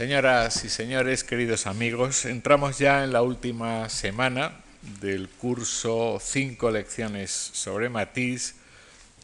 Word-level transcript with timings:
Señoras 0.00 0.64
y 0.64 0.70
señores, 0.70 1.24
queridos 1.24 1.66
amigos, 1.66 2.24
entramos 2.24 2.78
ya 2.78 3.04
en 3.04 3.12
la 3.12 3.20
última 3.20 3.86
semana 3.90 4.52
del 4.98 5.28
curso 5.28 6.18
5 6.18 6.70
lecciones 6.70 7.30
sobre 7.30 7.90
Matisse, 7.90 8.54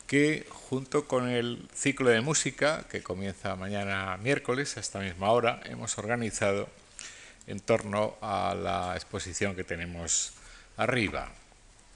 que 0.06 0.44
junto 0.50 1.08
con 1.08 1.30
el 1.30 1.66
ciclo 1.74 2.10
de 2.10 2.20
música, 2.20 2.84
que 2.90 3.02
comienza 3.02 3.56
mañana 3.56 4.18
miércoles 4.18 4.76
a 4.76 4.80
esta 4.80 4.98
misma 4.98 5.30
hora, 5.30 5.62
hemos 5.64 5.96
organizado 5.96 6.68
en 7.46 7.60
torno 7.60 8.18
a 8.20 8.54
la 8.54 8.92
exposición 8.96 9.56
que 9.56 9.64
tenemos 9.64 10.34
arriba, 10.76 11.32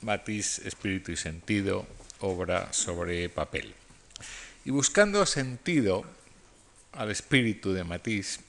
Matisse, 0.00 0.66
Espíritu 0.66 1.12
y 1.12 1.18
Sentido, 1.18 1.86
obra 2.20 2.72
sobre 2.72 3.28
papel. 3.28 3.74
Y 4.64 4.70
buscando 4.70 5.26
sentido 5.26 6.02
al 6.92 7.10
espíritu 7.10 7.74
de 7.74 7.84
Matisse, 7.84 8.40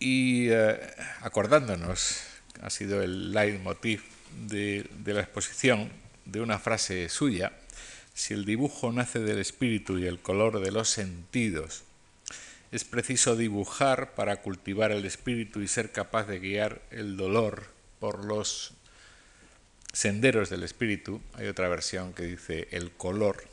y 0.00 0.48
eh, 0.48 0.80
acordándonos, 1.20 2.22
ha 2.62 2.70
sido 2.70 3.02
el 3.02 3.32
leitmotiv 3.32 4.02
de, 4.48 4.88
de 4.98 5.14
la 5.14 5.20
exposición, 5.20 5.90
de 6.24 6.40
una 6.40 6.58
frase 6.58 7.08
suya, 7.08 7.52
si 8.14 8.34
el 8.34 8.44
dibujo 8.44 8.92
nace 8.92 9.20
del 9.20 9.38
espíritu 9.38 9.98
y 9.98 10.06
el 10.06 10.18
color 10.18 10.60
de 10.60 10.72
los 10.72 10.88
sentidos, 10.90 11.84
es 12.72 12.84
preciso 12.84 13.36
dibujar 13.36 14.14
para 14.14 14.42
cultivar 14.42 14.92
el 14.92 15.04
espíritu 15.04 15.60
y 15.60 15.68
ser 15.68 15.90
capaz 15.90 16.24
de 16.24 16.38
guiar 16.38 16.82
el 16.90 17.16
dolor 17.16 17.66
por 17.98 18.24
los 18.24 18.74
senderos 19.92 20.50
del 20.50 20.62
espíritu. 20.62 21.20
Hay 21.34 21.48
otra 21.48 21.68
versión 21.68 22.12
que 22.12 22.22
dice 22.24 22.68
el 22.70 22.92
color 22.92 23.44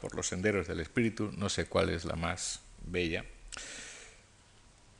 por 0.00 0.14
los 0.14 0.28
senderos 0.28 0.66
del 0.66 0.80
espíritu, 0.80 1.32
no 1.36 1.48
sé 1.48 1.66
cuál 1.66 1.90
es 1.90 2.04
la 2.04 2.16
más 2.16 2.60
bella. 2.86 3.24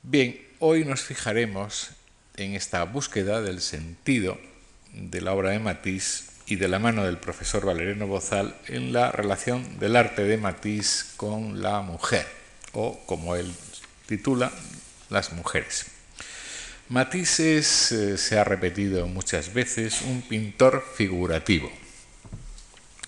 Bien, 0.03 0.48
hoy 0.61 0.85
nos 0.85 1.03
fijaremos 1.03 1.91
en 2.37 2.55
esta 2.55 2.83
búsqueda 2.85 3.41
del 3.41 3.61
sentido 3.61 4.39
de 4.93 5.21
la 5.21 5.33
obra 5.33 5.51
de 5.51 5.61
Matisse 5.61 6.25
y 6.47 6.57
de 6.57 6.67
la 6.67 6.79
mano 6.79 7.05
del 7.05 7.19
profesor 7.19 7.65
Valeriano 7.65 8.07
Bozal 8.07 8.57
en 8.67 8.93
la 8.93 9.13
relación 9.13 9.79
del 9.79 9.95
arte 9.95 10.25
de 10.25 10.37
Matisse 10.37 11.13
con 11.17 11.63
la 11.63 11.81
mujer, 11.83 12.27
o 12.73 12.99
como 13.07 13.37
él 13.37 13.53
titula, 14.07 14.51
las 15.11 15.33
mujeres. 15.33 15.87
Matisse 16.89 17.59
es, 17.59 17.93
eh, 17.93 18.19
se 18.19 18.39
ha 18.39 18.45
repetido 18.45 19.07
muchas 19.07 19.53
veces, 19.53 20.03
un 20.03 20.23
pintor 20.23 20.85
figurativo, 20.97 21.71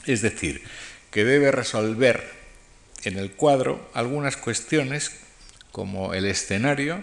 es 0.07 0.23
decir, 0.23 0.63
que 1.11 1.25
debe 1.25 1.51
resolver 1.51 2.31
en 3.03 3.19
el 3.19 3.33
cuadro 3.33 3.91
algunas 3.95 4.37
cuestiones 4.37 5.11
como 5.73 6.15
el 6.15 6.27
escenario, 6.27 7.03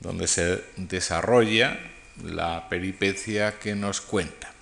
donde 0.00 0.26
se 0.26 0.62
desarrolla 0.76 1.78
la 2.22 2.68
peripecia 2.68 3.58
que 3.58 3.74
nos 3.74 4.00
cuenta. 4.00 4.52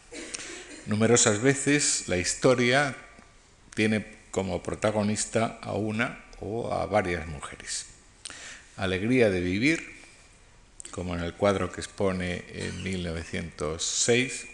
Numerosas 0.86 1.40
veces 1.40 2.04
la 2.06 2.16
historia 2.16 2.96
tiene 3.74 4.06
como 4.30 4.62
protagonista 4.62 5.58
a 5.62 5.72
una 5.72 6.24
o 6.40 6.72
a 6.72 6.86
varias 6.86 7.26
mujeres. 7.26 7.86
Alegría 8.76 9.30
de 9.30 9.40
vivir, 9.40 9.96
como 10.90 11.14
en 11.14 11.22
el 11.22 11.34
cuadro 11.34 11.72
que 11.72 11.80
expone 11.80 12.44
en 12.48 12.82
1906, 12.82 14.46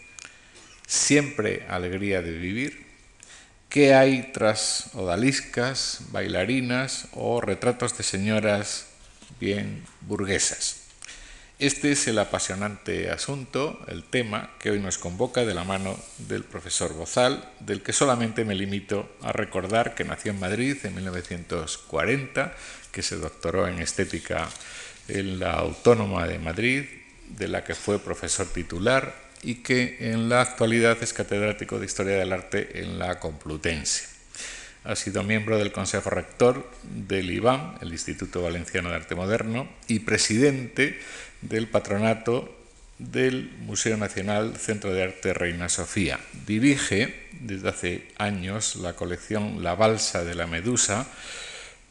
siempre 0.87 1.65
alegría 1.69 2.21
de 2.21 2.31
vivir, 2.31 2.85
qué 3.69 3.93
hay 3.93 4.31
tras 4.33 4.91
odaliscas, 4.93 5.99
bailarinas 6.11 7.07
o 7.13 7.41
retratos 7.41 7.97
de 7.97 8.03
señoras 8.03 8.92
bien 9.39 9.83
burguesas. 10.01 10.83
Este 11.59 11.91
es 11.91 12.07
el 12.07 12.19
apasionante 12.19 13.09
asunto, 13.11 13.79
el 13.87 14.03
tema 14.03 14.51
que 14.59 14.71
hoy 14.71 14.79
nos 14.79 14.97
convoca 14.97 15.45
de 15.45 15.53
la 15.53 15.63
mano 15.63 15.97
del 16.17 16.43
profesor 16.43 16.93
Bozal, 16.93 17.47
del 17.59 17.81
que 17.81 17.93
solamente 17.93 18.43
me 18.43 18.55
limito 18.55 19.09
a 19.21 19.31
recordar 19.31 19.95
que 19.95 20.03
nació 20.03 20.31
en 20.31 20.39
Madrid 20.39 20.77
en 20.83 20.95
1940, 20.95 22.53
que 22.91 23.01
se 23.01 23.15
doctoró 23.17 23.67
en 23.67 23.79
estética 23.79 24.49
en 25.07 25.39
la 25.39 25.53
Autónoma 25.53 26.27
de 26.27 26.39
Madrid, 26.39 26.85
de 27.29 27.47
la 27.47 27.63
que 27.63 27.75
fue 27.75 27.99
profesor 27.99 28.47
titular 28.47 29.15
y 29.41 29.55
que 29.55 30.11
en 30.11 30.29
la 30.29 30.41
actualidad 30.41 31.01
es 31.01 31.13
catedrático 31.13 31.79
de 31.79 31.85
Historia 31.85 32.15
del 32.15 32.33
Arte 32.33 32.81
en 32.81 32.99
la 32.99 33.19
Complutense. 33.19 34.12
Ha 34.85 34.95
sido 34.97 35.23
miembro 35.23 35.57
del 35.57 35.71
Consejo 35.71 36.09
Rector 36.09 36.69
del 36.83 37.31
IBAM, 37.31 37.77
el 37.81 37.93
Instituto 37.93 38.41
Valenciano 38.41 38.89
de 38.89 38.95
Arte 38.95 39.15
Moderno, 39.15 39.67
y 39.87 39.99
presidente 39.99 40.99
del 41.41 41.67
patronato 41.67 42.53
del 42.99 43.49
Museo 43.59 43.95
Nacional 43.95 44.57
Centro 44.57 44.93
de 44.93 45.03
Arte 45.03 45.33
Reina 45.33 45.69
Sofía. 45.69 46.19
Dirige 46.45 47.27
desde 47.31 47.69
hace 47.69 48.07
años 48.17 48.75
la 48.75 48.93
colección 48.93 49.63
La 49.63 49.75
Balsa 49.75 50.25
de 50.25 50.35
la 50.35 50.47
Medusa 50.47 51.07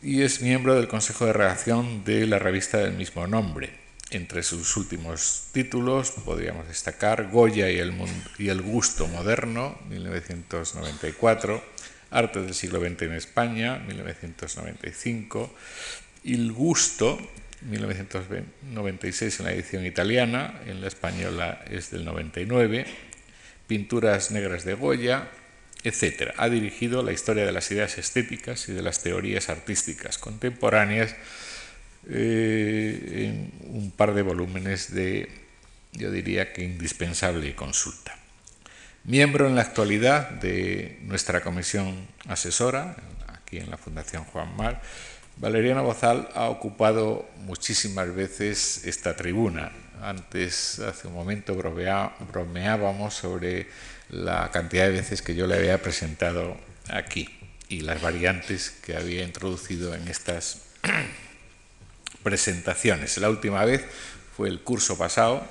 y 0.03 0.23
es 0.23 0.43
miembro 0.43 0.75
del 0.75 0.89
Consejo 0.89 1.25
de 1.25 1.33
Redacción 1.33 2.05
de 2.05 2.27
la 2.27 2.39
revista 2.39 2.79
del 2.79 2.93
mismo 2.93 3.27
nombre. 3.27 3.71
Entre 4.11 4.43
sus 4.43 4.77
últimos 4.77 5.45
títulos 5.53 6.11
podríamos 6.11 6.69
destacar 6.69 7.31
Goya 7.31 7.71
y 7.71 7.79
el, 7.79 7.95
y 8.39 8.51
el 8.51 8.61
Gusto 8.61 9.07
Moderno, 9.07 9.79
1994, 9.89 11.63
Arte 12.13 12.43
del 12.43 12.55
siglo 12.55 12.81
XX 12.81 13.03
en 13.03 13.13
España, 13.15 13.79
1995, 13.79 15.55
Il 16.25 16.53
Gusto, 16.53 17.19
1996 17.63 19.41
en 19.41 19.47
la 19.47 19.53
edición 19.53 19.87
italiana, 19.87 20.61
en 20.67 20.81
la 20.81 20.89
española 20.89 21.65
es 21.71 21.91
del 21.91 22.05
99, 22.05 22.87
Pinturas 23.67 24.31
Negras 24.31 24.65
de 24.65 24.75
Goya, 24.75 25.29
etc. 25.85 26.35
Ha 26.37 26.49
dirigido 26.49 27.03
la 27.03 27.13
historia 27.13 27.45
de 27.45 27.53
las 27.53 27.71
ideas 27.71 27.99
estéticas 27.99 28.69
y 28.69 28.73
de 28.73 28.83
las 28.83 29.03
teorías 29.03 29.49
artísticas 29.49 30.19
contemporáneas 30.19 31.17
eh, 32.09 33.29
en 33.29 33.53
un 33.75 33.91
par 33.91 34.15
de 34.15 34.23
volúmenes 34.23 34.93
de, 34.93 35.29
yo 35.93 36.11
diría 36.11 36.53
que 36.53 36.63
indispensable 36.65 37.55
consulta. 37.55 38.22
Miembro 39.05 39.49
en 39.49 39.57
la 39.57 39.63
actualidad 39.63 40.31
de 40.31 41.01
nuestra 41.03 41.41
comisión 41.41 42.07
asesora, 42.29 42.95
aquí 43.27 43.59
en 43.59 43.69
la 43.69 43.77
Fundación 43.77 44.23
Juan 44.27 44.57
Mar, 44.57 44.81
Valeriano 45.39 45.83
Bozal 45.83 46.29
ha 46.37 46.49
ocupado 46.49 47.29
muchísimas 47.39 48.15
veces 48.15 48.85
esta 48.85 49.17
tribuna. 49.17 49.73
Antes, 50.01 50.79
hace 50.79 51.09
un 51.09 51.15
momento, 51.15 51.57
bromeábamos 51.57 53.15
sobre 53.15 53.67
la 54.09 54.53
cantidad 54.53 54.85
de 54.85 54.93
veces 54.93 55.21
que 55.21 55.35
yo 55.35 55.49
le 55.49 55.57
había 55.57 55.83
presentado 55.83 56.57
aquí 56.89 57.29
y 57.69 57.81
las 57.81 58.01
variantes 58.01 58.71
que 58.71 58.97
había 58.97 59.25
introducido 59.25 59.97
en 59.97 60.07
estas 60.07 60.63
presentaciones. 62.23 63.19
La 63.19 63.31
última 63.31 63.65
vez 63.65 63.85
fue 64.37 64.49
el 64.49 64.61
curso 64.61 64.97
pasado 64.97 65.45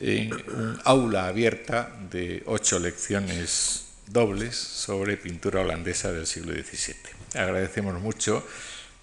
en 0.00 0.32
un 0.32 0.80
aula 0.84 1.26
abierta 1.26 1.90
de 2.10 2.42
ocho 2.46 2.78
lecciones 2.78 3.84
dobles 4.06 4.56
sobre 4.56 5.16
pintura 5.16 5.60
holandesa 5.60 6.12
del 6.12 6.26
siglo 6.26 6.52
XVII. 6.52 6.96
Agradecemos 7.34 8.00
mucho 8.00 8.46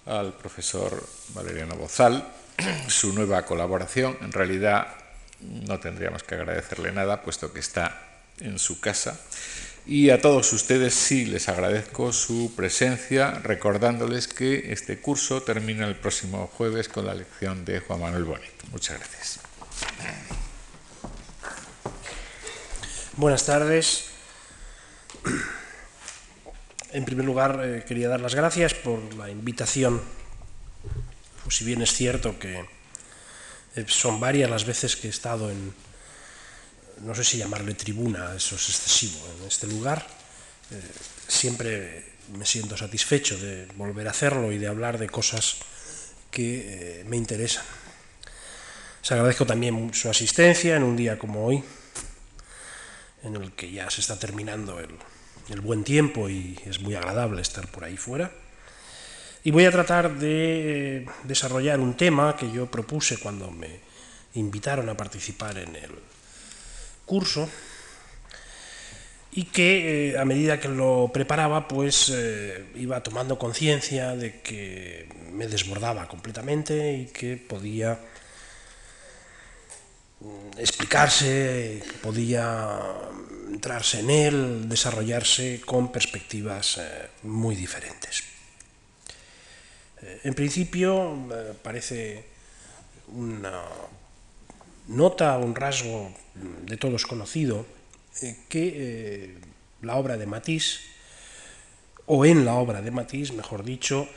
al 0.06 0.34
profesor 0.34 1.06
Valeriano 1.34 1.76
Bozal 1.76 2.26
su 2.88 3.12
nueva 3.12 3.44
colaboración. 3.44 4.16
En 4.20 4.32
realidad 4.32 4.88
no 5.40 5.78
tendríamos 5.80 6.22
que 6.22 6.36
agradecerle 6.36 6.92
nada, 6.92 7.22
puesto 7.22 7.52
que 7.52 7.60
está 7.60 8.00
en 8.40 8.58
su 8.58 8.80
casa. 8.80 9.20
Y 9.86 10.08
a 10.08 10.20
todos 10.20 10.50
ustedes 10.54 10.94
sí 10.94 11.26
les 11.26 11.50
agradezco 11.50 12.12
su 12.12 12.54
presencia, 12.56 13.32
recordándoles 13.42 14.28
que 14.28 14.72
este 14.72 14.98
curso 14.98 15.42
termina 15.42 15.86
el 15.86 15.94
próximo 15.94 16.46
jueves 16.46 16.88
con 16.88 17.04
la 17.04 17.14
lección 17.14 17.66
de 17.66 17.80
Juan 17.80 18.00
Manuel 18.00 18.24
Bonet. 18.24 18.64
Muchas 18.70 18.98
gracias. 18.98 19.40
Buenas 23.16 23.46
tardes. 23.46 24.06
En 26.90 27.04
primer 27.04 27.24
lugar, 27.24 27.60
eh, 27.62 27.84
quería 27.86 28.08
dar 28.08 28.20
las 28.20 28.34
gracias 28.34 28.74
por 28.74 29.14
la 29.14 29.30
invitación. 29.30 30.02
Si 31.48 31.64
bien 31.64 31.80
es 31.82 31.92
cierto 31.92 32.40
que 32.40 32.66
eh, 33.76 33.84
son 33.86 34.18
varias 34.18 34.50
las 34.50 34.64
veces 34.64 34.96
que 34.96 35.06
he 35.06 35.10
estado 35.10 35.48
en, 35.48 35.72
no 37.02 37.14
sé 37.14 37.22
si 37.22 37.38
llamarle 37.38 37.74
tribuna, 37.74 38.34
eso 38.34 38.56
es 38.56 38.68
excesivo, 38.68 39.20
en 39.38 39.46
este 39.46 39.68
lugar, 39.68 40.04
eh, 40.72 40.80
siempre 41.28 42.14
me 42.36 42.44
siento 42.44 42.76
satisfecho 42.76 43.38
de 43.38 43.66
volver 43.76 44.08
a 44.08 44.10
hacerlo 44.10 44.50
y 44.50 44.58
de 44.58 44.66
hablar 44.66 44.98
de 44.98 45.08
cosas 45.08 45.58
que 46.32 47.04
me 47.06 47.16
interesan. 47.16 47.64
Les 49.02 49.12
agradezco 49.12 49.46
también 49.46 49.94
su 49.94 50.10
asistencia 50.10 50.74
en 50.74 50.82
un 50.82 50.96
día 50.96 51.16
como 51.16 51.46
hoy, 51.46 51.62
en 53.24 53.36
el 53.36 53.52
que 53.52 53.70
ya 53.70 53.90
se 53.90 54.00
está 54.00 54.18
terminando 54.18 54.78
el, 54.78 55.60
buen 55.60 55.84
tiempo 55.84 56.28
y 56.28 56.58
es 56.64 56.80
muy 56.80 56.94
agradable 56.94 57.42
estar 57.42 57.66
por 57.68 57.84
ahí 57.84 57.96
fuera. 57.96 58.30
Y 59.42 59.50
voy 59.50 59.66
a 59.66 59.70
tratar 59.70 60.18
de 60.18 61.06
desarrollar 61.24 61.80
un 61.80 61.94
tema 61.94 62.36
que 62.36 62.50
yo 62.50 62.70
propuse 62.70 63.18
cuando 63.18 63.50
me 63.50 63.80
invitaron 64.34 64.88
a 64.88 64.96
participar 64.96 65.58
en 65.58 65.76
el 65.76 65.90
curso 67.04 67.48
y 69.32 69.44
que 69.44 70.12
eh, 70.12 70.18
a 70.18 70.24
medida 70.24 70.60
que 70.60 70.68
lo 70.68 71.10
preparaba 71.12 71.66
pues 71.68 72.10
eh, 72.14 72.66
iba 72.76 73.02
tomando 73.02 73.38
conciencia 73.38 74.16
de 74.16 74.40
que 74.40 75.08
me 75.32 75.48
desbordaba 75.48 76.08
completamente 76.08 76.92
y 76.94 77.06
que 77.06 77.36
podía 77.36 77.98
explicarse, 80.58 81.82
que 81.84 81.98
podía 81.98 82.80
entrarse 83.50 84.00
en 84.00 84.10
él, 84.10 84.68
desarrollarse 84.68 85.60
con 85.64 85.90
perspectivas 85.90 86.78
eh, 86.78 87.08
muy 87.22 87.54
diferentes. 87.54 88.24
En 90.22 90.34
principio 90.34 91.16
parece 91.62 92.24
una 93.08 93.62
nota, 94.88 95.38
un 95.38 95.54
rasgo 95.54 96.12
de 96.34 96.76
todos 96.76 97.06
conocido, 97.06 97.66
eh, 98.22 98.36
que 98.48 98.72
eh, 98.76 99.34
la 99.82 99.96
obra 99.96 100.16
de 100.16 100.26
Matisse, 100.26 100.80
o 102.06 102.24
en 102.24 102.44
la 102.44 102.54
obra 102.54 102.82
de 102.82 102.90
Matisse, 102.90 103.32
mejor 103.32 103.64
dicho, 103.64 104.08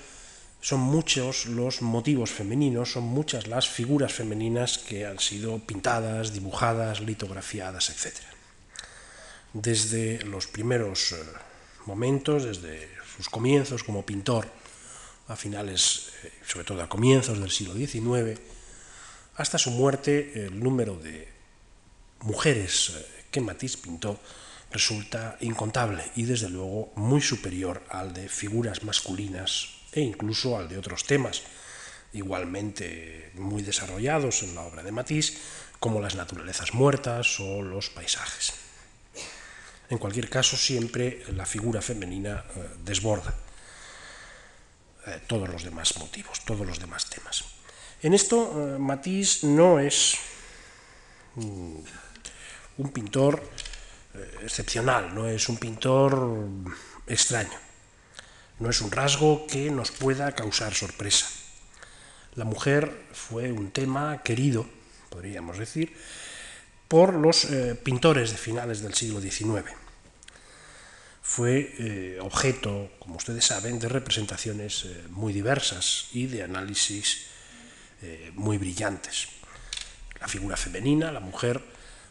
son 0.61 0.79
muchos 0.79 1.45
los 1.45 1.81
motivos 1.81 2.31
femeninos, 2.31 2.91
son 2.93 3.03
muchas 3.03 3.47
las 3.47 3.69
figuras 3.69 4.13
femeninas 4.13 4.77
que 4.77 5.05
han 5.05 5.19
sido 5.19 5.59
pintadas, 5.59 6.33
dibujadas, 6.33 7.01
litografiadas, 7.01 7.89
etc. 7.89 8.15
Desde 9.53 10.23
los 10.25 10.47
primeros 10.47 11.11
eh, 11.13 11.17
momentos, 11.85 12.43
desde 12.43 12.89
sus 13.15 13.29
comienzos 13.29 13.83
como 13.83 14.05
pintor, 14.05 14.47
a 15.27 15.35
finales, 15.35 16.11
sobre 16.45 16.65
todo 16.65 16.81
a 16.81 16.89
comienzos 16.89 17.39
del 17.39 17.51
siglo 17.51 17.75
XIX, 17.75 18.39
hasta 19.35 19.57
su 19.57 19.71
muerte, 19.71 20.47
el 20.47 20.59
número 20.59 20.95
de 20.95 21.27
mujeres 22.21 22.93
que 23.29 23.41
Matisse 23.41 23.77
pintó 23.77 24.19
resulta 24.71 25.37
incontable 25.41 26.03
y 26.15 26.23
desde 26.23 26.49
luego 26.49 26.91
muy 26.95 27.21
superior 27.21 27.83
al 27.89 28.13
de 28.13 28.29
figuras 28.29 28.83
masculinas 28.83 29.76
e 29.97 30.01
incluso 30.01 30.55
al 30.55 30.69
de 30.69 30.77
otros 30.77 31.05
temas 31.09 31.41
igualmente 32.13 33.31
muy 33.33 33.63
desarrollados 33.63 34.43
en 34.43 34.53
la 34.53 34.61
obra 34.61 34.83
de 34.83 34.91
Matisse 34.91 35.41
como 35.79 35.99
las 35.99 36.13
naturalezas 36.13 36.75
muertas 36.75 37.39
o 37.39 37.63
los 37.63 37.89
paisajes. 37.89 38.53
En 39.89 39.97
cualquier 39.97 40.29
caso, 40.29 40.55
siempre 40.55 41.23
la 41.33 41.45
figura 41.47 41.81
femenina 41.81 42.45
eh, 42.45 42.69
desborda 42.85 43.33
eh, 45.07 45.21
todos 45.25 45.49
los 45.49 45.63
demás 45.63 45.97
motivos, 45.97 46.45
todos 46.45 46.67
los 46.67 46.77
demás 46.77 47.09
temas. 47.09 47.45
En 48.03 48.13
esto, 48.13 48.37
eh, 48.53 48.77
Matisse 48.77 49.45
no 49.45 49.79
es 49.79 50.15
un 51.35 52.91
pintor 52.91 53.41
excepcional, 54.41 55.13
no 55.13 55.27
es 55.27 55.49
un 55.49 55.57
pintor 55.57 56.47
extraño, 57.05 57.57
no 58.59 58.69
es 58.69 58.81
un 58.81 58.91
rasgo 58.91 59.47
que 59.47 59.69
nos 59.71 59.91
pueda 59.91 60.31
causar 60.33 60.73
sorpresa. 60.73 61.27
La 62.35 62.45
mujer 62.45 63.05
fue 63.13 63.51
un 63.51 63.71
tema 63.71 64.21
querido, 64.23 64.65
podríamos 65.09 65.57
decir, 65.57 65.95
por 66.87 67.13
los 67.13 67.45
eh, 67.45 67.75
pintores 67.75 68.31
de 68.31 68.37
finales 68.37 68.81
del 68.81 68.93
siglo 68.93 69.19
XIX. 69.21 69.71
Fue 71.21 71.75
eh, 71.77 72.19
objeto, 72.21 72.91
como 72.99 73.17
ustedes 73.17 73.45
saben, 73.45 73.79
de 73.79 73.89
representaciones 73.89 74.87
muy 75.09 75.33
diversas 75.33 76.07
y 76.13 76.27
de 76.27 76.43
análisis 76.43 77.27
muy 78.35 78.59
brillantes. 78.59 79.27
La 80.21 80.27
figura 80.27 80.55
femenina, 80.55 81.11
la 81.11 81.19
mujer, 81.19 81.63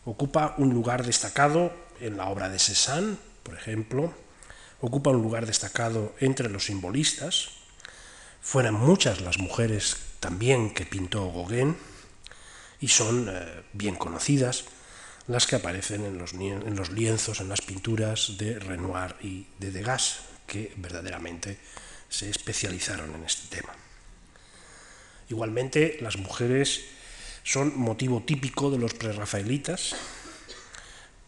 Ocupa 0.07 0.55
un 0.59 0.73
lugar 0.73 1.05
destacado 1.05 1.73
en 2.01 2.17
la 2.17 2.29
obra 2.29 2.49
de 2.49 2.61
Cézanne, 2.61 3.17
por 3.43 3.57
ejemplo, 3.57 4.15
ocupa 4.81 5.11
un 5.11 5.23
lugar 5.23 5.47
destacado 5.47 6.15
entre 6.21 6.49
los 6.49 6.67
simbolistas, 6.67 7.51
fueron 8.41 8.75
muchas 8.75 9.21
las 9.21 9.39
mujeres 9.39 9.97
también 10.21 10.73
que 10.73 10.87
pintó 10.87 11.33
Gauguin 11.33 11.77
y 12.81 12.89
son 12.89 13.29
eh, 13.29 13.63
bien 13.73 13.97
conocidas 13.97 14.65
las 15.27 15.47
que 15.47 15.57
aparecen 15.57 16.05
en 16.05 16.19
los, 16.19 16.35
en 16.35 16.77
los 16.77 16.91
lienzos, 16.91 17.41
en 17.41 17.49
las 17.49 17.61
pinturas 17.61 18.39
de 18.39 18.59
Renoir 18.61 19.17
y 19.21 19.47
de 19.59 19.73
Degas, 19.73 20.21
que 20.47 20.73
verdaderamente 20.77 21.59
se 22.09 22.31
especializaron 22.31 23.13
en 23.15 23.25
este 23.25 23.57
tema. 23.57 23.73
Igualmente, 25.29 25.99
las 26.01 26.17
mujeres 26.17 26.85
son 27.43 27.77
motivo 27.77 28.23
típico 28.23 28.71
de 28.71 28.79
los 28.79 28.95
prerrafaelitas, 28.95 29.97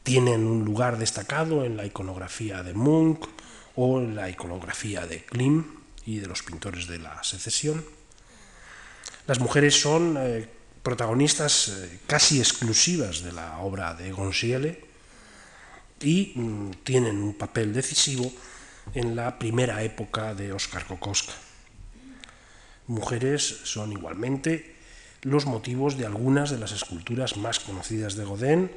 tienen 0.05 0.47
un 0.47 0.65
lugar 0.65 0.99
destacado 0.99 1.65
en 1.65 1.77
la 1.77 1.85
iconografía 1.85 2.63
de 2.63 2.75
Munch 2.75 3.29
o 3.81 4.01
la 4.01 4.29
iconografía 4.29 5.07
de 5.07 5.23
Klim 5.23 5.63
y 6.05 6.19
de 6.19 6.27
los 6.27 6.43
pintores 6.43 6.89
de 6.89 6.99
la 6.99 7.23
secesión. 7.23 7.85
Las 9.29 9.39
mujeres 9.39 9.81
son 9.81 10.17
eh, 10.19 10.51
protagonistas 10.83 11.69
eh, 11.69 12.01
casi 12.09 12.41
exclusivas 12.41 13.23
de 13.23 13.31
la 13.31 13.59
obra 13.59 13.95
de 13.95 14.11
Gonsiele 14.11 14.83
y 16.03 16.33
mm, 16.35 16.71
tienen 16.83 17.23
un 17.23 17.35
papel 17.35 17.73
decisivo 17.73 18.33
en 18.95 19.15
la 19.15 19.39
primera 19.39 19.81
época 19.85 20.35
de 20.35 20.53
Oscar 20.53 20.85
Kokoska. 20.85 21.35
Mujeres 22.89 23.61
son 23.63 23.93
igualmente 23.93 24.75
los 25.23 25.47
motivos 25.47 25.97
de 25.97 26.07
algunas 26.07 26.51
de 26.51 26.59
las 26.59 26.73
esculturas 26.73 27.37
más 27.37 27.61
conocidas 27.61 28.17
de 28.17 28.25
Godin 28.25 28.71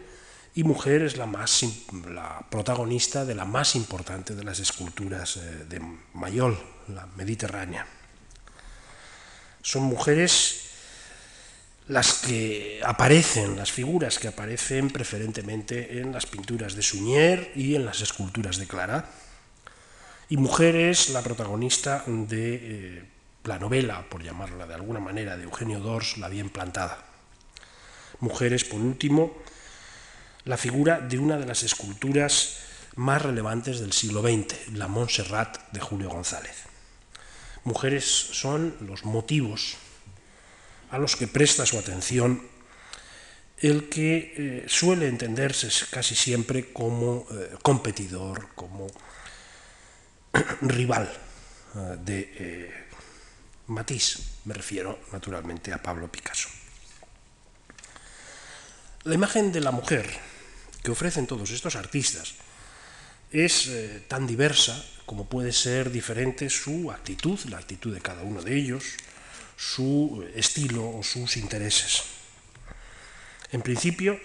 y 0.53 0.63
mujer 0.63 1.03
es 1.03 1.17
la, 1.17 1.25
más, 1.25 1.63
la 2.09 2.45
protagonista 2.49 3.23
de 3.23 3.35
la 3.35 3.45
más 3.45 3.75
importante 3.75 4.35
de 4.35 4.43
las 4.43 4.59
esculturas 4.59 5.37
eh, 5.37 5.65
de 5.69 5.81
Mayol, 6.13 6.57
la 6.89 7.07
mediterránea. 7.15 7.87
Son 9.61 9.83
mujeres 9.83 10.71
las 11.87 12.13
que 12.15 12.81
aparecen, 12.83 13.55
las 13.55 13.71
figuras 13.71 14.19
que 14.19 14.27
aparecen 14.27 14.89
preferentemente 14.89 15.99
en 15.99 16.11
las 16.11 16.25
pinturas 16.25 16.75
de 16.75 16.81
Suñer 16.81 17.51
y 17.55 17.75
en 17.75 17.85
las 17.85 18.01
esculturas 18.01 18.57
de 18.57 18.67
Clara. 18.67 19.09
Y 20.29 20.37
mujer 20.37 20.75
es 20.75 21.09
la 21.09 21.21
protagonista 21.21 22.03
de 22.07 22.55
eh, 22.55 23.03
la 23.43 23.59
novela, 23.59 24.05
por 24.09 24.23
llamarla 24.23 24.67
de 24.67 24.73
alguna 24.73 24.99
manera, 24.99 25.37
de 25.37 25.43
Eugenio 25.43 25.79
Dors, 25.79 26.17
La 26.17 26.29
bien 26.29 26.49
plantada. 26.49 27.05
Mujeres, 28.19 28.63
por 28.63 28.79
último, 28.79 29.40
la 30.45 30.57
figura 30.57 30.99
de 30.99 31.19
una 31.19 31.37
de 31.37 31.45
las 31.45 31.63
esculturas 31.63 32.57
más 32.95 33.21
relevantes 33.21 33.79
del 33.79 33.93
siglo 33.93 34.21
XX, 34.21 34.73
la 34.73 34.87
Montserrat 34.87 35.71
de 35.71 35.79
Julio 35.79 36.09
González. 36.09 36.63
Mujeres 37.63 38.05
son 38.05 38.75
los 38.81 39.05
motivos 39.05 39.77
a 40.89 40.97
los 40.97 41.15
que 41.15 41.27
presta 41.27 41.65
su 41.65 41.77
atención 41.77 42.41
el 43.59 43.89
que 43.89 44.33
eh, 44.35 44.65
suele 44.67 45.07
entenderse 45.07 45.69
casi 45.91 46.15
siempre 46.15 46.73
como 46.73 47.27
eh, 47.31 47.55
competidor, 47.61 48.49
como 48.55 48.87
rival 50.61 51.11
eh, 51.75 51.97
de 52.03 52.71
Matisse, 53.67 54.41
me 54.45 54.55
refiero 54.55 54.99
naturalmente 55.11 55.71
a 55.71 55.81
Pablo 55.81 56.11
Picasso. 56.11 56.49
La 59.03 59.13
imagen 59.13 59.51
de 59.51 59.61
la 59.61 59.71
mujer 59.71 60.09
que 60.83 60.91
ofrecen 60.91 61.27
todos 61.27 61.51
estos 61.51 61.75
artistas 61.75 62.35
es 63.31 63.67
eh, 63.67 64.03
tan 64.07 64.27
diversa 64.27 64.83
como 65.05 65.25
puede 65.25 65.51
ser 65.51 65.91
diferente 65.91 66.49
su 66.49 66.91
actitud, 66.91 67.39
la 67.49 67.57
actitud 67.57 67.93
de 67.93 68.01
cada 68.01 68.23
uno 68.23 68.41
de 68.41 68.55
ellos, 68.55 68.95
su 69.57 70.25
estilo 70.35 70.97
o 70.97 71.03
sus 71.03 71.37
intereses. 71.37 72.03
En 73.51 73.61
principio, 73.61 74.19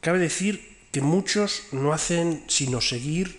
cabe 0.00 0.18
decir 0.18 0.76
que 0.92 1.00
muchos 1.00 1.64
no 1.72 1.92
hacen 1.92 2.44
sino 2.48 2.80
seguir 2.80 3.38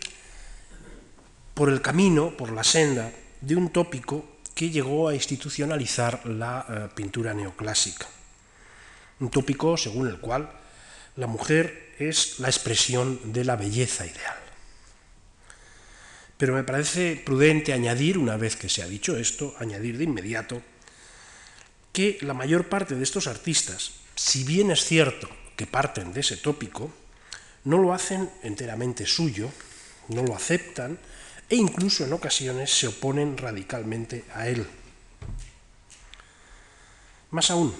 por 1.53 1.69
el 1.69 1.81
camino, 1.81 2.35
por 2.35 2.51
la 2.51 2.63
senda 2.63 3.11
de 3.41 3.55
un 3.55 3.69
tópico 3.69 4.37
que 4.53 4.69
llegó 4.69 5.07
a 5.07 5.15
institucionalizar 5.15 6.25
la 6.25 6.65
eh, 6.67 6.89
pintura 6.95 7.33
neoclásica. 7.33 8.07
Un 9.19 9.29
tópico 9.29 9.77
según 9.77 10.07
el 10.07 10.19
cual 10.19 10.51
la 11.15 11.27
mujer 11.27 11.86
es 11.99 12.39
la 12.39 12.47
expresión 12.47 13.33
de 13.33 13.43
la 13.43 13.55
belleza 13.55 14.05
ideal. 14.05 14.37
Pero 16.37 16.53
me 16.53 16.63
parece 16.63 17.15
prudente 17.15 17.73
añadir, 17.73 18.17
una 18.17 18.37
vez 18.37 18.55
que 18.55 18.69
se 18.69 18.83
ha 18.83 18.87
dicho 18.87 19.17
esto, 19.17 19.55
añadir 19.59 19.97
de 19.97 20.03
inmediato 20.03 20.61
que 21.91 22.19
la 22.21 22.35
mayor 22.35 22.69
parte 22.69 22.95
de 22.95 23.03
estos 23.03 23.25
artistas, 23.25 23.93
si 24.15 24.43
bien 24.43 24.69
es 24.69 24.85
cierto 24.85 25.27
que 25.55 25.65
parten 25.65 26.13
de 26.13 26.19
ese 26.19 26.37
tópico, 26.37 26.93
no 27.63 27.79
lo 27.79 27.91
hacen 27.91 28.29
enteramente 28.43 29.07
suyo, 29.07 29.49
no 30.09 30.21
lo 30.21 30.35
aceptan 30.35 30.99
e 31.49 31.55
incluso 31.55 32.05
en 32.05 32.13
ocasiones 32.13 32.71
se 32.71 32.87
oponen 32.87 33.35
radicalmente 33.37 34.25
a 34.35 34.47
él. 34.47 34.67
Más 37.31 37.49
aún, 37.49 37.75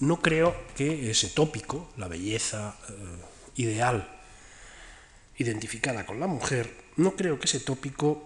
no 0.00 0.20
creo 0.20 0.56
que 0.76 1.10
ese 1.10 1.28
tópico, 1.28 1.92
la 1.96 2.08
belleza 2.08 2.76
eh, 2.88 2.92
ideal 3.56 4.08
identificada 5.38 6.06
con 6.06 6.20
la 6.20 6.26
mujer, 6.26 6.70
no 6.96 7.16
creo 7.16 7.38
que 7.38 7.46
ese 7.46 7.60
tópico 7.60 8.24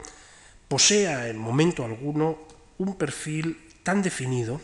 posea 0.68 1.28
en 1.28 1.38
momento 1.38 1.84
alguno 1.84 2.38
un 2.78 2.96
perfil 2.96 3.56
tan 3.82 4.02
definido 4.02 4.60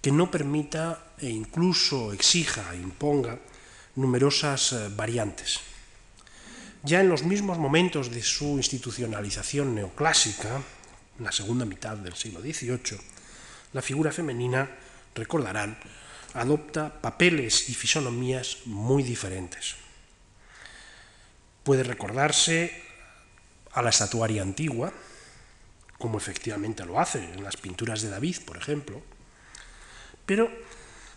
que 0.00 0.10
no 0.10 0.30
permita 0.30 1.14
e 1.18 1.30
incluso 1.30 2.12
exija 2.12 2.74
e 2.74 2.82
imponga 2.82 3.38
numerosas 3.94 4.72
eh, 4.72 4.88
variantes. 4.90 5.60
Ya 6.82 7.00
en 7.00 7.08
los 7.08 7.22
mismos 7.22 7.58
momentos 7.58 8.10
de 8.10 8.22
su 8.22 8.58
institucionalización 8.58 9.74
neoclásica, 9.74 10.58
en 11.18 11.24
la 11.24 11.30
segunda 11.30 11.64
mitad 11.64 11.96
del 11.96 12.16
siglo 12.16 12.40
XVIII, 12.40 12.98
la 13.72 13.82
figura 13.82 14.10
femenina, 14.10 14.68
recordarán, 15.14 15.78
adopta 16.34 17.00
papeles 17.00 17.68
y 17.68 17.74
fisonomías 17.74 18.58
muy 18.66 19.02
diferentes. 19.02 19.76
Puede 21.62 21.82
recordarse 21.82 22.82
a 23.72 23.82
la 23.82 23.90
estatuaria 23.90 24.42
antigua, 24.42 24.92
como 25.98 26.18
efectivamente 26.18 26.84
lo 26.84 26.98
hace 26.98 27.22
en 27.22 27.44
las 27.44 27.56
pinturas 27.56 28.02
de 28.02 28.10
David, 28.10 28.38
por 28.44 28.56
ejemplo, 28.56 29.02
pero 30.26 30.50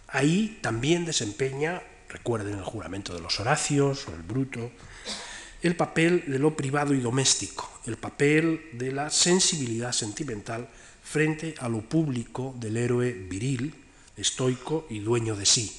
ahí 0.08 0.60
también 0.62 1.06
desempeña, 1.06 1.82
recuerden 2.10 2.58
el 2.58 2.64
juramento 2.64 3.14
de 3.14 3.22
los 3.22 3.40
Horacios 3.40 4.08
o 4.08 4.16
el 4.16 4.22
Bruto, 4.22 4.72
el 5.62 5.76
papel 5.76 6.26
de 6.28 6.38
lo 6.38 6.56
privado 6.56 6.94
y 6.94 7.00
doméstico, 7.00 7.80
el 7.86 7.98
papel 7.98 8.70
de 8.74 8.92
la 8.92 9.10
sensibilidad 9.10 9.92
sentimental 9.92 10.70
frente 11.04 11.56
a 11.60 11.70
lo 11.70 11.82
público 11.82 12.54
del 12.60 12.78
héroe 12.78 13.12
viril, 13.14 13.85
estoico 14.18 14.88
y 14.90 15.00
dueño 15.00 15.36
de 15.36 15.46
sí. 15.46 15.72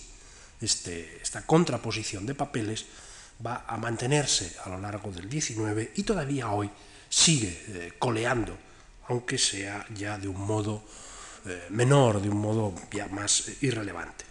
Este, 0.61 1.21
esta 1.23 1.45
contraposición 1.47 2.27
de 2.27 2.35
papeles 2.35 2.87
va 3.45 3.65
a 3.69 3.77
mantenerse 3.77 4.57
a 4.65 4.71
lo 4.71 4.79
largo 4.81 5.11
del 5.11 5.31
XIX 5.31 5.91
y 5.97 6.03
todavía 6.03 6.51
hoy 6.51 6.71
sigue 7.09 7.65
eh, 7.69 7.93
coleando, 7.99 8.57
aunque 9.09 9.39
sea 9.39 9.87
ya 9.95 10.19
de 10.19 10.29
un 10.29 10.41
modo 10.41 10.83
eh, 11.45 11.67
menor, 11.71 12.21
de 12.21 12.31
un 12.31 12.39
modo 12.39 12.75
ya 12.93 13.07
más 13.09 13.45
irrelevante. 13.61 14.25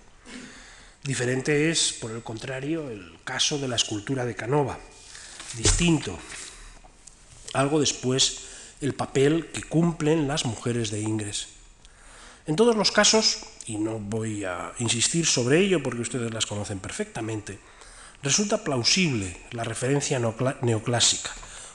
Diferente 1.04 1.70
es, 1.70 1.94
por 1.94 2.12
el 2.12 2.24
contrario, 2.24 2.90
el 2.90 3.20
caso 3.24 3.60
de 3.60 3.68
la 3.68 3.76
escultura 3.76 4.26
de 4.26 4.36
Canova, 4.36 4.80
distinto. 5.56 6.18
Algo 7.54 7.80
después 7.80 8.42
el 8.82 8.94
papel 8.94 9.48
que 9.54 9.64
cumplen 9.64 10.28
las 10.28 10.46
mujeres 10.46 10.92
de 10.92 11.02
Ingres. 11.02 11.48
En 12.48 12.56
todos 12.56 12.76
los 12.76 12.92
casos, 12.92 13.44
y 13.68 13.78
no 13.78 14.00
voy 14.00 14.44
a 14.46 14.74
insistir 14.80 15.26
sobre 15.26 15.60
ello 15.60 15.82
porque 15.82 16.02
ustedes 16.02 16.34
las 16.34 16.46
conocen 16.46 16.80
perfectamente, 16.80 17.60
resulta 18.22 18.64
plausible 18.64 19.38
la 19.52 19.64
referencia 19.64 20.20
neoclásica, 20.20 21.32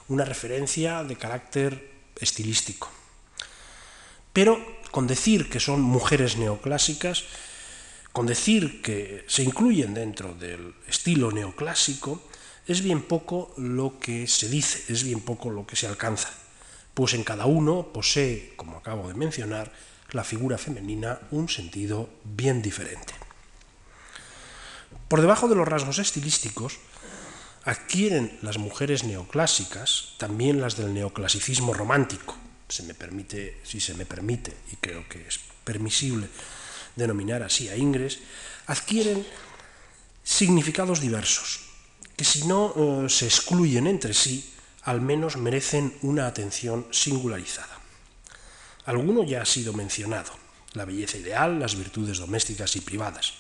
una 0.08 0.24
referencia 0.24 1.04
de 1.04 1.16
carácter 1.16 1.90
estilístico. 2.20 2.90
Pero 4.32 4.80
con 4.90 5.06
decir 5.06 5.48
que 5.48 5.60
son 5.60 5.80
mujeres 5.80 6.36
neoclásicas, 6.36 7.24
con 8.12 8.26
decir 8.26 8.82
que 8.82 9.24
se 9.28 9.42
incluyen 9.42 9.94
dentro 9.94 10.34
del 10.34 10.74
estilo 10.88 11.30
neoclásico, 11.30 12.22
es 12.66 12.82
bien 12.82 13.02
poco 13.02 13.54
lo 13.56 13.98
que 13.98 14.26
se 14.26 14.48
dice, 14.48 14.92
es 14.92 15.02
bien 15.02 15.20
poco 15.20 15.50
lo 15.50 15.66
que 15.66 15.76
se 15.76 15.86
alcanza, 15.86 16.30
pues 16.94 17.14
en 17.14 17.24
cada 17.24 17.46
uno 17.46 17.88
posee, 17.92 18.52
como 18.56 18.76
acabo 18.76 19.08
de 19.08 19.14
mencionar, 19.14 19.72
la 20.12 20.24
figura 20.24 20.58
femenina 20.58 21.20
un 21.30 21.48
sentido 21.48 22.08
bien 22.24 22.62
diferente. 22.62 23.14
Por 25.08 25.20
debajo 25.20 25.48
de 25.48 25.54
los 25.54 25.66
rasgos 25.66 25.98
estilísticos, 25.98 26.78
adquieren 27.64 28.38
las 28.42 28.58
mujeres 28.58 29.04
neoclásicas 29.04 30.14
también 30.18 30.60
las 30.60 30.76
del 30.76 30.94
neoclasicismo 30.94 31.74
romántico, 31.74 32.36
se 32.68 32.84
me 32.84 32.94
permite, 32.94 33.60
si 33.64 33.80
se 33.80 33.94
me 33.94 34.06
permite, 34.06 34.54
y 34.72 34.76
creo 34.76 35.08
que 35.08 35.26
es 35.26 35.40
permisible 35.64 36.28
denominar 36.96 37.42
así 37.42 37.68
a 37.68 37.76
Ingres, 37.76 38.20
adquieren 38.66 39.26
significados 40.22 41.00
diversos 41.00 41.70
que 42.16 42.24
si 42.24 42.46
no 42.46 42.74
eh, 42.76 43.08
se 43.08 43.24
excluyen 43.24 43.86
entre 43.86 44.12
sí, 44.12 44.52
al 44.82 45.00
menos 45.00 45.38
merecen 45.38 45.96
una 46.02 46.26
atención 46.26 46.86
singularizada. 46.90 47.79
Alguno 48.86 49.24
ya 49.24 49.42
ha 49.42 49.46
sido 49.46 49.72
mencionado, 49.72 50.32
la 50.72 50.84
belleza 50.84 51.18
ideal, 51.18 51.58
las 51.58 51.76
virtudes 51.76 52.18
domésticas 52.18 52.76
y 52.76 52.80
privadas. 52.80 53.34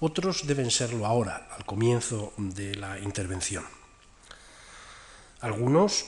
Otros 0.00 0.46
deben 0.46 0.70
serlo 0.70 1.06
ahora, 1.06 1.48
al 1.56 1.64
comienzo 1.64 2.32
de 2.36 2.74
la 2.74 2.98
intervención. 2.98 3.64
Algunos 5.40 6.04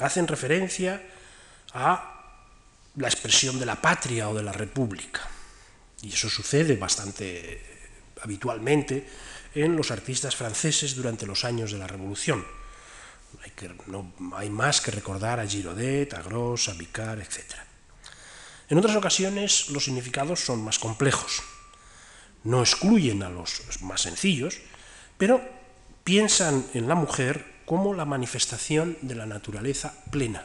hacen 0.00 0.26
referencia 0.26 1.02
a 1.72 2.10
la 2.96 3.08
expresión 3.08 3.58
de 3.58 3.66
la 3.66 3.80
patria 3.80 4.28
o 4.28 4.34
de 4.34 4.42
la 4.42 4.52
república. 4.52 5.20
Y 6.02 6.12
eso 6.12 6.28
sucede 6.28 6.76
bastante 6.76 7.62
habitualmente 8.22 9.06
en 9.54 9.76
los 9.76 9.90
artistas 9.90 10.34
franceses 10.34 10.94
durante 10.94 11.26
los 11.26 11.44
años 11.44 11.72
de 11.72 11.78
la 11.78 11.86
Revolución. 11.86 12.44
Hay, 13.42 13.52
no, 13.86 14.12
hay 14.34 14.50
más 14.50 14.80
que 14.80 14.90
recordar 14.90 15.40
a 15.40 15.46
Giraudet, 15.46 16.14
a 16.14 16.22
Gros, 16.22 16.68
a 16.68 16.74
Vicar, 16.74 17.18
etc. 17.18 17.54
En 18.68 18.78
otras 18.78 18.96
ocasiones 18.96 19.68
los 19.70 19.84
significados 19.84 20.40
son 20.40 20.64
más 20.64 20.78
complejos. 20.78 21.42
No 22.44 22.60
excluyen 22.60 23.22
a 23.22 23.28
los 23.28 23.60
más 23.82 24.02
sencillos, 24.02 24.58
pero 25.18 25.40
piensan 26.04 26.66
en 26.74 26.88
la 26.88 26.94
mujer 26.94 27.62
como 27.64 27.94
la 27.94 28.04
manifestación 28.04 28.96
de 29.02 29.14
la 29.14 29.26
naturaleza 29.26 29.94
plena, 30.10 30.44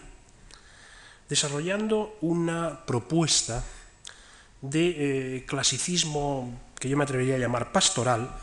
desarrollando 1.27 2.17
una 2.21 2.85
propuesta 2.85 3.63
de 4.61 5.37
eh, 5.37 5.45
clasicismo 5.45 6.59
que 6.79 6.89
yo 6.89 6.97
me 6.97 7.03
atrevería 7.03 7.35
a 7.35 7.39
llamar 7.39 7.71
pastoral, 7.71 8.35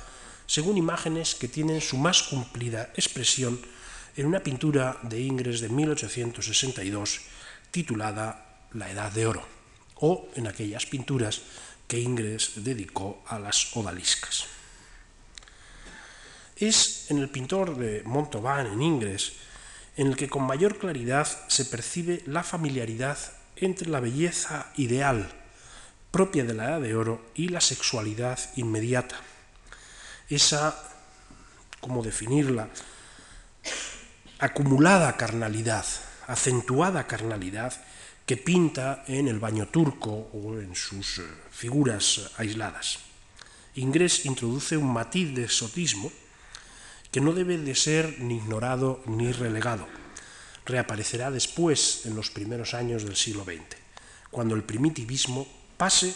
según 0.47 0.77
imágenes 0.77 1.35
que 1.35 1.49
tienen 1.49 1.81
su 1.81 1.97
más 1.97 2.23
cumplida 2.23 2.93
expresión 2.95 3.59
en 4.17 4.27
una 4.27 4.41
pintura 4.41 4.99
de 5.03 5.21
Ingres 5.21 5.61
de 5.61 5.69
1862 5.69 7.21
titulada 7.71 8.65
La 8.73 8.91
Edad 8.91 9.13
de 9.13 9.27
Oro, 9.27 9.56
o 9.97 10.29
en 10.35 10.47
aquellas 10.47 10.87
pinturas 10.87 11.43
que 11.89 12.01
Ingres 12.01 12.53
dedicó 12.57 13.23
a 13.27 13.39
las 13.39 13.77
odaliscas. 13.77 14.47
Es 16.57 17.11
en 17.11 17.19
el 17.19 17.29
pintor 17.29 17.77
de 17.77 18.03
Montauban, 18.05 18.67
en 18.67 18.83
Ingres, 18.83 19.33
en 19.97 20.09
el 20.09 20.17
que 20.17 20.29
con 20.29 20.43
mayor 20.43 20.79
claridad 20.79 21.27
se 21.49 21.65
percibe 21.65 22.23
la 22.27 22.43
familiaridad 22.43 23.19
entre 23.57 23.89
la 23.89 24.01
belleza 24.01 24.73
ideal 24.77 25.33
propia 26.11 26.45
de 26.45 26.55
la 26.55 26.65
Edad 26.65 26.81
de 26.81 26.97
Oro 26.97 27.27
y 27.35 27.49
la 27.49 27.61
sexualidad 27.61 28.39
inmediata 28.57 29.17
esa, 30.29 30.75
¿cómo 31.81 32.03
definirla? 32.03 32.69
Acumulada 34.39 35.17
carnalidad, 35.17 35.87
acentuada 36.27 37.07
carnalidad 37.07 37.73
que 38.27 38.37
pinta 38.37 39.05
en 39.07 39.29
el 39.29 39.39
baño 39.39 39.69
turco 39.69 40.31
o 40.35 40.59
en 40.59 40.75
sus 40.75 41.19
eh, 41.19 41.23
figuras 41.51 42.33
aisladas. 42.37 42.99
Ingres 43.77 44.27
introduce 44.27 44.77
un 44.77 44.93
matiz 44.93 45.35
de 45.35 45.45
exotismo 45.45 46.13
que 47.11 47.21
no 47.21 47.33
debe 47.33 47.57
de 47.57 47.75
ser 47.75 48.21
ni 48.21 48.37
ignorado 48.37 49.03
ni 49.07 49.33
relegado. 49.33 49.87
Reaparecerá 50.67 51.31
después, 51.31 52.05
en 52.05 52.17
los 52.17 52.31
primeros 52.31 52.75
años 52.75 53.05
del 53.05 53.17
siglo 53.17 53.45
XX, 53.45 53.79
cuando 54.31 54.55
el 54.55 54.65
primitivismo 54.65 55.47
pase 55.77 56.13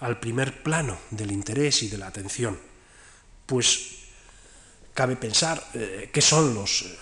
al 0.00 0.18
primer 0.18 0.62
plano 0.62 0.98
del 1.10 1.30
interés 1.30 1.82
y 1.84 1.88
de 1.88 1.98
la 1.98 2.08
atención 2.08 2.58
pues 3.46 3.90
cabe 4.94 5.16
pensar 5.16 5.62
eh, 5.74 6.10
qué 6.12 6.20
son 6.20 6.54
los 6.54 6.82
eh, 6.82 6.98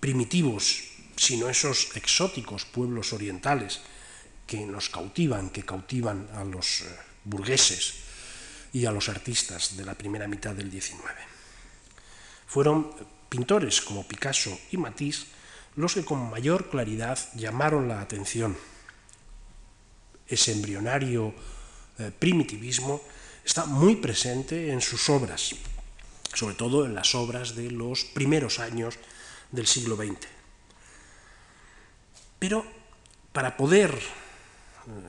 primitivos, 0.00 0.82
sino 1.16 1.48
esos 1.48 1.96
exóticos 1.96 2.64
pueblos 2.64 3.12
orientales 3.12 3.80
que 4.46 4.66
nos 4.66 4.88
cautivan, 4.88 5.50
que 5.50 5.64
cautivan 5.64 6.28
a 6.34 6.44
los 6.44 6.82
eh, 6.82 6.96
burgueses 7.24 7.94
y 8.72 8.86
a 8.86 8.92
los 8.92 9.08
artistas 9.08 9.76
de 9.76 9.84
la 9.84 9.94
primera 9.94 10.28
mitad 10.28 10.54
del 10.54 10.70
XIX. 10.70 11.00
Fueron 12.46 12.90
pintores 13.28 13.80
como 13.80 14.06
Picasso 14.06 14.58
y 14.70 14.76
Matisse 14.76 15.26
los 15.76 15.94
que 15.94 16.04
con 16.04 16.30
mayor 16.30 16.70
claridad 16.70 17.18
llamaron 17.34 17.88
la 17.88 18.00
atención. 18.00 18.56
Ese 20.26 20.52
embrionario 20.52 21.34
primitivismo 22.18 23.02
está 23.44 23.66
muy 23.66 23.96
presente 23.96 24.72
en 24.72 24.80
sus 24.80 25.08
obras, 25.08 25.54
sobre 26.32 26.54
todo 26.54 26.86
en 26.86 26.94
las 26.94 27.14
obras 27.14 27.54
de 27.54 27.70
los 27.70 28.04
primeros 28.04 28.58
años 28.58 28.98
del 29.52 29.66
siglo 29.66 29.96
XX. 29.96 30.26
Pero 32.38 32.64
para 33.32 33.56
poder 33.56 33.90
eh, 33.92 35.08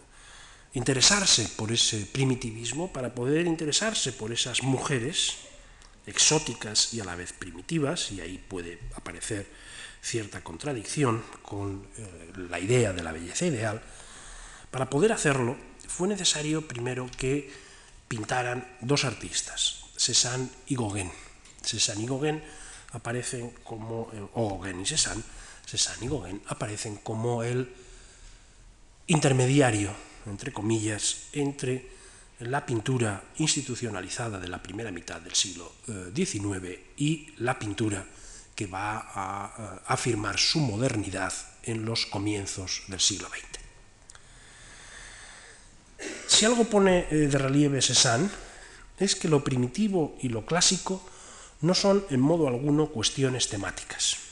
interesarse 0.73 1.47
por 1.55 1.71
ese 1.71 2.05
primitivismo, 2.05 2.91
para 2.91 3.13
poder 3.13 3.45
interesarse 3.47 4.11
por 4.11 4.31
esas 4.31 4.63
mujeres 4.63 5.37
exóticas 6.05 6.93
y 6.93 6.99
a 6.99 7.05
la 7.05 7.15
vez 7.15 7.33
primitivas, 7.33 8.11
y 8.11 8.21
ahí 8.21 8.37
puede 8.37 8.79
aparecer 8.95 9.47
cierta 10.01 10.43
contradicción 10.43 11.23
con 11.41 11.87
eh, 11.97 12.31
la 12.49 12.59
idea 12.59 12.93
de 12.93 13.03
la 13.03 13.11
belleza 13.11 13.45
ideal, 13.45 13.81
para 14.69 14.89
poder 14.89 15.11
hacerlo 15.11 15.57
fue 15.87 16.07
necesario 16.07 16.67
primero 16.67 17.09
que 17.17 17.49
pintaran 18.07 18.67
dos 18.81 19.05
artistas, 19.05 19.85
Cézanne 19.95 20.49
y 20.67 20.75
Gauguin. 20.75 21.11
Cézanne 21.63 22.03
y 22.03 22.07
Gauguin 22.07 22.43
aparecen 22.91 23.51
como, 23.63 24.11
eh, 24.13 24.21
o 24.33 24.49
Gauguin 24.49 24.81
y 24.81 24.85
Cézanne, 24.85 25.23
Cézanne 25.65 26.05
y 26.05 26.09
Gauguin 26.09 26.41
aparecen 26.47 26.97
como 26.97 27.43
el 27.43 27.71
intermediario, 29.07 29.91
entre 30.25 30.51
comillas, 30.51 31.27
entre 31.33 31.89
la 32.39 32.65
pintura 32.65 33.23
institucionalizada 33.37 34.39
de 34.39 34.47
la 34.47 34.61
primera 34.61 34.91
mitad 34.91 35.21
del 35.21 35.35
siglo 35.35 35.71
XIX 36.13 36.63
eh, 36.63 36.85
y 36.97 37.33
la 37.37 37.57
pintura 37.57 38.05
que 38.55 38.67
va 38.67 38.97
a 39.13 39.81
afirmar 39.87 40.37
su 40.37 40.59
modernidad 40.59 41.33
en 41.63 41.85
los 41.85 42.05
comienzos 42.05 42.83
del 42.87 42.99
siglo 42.99 43.27
XX. 43.29 43.55
Si 46.27 46.45
algo 46.45 46.65
pone 46.65 47.07
eh, 47.09 47.27
de 47.27 47.37
relieve 47.37 47.81
Cézanne 47.81 48.29
es 48.99 49.15
que 49.15 49.27
lo 49.27 49.43
primitivo 49.43 50.17
y 50.21 50.29
lo 50.29 50.45
clásico 50.45 51.03
no 51.61 51.73
son 51.73 52.05
en 52.09 52.19
modo 52.19 52.47
alguno 52.47 52.87
cuestiones 52.87 53.49
temáticas. 53.49 54.24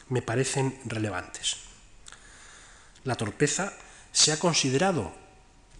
me 0.09 0.23
parecen 0.23 0.79
relevantes. 0.87 1.57
La 3.05 3.15
torpeza 3.15 3.75
se 4.13 4.33
ha 4.33 4.39
considerado, 4.39 5.13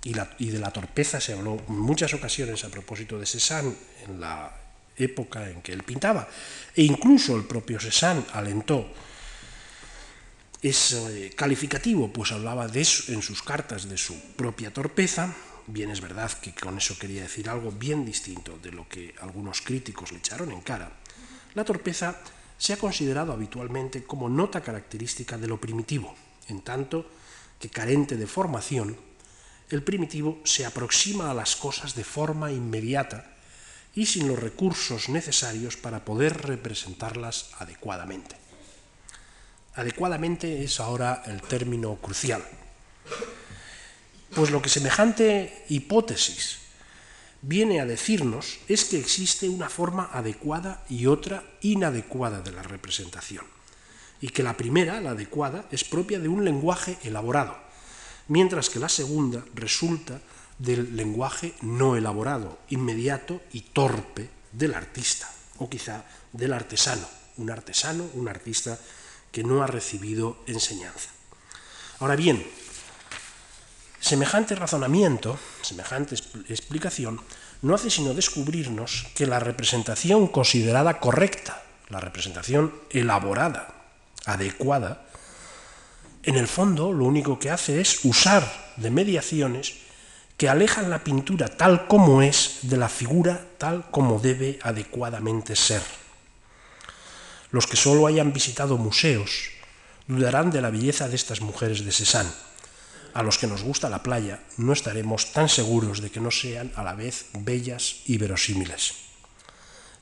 y, 0.05 0.13
de 0.13 0.59
la 0.59 0.71
torpeza 0.71 1.21
se 1.21 1.33
habló 1.33 1.61
en 1.69 1.79
muchas 1.79 2.15
ocasiones 2.15 2.65
a 2.65 2.71
propósito 2.71 3.19
de 3.19 3.27
Cézanne 3.27 3.75
en 4.07 4.21
la 4.21 4.55
época 4.97 5.49
en 5.51 5.63
que 5.63 5.73
él 5.73 5.83
pintaba, 5.83 6.29
e 6.75 6.83
incluso 6.83 7.37
el 7.37 7.45
propio 7.45 7.81
Cézanne 7.81 8.25
alentó 8.33 8.87
es 10.63 10.93
eh, 10.93 11.33
calificativo, 11.37 12.13
pues 12.13 12.33
hablaba 12.33 12.67
de 12.67 12.81
eso 12.81 13.13
en 13.13 13.23
sus 13.23 13.43
cartas 13.43 13.89
de 13.89 13.97
su 13.97 14.19
propia 14.35 14.73
torpeza. 14.73 15.35
Bien 15.67 15.91
es 15.91 16.01
verdad 16.01 16.33
que 16.33 16.53
con 16.53 16.79
eso 16.79 16.99
quería 16.99 17.23
decir 17.23 17.49
algo 17.49 17.71
bien 17.71 18.05
distinto 18.05 18.59
de 18.63 18.73
lo 18.73 18.89
que 18.89 19.15
algunos 19.21 19.61
críticos 19.61 20.11
le 20.11 20.19
echaron 20.19 20.51
en 20.51 20.61
cara. 20.63 20.91
La 21.55 21.65
torpeza 21.65 22.19
se 22.57 22.73
ha 22.73 22.79
considerado 22.79 23.33
habitualmente 23.33 24.03
como 24.03 24.29
nota 24.29 24.61
característica 24.61 25.39
de 25.39 25.47
lo 25.47 25.61
primitivo, 25.61 26.17
en 26.49 26.63
tanto 26.63 27.09
que 27.61 27.69
carente 27.69 28.17
de 28.17 28.27
formación, 28.27 28.97
el 29.71 29.83
primitivo 29.83 30.41
se 30.45 30.65
aproxima 30.65 31.31
a 31.31 31.35
las 31.35 31.55
cosas 31.55 31.95
de 31.95 32.05
forma 32.05 32.51
inmediata 32.51 33.37
y 33.95 34.07
sin 34.07 34.27
los 34.27 34.39
recursos 34.39 35.09
necesarios 35.09 35.77
para 35.77 36.05
poder 36.05 36.47
representarlas 36.47 37.51
adecuadamente 37.59 38.48
adecuadamente 39.79 40.65
es 40.65 40.81
ahora 40.81 41.23
el 41.27 41.41
término 41.41 41.95
crucial. 41.97 42.43
Pues 44.35 44.51
lo 44.51 44.61
que 44.61 44.69
semejante 44.69 45.65
hipótesis 45.69 46.59
viene 47.43 47.81
a 47.81 47.87
decirnos 47.87 48.59
es 48.67 48.85
que 48.85 48.99
existe 48.99 49.49
una 49.49 49.69
forma 49.69 50.11
adecuada 50.13 50.85
y 50.89 51.07
otra 51.07 51.45
inadecuada 51.61 52.43
de 52.43 52.51
la 52.51 52.65
representación, 52.65 53.45
y 54.21 54.31
que 54.31 54.43
la 54.43 54.57
primera, 54.57 55.01
la 55.01 55.11
adecuada, 55.11 55.65
es 55.71 55.85
propia 55.85 56.19
de 56.19 56.29
un 56.29 56.45
lenguaje 56.45 56.99
elaborado, 57.05 57.57
mientras 58.27 58.71
que 58.71 58.81
la 58.81 58.89
segunda 58.89 59.45
resulta 59.55 60.21
del 60.59 60.97
lenguaje 60.97 61.55
no 61.63 61.97
elaborado, 61.97 62.59
inmediato 62.69 63.41
y 63.53 63.61
torpe 63.61 64.29
del 64.51 64.75
artista, 64.75 65.31
o 65.59 65.71
quizá 65.71 66.05
del 66.33 66.53
artesano, 66.53 67.07
un 67.37 67.53
artesano, 67.53 68.11
un 68.15 68.29
artista 68.29 68.77
que 69.33 69.45
no 69.45 69.63
ha 69.63 69.67
recibido 69.67 70.39
enseñanza. 70.47 71.11
Ahora 72.01 72.17
bien, 72.17 72.47
semejante 74.01 74.55
razonamiento, 74.55 75.39
semejante 75.63 76.15
explicación, 76.49 77.21
no 77.63 77.75
hace 77.75 77.91
sino 77.91 78.15
descubrirnos 78.15 79.07
que 79.15 79.27
la 79.27 79.41
representación 79.41 80.29
considerada 80.29 81.01
correcta, 81.01 81.63
la 81.89 82.01
representación 82.01 82.73
elaborada, 82.91 83.75
adecuada, 84.27 85.09
en 86.23 86.37
el 86.37 86.47
fondo 86.47 86.93
lo 86.93 87.05
único 87.05 87.39
que 87.39 87.51
hace 87.51 87.81
es 87.81 88.05
usar 88.05 88.73
de 88.77 88.91
mediaciones 88.91 89.75
que 90.37 90.49
alejan 90.49 90.91
la 90.91 91.03
pintura 91.03 91.49
tal 91.49 91.87
como 91.89 92.23
es 92.23 92.59
de 92.63 92.77
la 92.77 92.89
figura 92.89 93.45
tal 93.59 93.91
como 93.91 94.21
debe 94.21 94.59
adecuadamente 94.63 95.57
ser. 95.57 95.83
Los 97.51 97.67
que 97.67 97.77
solo 97.77 98.07
hayan 98.07 98.33
visitado 98.33 98.77
museos 98.77 99.51
dudarán 100.07 100.51
de 100.51 100.61
la 100.61 100.71
belleza 100.71 101.09
de 101.09 101.17
estas 101.17 101.41
mujeres 101.41 101.85
de 101.85 101.93
Cézanne. 101.93 102.31
A 103.15 103.23
los 103.23 103.39
que 103.39 103.47
nos 103.47 103.63
gusta 103.63 103.89
la 103.89 104.03
playa 104.03 104.41
no 104.59 104.73
estaremos 104.73 105.33
tan 105.33 105.49
seguros 105.49 106.01
de 106.01 106.11
que 106.11 106.21
no 106.21 106.31
sean 106.31 106.73
a 106.77 106.83
la 106.83 106.95
vez 106.95 107.27
bellas 107.33 108.03
y 108.07 108.19
verosímiles. 108.19 108.95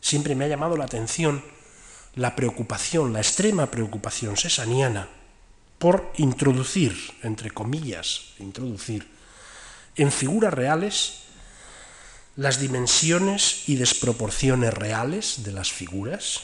Siempre 0.00 0.34
me 0.34 0.44
ha 0.44 0.48
llamado 0.48 0.76
la 0.76 0.84
atención 0.84 1.42
la 2.14 2.34
preocupación, 2.34 3.12
la 3.12 3.20
extrema 3.20 3.70
preocupación 3.70 4.36
cesaniana 4.36 5.08
por 5.78 6.12
introducir, 6.16 6.96
entre 7.22 7.50
comillas, 7.50 8.32
introducir 8.38 9.06
en 9.96 10.10
figuras 10.10 10.52
reales 10.52 11.22
las 12.36 12.60
dimensiones 12.60 13.68
y 13.68 13.76
desproporciones 13.76 14.72
reales 14.72 15.44
de 15.44 15.52
las 15.52 15.72
figuras, 15.72 16.42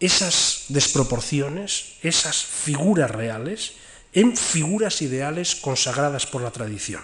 esas 0.00 0.64
desproporciones, 0.68 1.98
esas 2.02 2.42
figuras 2.42 3.10
reales 3.10 3.72
en 4.12 4.36
figuras 4.36 5.02
ideales 5.02 5.54
consagradas 5.54 6.26
por 6.26 6.42
la 6.42 6.50
tradición, 6.50 7.02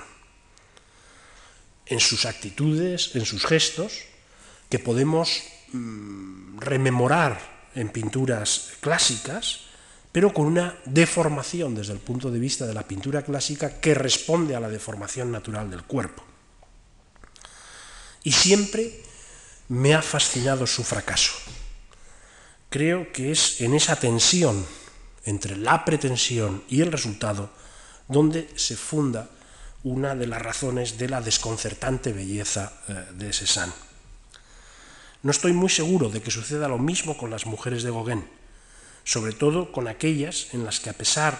en 1.87 2.01
sus 2.01 2.25
actitudes, 2.25 3.15
en 3.15 3.25
sus 3.25 3.47
gestos, 3.47 4.03
que 4.69 4.79
podemos 4.79 5.43
mm, 5.73 6.59
rememorar 6.59 7.71
en 7.75 7.91
pinturas 7.91 8.73
clásicas, 8.81 9.61
pero 10.11 10.33
con 10.33 10.47
una 10.47 10.77
deformación 10.87 11.75
desde 11.75 11.93
el 11.93 12.01
punto 12.01 12.31
de 12.31 12.41
vista 12.41 12.67
de 12.67 12.75
la 12.75 12.89
pintura 12.89 13.23
clásica 13.23 13.79
que 13.81 13.95
responde 13.95 14.57
a 14.57 14.61
la 14.61 14.71
deformación 14.71 15.31
natural 15.31 15.71
del 15.71 15.85
cuerpo. 15.85 16.25
Y 18.25 18.33
siempre 18.33 19.03
me 19.69 19.95
ha 19.95 20.03
fascinado 20.03 20.67
su 20.67 20.83
fracaso. 20.83 21.33
Creo 22.77 23.11
que 23.11 23.33
es 23.33 23.63
en 23.63 23.73
esa 23.73 23.97
tensión 23.97 24.61
entre 25.25 25.57
la 25.57 25.83
pretensión 25.83 26.63
y 26.69 26.83
el 26.83 26.93
resultado 26.93 27.49
donde 28.07 28.53
se 28.55 28.77
funda 28.77 29.31
una 29.83 30.15
de 30.15 30.27
las 30.27 30.43
razones 30.43 30.99
de 30.99 31.09
la 31.09 31.23
desconcertante 31.23 32.13
belleza 32.13 32.75
eh, 32.87 33.07
de 33.17 33.33
Cézanne. 33.33 33.73
No 35.23 35.31
estoy 35.31 35.55
muy 35.55 35.71
seguro 35.71 36.11
de 36.11 36.21
que 36.21 36.31
suceda 36.31 36.69
lo 36.69 36.77
mismo 36.77 37.17
con 37.17 37.31
las 37.31 37.47
mujeres 37.47 37.83
de 37.83 37.91
Gauguin, 37.91 38.29
sobre 39.05 39.33
todo 39.33 39.73
con 39.73 39.89
aquellas 39.89 40.53
en 40.53 40.67
las 40.67 40.79
que 40.79 40.91
a 40.91 40.99
pesar 41.01 41.33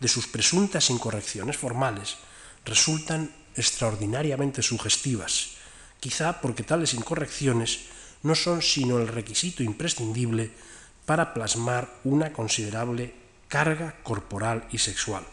de 0.00 0.08
sus 0.08 0.28
presuntas 0.28 0.88
incorrecciones 0.88 1.58
formales 1.58 2.16
resultan 2.64 3.30
extraordinariamente 3.54 4.62
sugestivas, 4.62 5.60
quizá 6.00 6.40
porque 6.40 6.62
tales 6.64 6.94
incorrecciones 6.94 7.80
no 8.22 8.34
son 8.34 8.62
sino 8.62 8.96
el 8.96 9.08
requisito 9.08 9.62
imprescindible 9.62 10.69
para 11.10 11.34
plasmar 11.34 11.90
una 12.04 12.32
considerable 12.32 13.12
carga 13.48 13.96
corporal 14.04 14.68
y 14.70 14.78
sexual. 14.78 15.26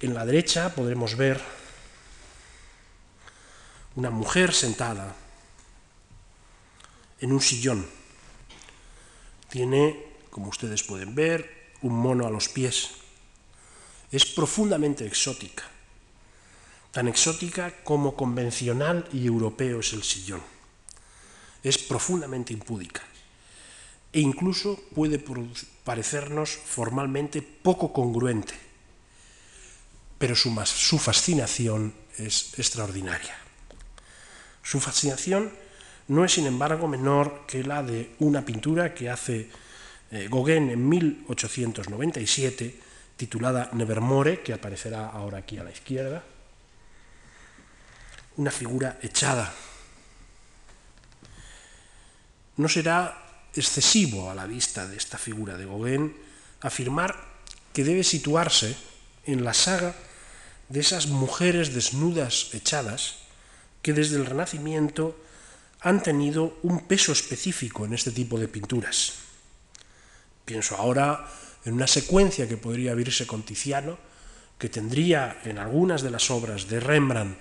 En 0.00 0.14
la 0.14 0.24
derecha 0.24 0.74
podremos 0.74 1.14
ver 1.14 1.38
una 3.94 4.08
mujer 4.08 4.54
sentada 4.54 5.14
en 7.20 7.32
un 7.32 7.42
sillón. 7.42 7.86
Tiene, 9.50 10.06
como 10.30 10.48
ustedes 10.48 10.82
pueden 10.82 11.14
ver, 11.14 11.74
un 11.82 11.98
mono 11.98 12.26
a 12.26 12.30
los 12.30 12.48
pies. 12.48 12.92
Es 14.10 14.24
profundamente 14.24 15.04
exótica, 15.04 15.64
tan 16.92 17.08
exótica 17.08 17.84
como 17.84 18.16
convencional 18.16 19.06
y 19.12 19.26
europeo 19.26 19.80
es 19.80 19.92
el 19.92 20.02
sillón. 20.02 20.40
Es 21.62 21.76
profundamente 21.76 22.54
impúdica 22.54 23.02
e 24.16 24.20
incluso 24.20 24.80
puede 24.96 25.20
parecernos 25.84 26.48
formalmente 26.48 27.44
poco 27.44 27.92
congruente, 27.92 28.56
pero 30.16 30.34
su, 30.34 30.48
fascinación 30.98 31.92
es 32.16 32.58
extraordinaria. 32.58 33.36
Su 34.62 34.80
fascinación 34.80 35.52
no 36.08 36.24
es, 36.24 36.32
sin 36.32 36.46
embargo, 36.46 36.88
menor 36.88 37.44
que 37.46 37.62
la 37.62 37.82
de 37.82 38.16
una 38.20 38.40
pintura 38.40 38.94
que 38.94 39.10
hace 39.10 39.50
eh, 40.10 40.28
Gauguin 40.32 40.70
en 40.70 40.88
1897, 40.88 42.80
titulada 43.18 43.68
Nevermore, 43.74 44.40
que 44.40 44.54
aparecerá 44.54 45.10
ahora 45.10 45.44
aquí 45.44 45.58
a 45.58 45.64
la 45.64 45.72
izquierda, 45.72 46.24
una 48.38 48.50
figura 48.50 48.98
echada. 49.02 49.52
No 52.56 52.66
será 52.70 53.25
excesivo 53.56 54.30
a 54.30 54.34
la 54.34 54.46
vista 54.46 54.86
de 54.86 54.96
esta 54.96 55.18
figura 55.18 55.56
de 55.56 55.66
Gauguin 55.66 56.14
afirmar 56.60 57.16
que 57.72 57.84
debe 57.84 58.04
situarse 58.04 58.76
en 59.24 59.44
la 59.44 59.54
saga 59.54 59.94
de 60.68 60.80
esas 60.80 61.06
mujeres 61.06 61.74
desnudas 61.74 62.54
echadas 62.54 63.26
que 63.82 63.92
desde 63.92 64.16
el 64.16 64.26
Renacimiento 64.26 65.16
han 65.80 66.02
tenido 66.02 66.58
un 66.62 66.86
peso 66.88 67.12
específico 67.12 67.84
en 67.84 67.94
este 67.94 68.10
tipo 68.10 68.38
de 68.38 68.48
pinturas. 68.48 69.14
Pienso 70.44 70.76
ahora 70.76 71.28
en 71.64 71.74
una 71.74 71.86
secuencia 71.86 72.48
que 72.48 72.56
podría 72.56 72.92
abrirse 72.92 73.26
con 73.26 73.42
Tiziano, 73.42 73.98
que 74.58 74.68
tendría 74.68 75.40
en 75.44 75.58
algunas 75.58 76.02
de 76.02 76.10
las 76.10 76.30
obras 76.30 76.68
de 76.68 76.80
Rembrandt 76.80 77.38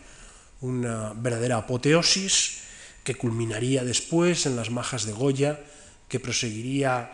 una 0.62 1.14
verdadera 1.14 1.58
apoteosis, 1.58 2.62
que 3.04 3.16
culminaría 3.16 3.84
después 3.84 4.46
en 4.46 4.56
las 4.56 4.70
majas 4.70 5.06
de 5.06 5.14
Goya 5.14 5.60
que 6.08 6.20
proseguiría 6.20 7.12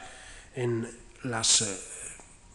en 0.55 0.87
las 1.23 1.61
eh, 1.61 1.67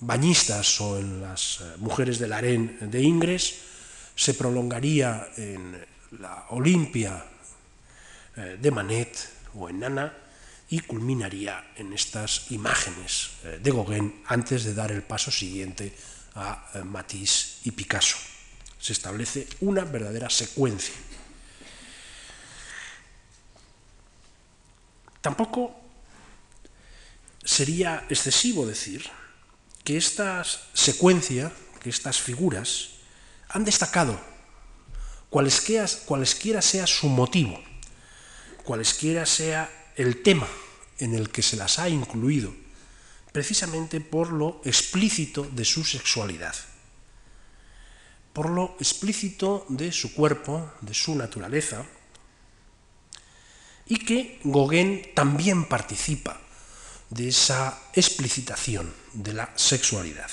bañistas 0.00 0.80
o 0.80 0.98
en 0.98 1.22
las 1.22 1.60
eh, 1.60 1.74
mujeres 1.78 2.18
del 2.18 2.32
harén 2.32 2.90
de 2.90 3.00
Ingres, 3.02 3.62
se 4.14 4.34
prolongaría 4.34 5.28
en 5.36 5.76
la 6.20 6.46
Olimpia 6.50 7.24
eh, 8.36 8.58
de 8.60 8.70
Manet 8.70 9.16
o 9.54 9.68
en 9.68 9.80
Nana 9.80 10.12
y 10.68 10.80
culminaría 10.80 11.72
en 11.76 11.92
estas 11.92 12.50
imágenes 12.50 13.38
de 13.62 13.70
Gauguin 13.70 14.22
antes 14.26 14.64
de 14.64 14.74
dar 14.74 14.90
el 14.90 15.02
paso 15.02 15.30
siguiente 15.30 15.94
a 16.34 16.82
Matisse 16.82 17.60
y 17.64 17.70
Picasso. 17.70 18.16
Se 18.76 18.92
establece 18.92 19.46
una 19.60 19.84
verdadera 19.84 20.28
secuencia. 20.28 20.92
Tampoco 25.20 25.85
sería 27.46 28.04
excesivo 28.10 28.66
decir 28.66 29.08
que 29.84 29.96
esta 29.96 30.42
secuencia, 30.74 31.52
que 31.80 31.88
estas 31.88 32.20
figuras, 32.20 32.98
han 33.48 33.64
destacado, 33.64 34.20
cualesquiera, 35.30 36.60
sea 36.60 36.86
su 36.88 37.08
motivo, 37.08 37.62
cualesquiera 38.64 39.24
sea 39.24 39.70
el 39.94 40.22
tema 40.22 40.48
en 40.98 41.14
el 41.14 41.30
que 41.30 41.42
se 41.42 41.56
las 41.56 41.78
ha 41.78 41.88
incluido, 41.88 42.52
precisamente 43.32 44.00
por 44.00 44.32
lo 44.32 44.60
explícito 44.64 45.44
de 45.44 45.64
su 45.64 45.84
sexualidad, 45.84 46.54
por 48.32 48.50
lo 48.50 48.76
explícito 48.80 49.64
de 49.68 49.92
su 49.92 50.14
cuerpo, 50.14 50.72
de 50.80 50.94
su 50.94 51.14
naturaleza, 51.14 51.86
y 53.86 54.04
que 54.04 54.40
Gauguin 54.42 55.14
también 55.14 55.66
participa 55.66 56.40
de 57.10 57.28
esa 57.28 57.78
explicitación 57.94 58.92
de 59.12 59.32
la 59.32 59.52
sexualidad. 59.56 60.30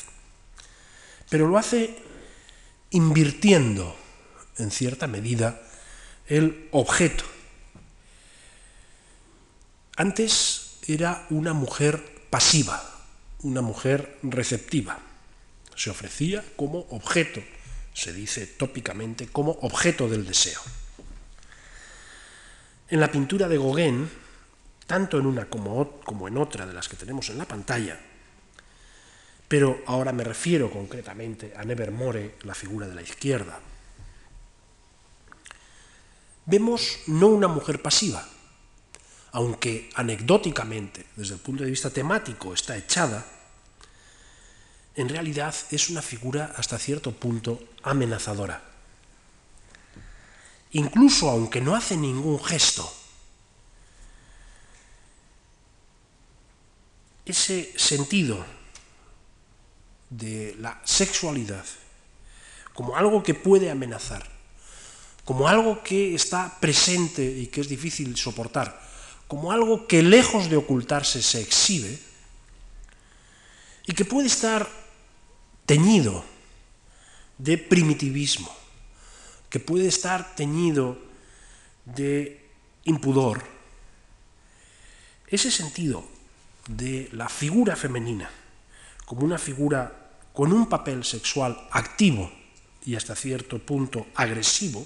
Pero 1.30 1.48
lo 1.48 1.58
hace 1.58 1.98
invirtiendo, 2.92 3.96
en 4.58 4.72
cierta 4.72 5.08
medida, 5.08 5.62
el 6.28 6.70
objeto. 6.72 7.24
Antes 9.96 10.78
era 10.88 11.26
una 11.30 11.54
mujer 11.54 12.28
pasiva, 12.30 12.84
una 13.42 13.62
mujer 13.62 14.18
receptiva. 14.24 15.00
Se 15.76 15.90
ofrecía 15.90 16.44
como 16.56 16.80
objeto, 16.90 17.42
se 17.94 18.14
dice 18.14 18.48
tópicamente, 18.48 19.28
como 19.28 19.52
objeto 19.62 20.08
del 20.08 20.26
deseo. 20.26 20.60
En 22.90 23.00
la 23.00 23.12
pintura 23.12 23.48
de 23.48 23.58
Gauguin, 23.58 24.10
tanto 24.86 25.18
en 25.18 25.26
una 25.26 25.50
como, 25.50 26.28
en 26.28 26.38
otra 26.38 26.66
de 26.66 26.74
las 26.74 26.90
que 26.90 26.98
tenemos 26.98 27.30
en 27.30 27.38
la 27.38 27.46
pantalla, 27.46 28.00
pero 29.48 29.82
ahora 29.86 30.12
me 30.12 30.24
refiero 30.24 30.72
concretamente 30.72 31.54
a 31.56 31.64
Nevermore, 31.64 32.38
la 32.44 32.56
figura 32.56 32.88
de 32.88 32.96
la 32.96 33.02
izquierda. 33.02 33.60
Vemos 36.46 37.00
no 37.08 37.28
una 37.28 37.48
mujer 37.48 37.82
pasiva, 37.82 38.28
aunque 39.32 39.90
anecdóticamente, 39.96 41.06
desde 41.16 41.36
el 41.36 41.40
punto 41.40 41.64
de 41.64 41.70
vista 41.70 41.90
temático, 41.90 42.54
está 42.54 42.76
echada, 42.76 43.26
en 44.96 45.10
realidad 45.10 45.56
es 45.72 45.90
una 45.90 46.02
figura 46.02 46.54
hasta 46.58 46.78
cierto 46.78 47.12
punto 47.12 47.60
amenazadora. 47.82 48.64
Incluso 50.72 51.30
aunque 51.30 51.62
no 51.62 51.76
hace 51.76 51.96
ningún 51.98 52.44
gesto, 52.44 52.92
ese 57.26 57.74
sentido 57.78 58.46
de 60.10 60.56
la 60.60 60.80
sexualidad 60.84 61.66
como 62.74 62.96
algo 62.96 63.24
que 63.24 63.34
puede 63.34 63.70
amenazar, 63.70 64.28
como 65.26 65.48
algo 65.48 65.84
que 65.84 66.16
está 66.16 66.60
presente 66.60 67.24
y 67.24 67.48
que 67.48 67.62
es 67.62 67.70
difícil 67.70 68.18
soportar, 68.18 68.82
como 69.28 69.52
algo 69.52 69.88
que 69.88 70.02
lejos 70.02 70.50
de 70.50 70.58
ocultarse 70.58 71.22
se 71.22 71.42
exhibe 71.42 72.00
y 73.86 73.94
que 73.94 74.06
puede 74.06 74.28
estar 74.28 74.68
teñido 75.66 76.26
de 77.38 77.58
primitivismo, 77.58 78.54
que 79.50 79.60
puede 79.60 79.88
estar 79.88 80.36
teñido 80.36 80.98
de 81.86 82.44
impudor. 82.86 83.44
Ese 85.28 85.52
sentido 85.52 86.13
de 86.68 87.10
la 87.12 87.30
figura 87.30 87.76
femenina 87.76 88.30
como 89.06 89.26
una 89.26 89.38
figura 89.38 89.92
con 90.34 90.52
un 90.52 90.68
papel 90.68 91.04
sexual 91.04 91.68
activo 91.72 92.32
y 92.86 92.96
hasta 92.96 93.16
cierto 93.16 93.60
punto 93.60 94.08
agresivo, 94.16 94.86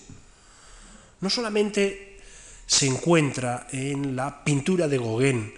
no 1.21 1.29
solamente 1.29 2.19
se 2.65 2.87
encuentra 2.87 3.67
en 3.71 4.15
la 4.15 4.43
pintura 4.43 4.87
de 4.87 4.97
Gauguin 4.97 5.53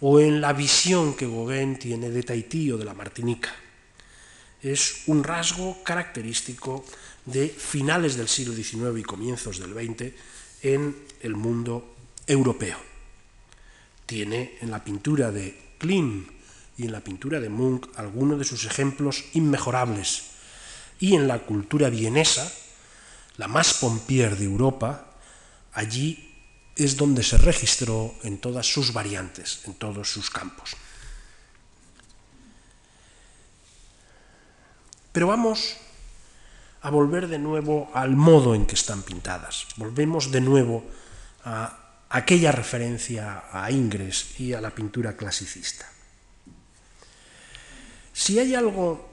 o 0.00 0.20
en 0.20 0.40
la 0.40 0.52
visión 0.52 1.14
que 1.14 1.26
Gauguin 1.26 1.78
tiene 1.78 2.10
de 2.10 2.22
Tahití 2.22 2.72
o 2.72 2.78
de 2.78 2.84
la 2.84 2.94
Martinica. 2.94 3.54
Es 4.60 5.04
un 5.06 5.22
rasgo 5.22 5.82
característico 5.84 6.84
de 7.24 7.48
finales 7.48 8.16
del 8.16 8.28
siglo 8.28 8.54
XIX 8.54 8.98
y 8.98 9.02
comienzos 9.02 9.60
del 9.60 9.72
XX 9.72 10.12
en 10.62 10.96
el 11.22 11.36
mundo 11.36 11.94
europeo. 12.26 12.87
Tiene 14.08 14.56
en 14.62 14.70
la 14.70 14.82
pintura 14.82 15.30
de 15.30 15.74
Klim 15.76 16.24
y 16.78 16.86
en 16.86 16.92
la 16.92 17.00
pintura 17.00 17.40
de 17.40 17.50
Munch 17.50 17.90
algunos 17.94 18.38
de 18.38 18.46
sus 18.46 18.64
ejemplos 18.64 19.22
inmejorables. 19.34 20.30
Y 20.98 21.14
en 21.14 21.28
la 21.28 21.40
cultura 21.40 21.90
vienesa, 21.90 22.50
la 23.36 23.48
más 23.48 23.74
pompier 23.74 24.38
de 24.38 24.46
Europa, 24.46 25.12
allí 25.74 26.34
es 26.74 26.96
donde 26.96 27.22
se 27.22 27.36
registró 27.36 28.14
en 28.22 28.38
todas 28.38 28.66
sus 28.66 28.94
variantes, 28.94 29.60
en 29.66 29.74
todos 29.74 30.10
sus 30.10 30.30
campos. 30.30 30.70
Pero 35.12 35.26
vamos 35.26 35.76
a 36.80 36.88
volver 36.88 37.28
de 37.28 37.38
nuevo 37.38 37.90
al 37.92 38.16
modo 38.16 38.54
en 38.54 38.64
que 38.64 38.74
están 38.74 39.02
pintadas. 39.02 39.66
Volvemos 39.76 40.30
de 40.30 40.40
nuevo 40.40 40.82
a 41.44 41.87
aquella 42.10 42.52
referencia 42.52 43.44
a 43.52 43.70
Ingres 43.70 44.40
y 44.40 44.52
a 44.52 44.60
la 44.60 44.70
pintura 44.70 45.16
clasicista. 45.16 45.86
Si 48.12 48.38
hay 48.38 48.54
algo 48.54 49.08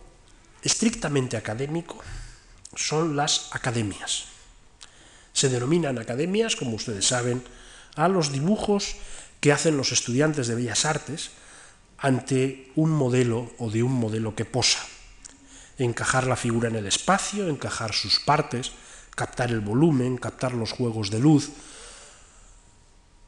estrictamente 0.64 1.38
académico, 1.38 2.02
son 2.76 3.16
las 3.16 3.50
academias. 3.52 4.26
Se 5.34 5.50
denominan 5.50 6.00
academias, 6.00 6.56
como 6.56 6.76
ustedes 6.76 7.06
saben, 7.06 7.44
a 7.96 8.08
los 8.08 8.32
dibujos 8.32 8.96
que 9.40 9.52
hacen 9.52 9.78
los 9.78 9.92
estudiantes 9.92 10.48
de 10.48 10.56
bellas 10.56 10.86
artes 10.86 11.32
ante 11.98 12.72
un 12.76 12.92
modelo 12.92 13.52
o 13.58 13.70
de 13.70 13.84
un 13.84 13.94
modelo 13.94 14.36
que 14.36 14.46
posa. 14.46 14.80
Encajar 15.78 16.26
la 16.28 16.36
figura 16.36 16.70
en 16.70 16.76
el 16.76 16.88
espacio, 16.88 17.48
encajar 17.48 17.94
sus 17.94 18.20
partes, 18.20 18.72
captar 19.16 19.52
el 19.52 19.60
volumen, 19.60 20.18
captar 20.18 20.54
los 20.54 20.72
juegos 20.72 21.10
de 21.12 21.20
luz, 21.20 21.52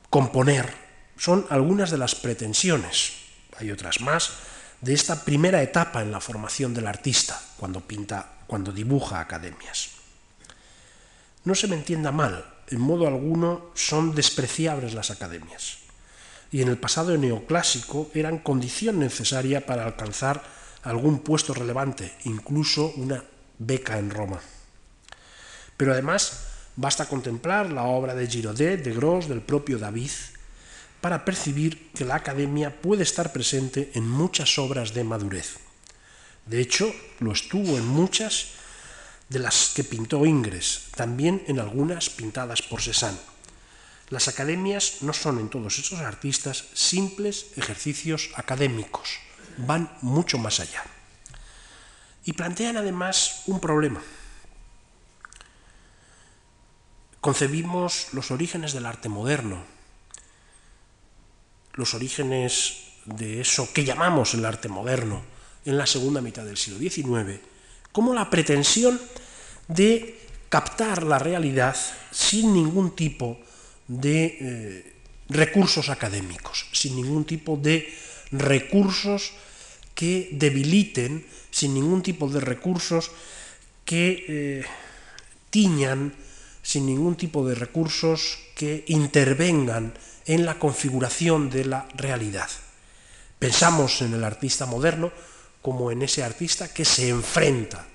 componer. 0.10 0.74
Son 1.18 1.46
algunas 1.50 1.90
de 1.92 1.98
las 1.98 2.16
pretensiones, 2.16 3.14
hay 3.58 3.72
otras 3.72 4.02
más, 4.02 4.32
de 4.82 4.94
esta 4.94 5.26
primera 5.26 5.62
etapa 5.64 6.02
en 6.02 6.12
la 6.12 6.22
formación 6.22 6.74
del 6.74 6.88
artista, 6.88 7.42
cuando 7.58 7.82
pinta, 7.82 8.44
cuando 8.46 8.72
dibuja 8.72 9.20
academias. 9.20 9.90
No 11.44 11.56
se 11.56 11.68
me 11.68 11.76
entienda 11.76 12.12
mal, 12.12 12.46
en 12.68 12.80
modo 12.80 13.08
alguno 13.08 13.72
son 13.74 14.14
despreciables 14.14 14.94
las 14.94 15.10
academias. 15.10 15.80
Y 16.52 16.62
en 16.62 16.68
el 16.68 16.78
pasado 16.78 17.18
neoclásico 17.18 18.10
eran 18.14 18.40
condición 18.40 19.00
necesaria 19.00 19.66
para 19.66 19.86
alcanzar 19.86 20.44
algún 20.84 21.20
puesto 21.20 21.54
relevante, 21.54 22.16
incluso 22.26 22.94
una 22.96 23.24
beca 23.58 23.98
en 23.98 24.12
Roma. 24.12 24.40
Pero 25.76 25.94
además 25.94 26.48
basta 26.78 27.10
contemplar 27.10 27.74
la 27.74 27.84
obra 27.84 28.16
de 28.16 28.28
Giraudet, 28.28 28.84
de 28.84 28.94
Gros, 28.94 29.28
del 29.28 29.42
propio 29.42 29.78
David, 29.78 30.12
para 31.02 31.26
percibir 31.26 31.92
que 31.92 32.06
la 32.06 32.16
academia 32.16 32.82
puede 32.82 33.04
estar 33.04 33.34
presente 33.34 33.92
en 33.94 34.08
muchas 34.08 34.58
obras 34.58 34.94
de 34.94 35.04
madurez. 35.04 35.58
De 36.46 36.62
hecho, 36.62 36.94
lo 37.20 37.34
estuvo 37.34 37.78
en 37.78 37.86
muchas 37.86 38.54
de 39.30 39.40
las 39.40 39.74
que 39.76 39.84
pintó 39.84 40.26
Ingres, 40.26 40.88
también 40.96 41.44
en 41.48 41.60
algunas 41.60 42.10
pintadas 42.10 42.62
por 42.62 42.82
Cézanne. 42.82 43.20
Las 44.10 44.30
academias 44.30 45.02
no 45.02 45.12
son 45.12 45.40
en 45.40 45.50
todos 45.50 45.80
estos 45.80 46.00
artistas 46.00 46.66
simples 46.74 47.48
ejercicios 47.58 48.30
académicos, 48.36 49.20
van 49.58 49.92
mucho 50.02 50.38
más 50.38 50.62
allá. 50.62 50.84
Y 52.24 52.34
plantean 52.34 52.78
además 52.78 53.44
un 53.48 53.60
problema. 53.60 54.02
Concebimos 57.22 58.14
los 58.14 58.32
orígenes 58.32 58.74
del 58.74 58.86
arte 58.86 59.10
moderno, 59.10 59.64
los 61.74 61.94
orígenes 61.94 62.84
de 63.06 63.42
eso 63.42 63.72
que 63.74 63.86
llamamos 63.86 64.34
el 64.34 64.46
arte 64.46 64.70
moderno 64.70 65.22
en 65.66 65.78
la 65.78 65.86
segunda 65.86 66.22
mitad 66.22 66.46
del 66.46 66.58
siglo 66.58 66.80
XIX, 66.80 67.40
como 67.92 68.14
la 68.14 68.30
pretensión 68.30 69.00
de 69.68 70.20
captar 70.50 71.04
la 71.04 71.20
realidad 71.20 71.76
sin 72.12 72.54
ningún 72.54 72.96
tipo 72.96 73.40
de 73.88 74.26
eh, 74.26 74.94
recursos 75.30 75.90
académicos, 75.90 76.68
sin 76.72 76.96
ningún 76.96 77.26
tipo 77.26 77.58
de 77.58 77.88
recursos 78.32 79.34
que 79.96 80.30
debiliten, 80.32 81.26
sin 81.52 81.74
ningún 81.74 82.02
tipo 82.02 82.30
de 82.30 82.40
recursos 82.40 83.12
que 83.84 84.26
eh, 84.28 84.66
tiñan, 85.50 86.14
sin 86.68 86.86
ningún 86.86 87.16
tipo 87.16 87.48
de 87.48 87.56
recursos 87.56 88.40
que 88.54 88.84
intervengan 88.88 89.94
en 90.26 90.46
la 90.46 90.60
configuración 90.60 91.50
de 91.50 91.64
la 91.64 91.88
realidad. 91.96 92.50
Pensamos 93.40 94.02
en 94.02 94.14
el 94.14 94.26
artista 94.26 94.66
moderno 94.66 95.14
como 95.62 95.92
en 95.92 96.02
ese 96.02 96.26
artista 96.26 96.74
que 96.74 96.84
se 96.84 97.08
enfrenta 97.08 97.88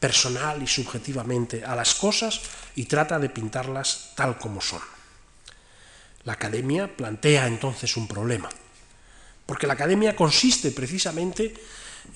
personal 0.00 0.60
y 0.60 0.66
subjetivamente 0.66 1.64
a 1.64 1.76
las 1.76 1.94
cosas 1.94 2.40
y 2.74 2.86
trata 2.86 3.20
de 3.20 3.30
pintarlas 3.30 4.10
tal 4.16 4.38
como 4.38 4.60
son. 4.60 4.82
La 6.24 6.32
academia 6.32 6.96
plantea 6.96 7.46
entonces 7.46 7.96
un 7.96 8.08
problema, 8.08 8.48
porque 9.46 9.68
la 9.68 9.74
academia 9.74 10.16
consiste 10.16 10.72
precisamente 10.72 11.54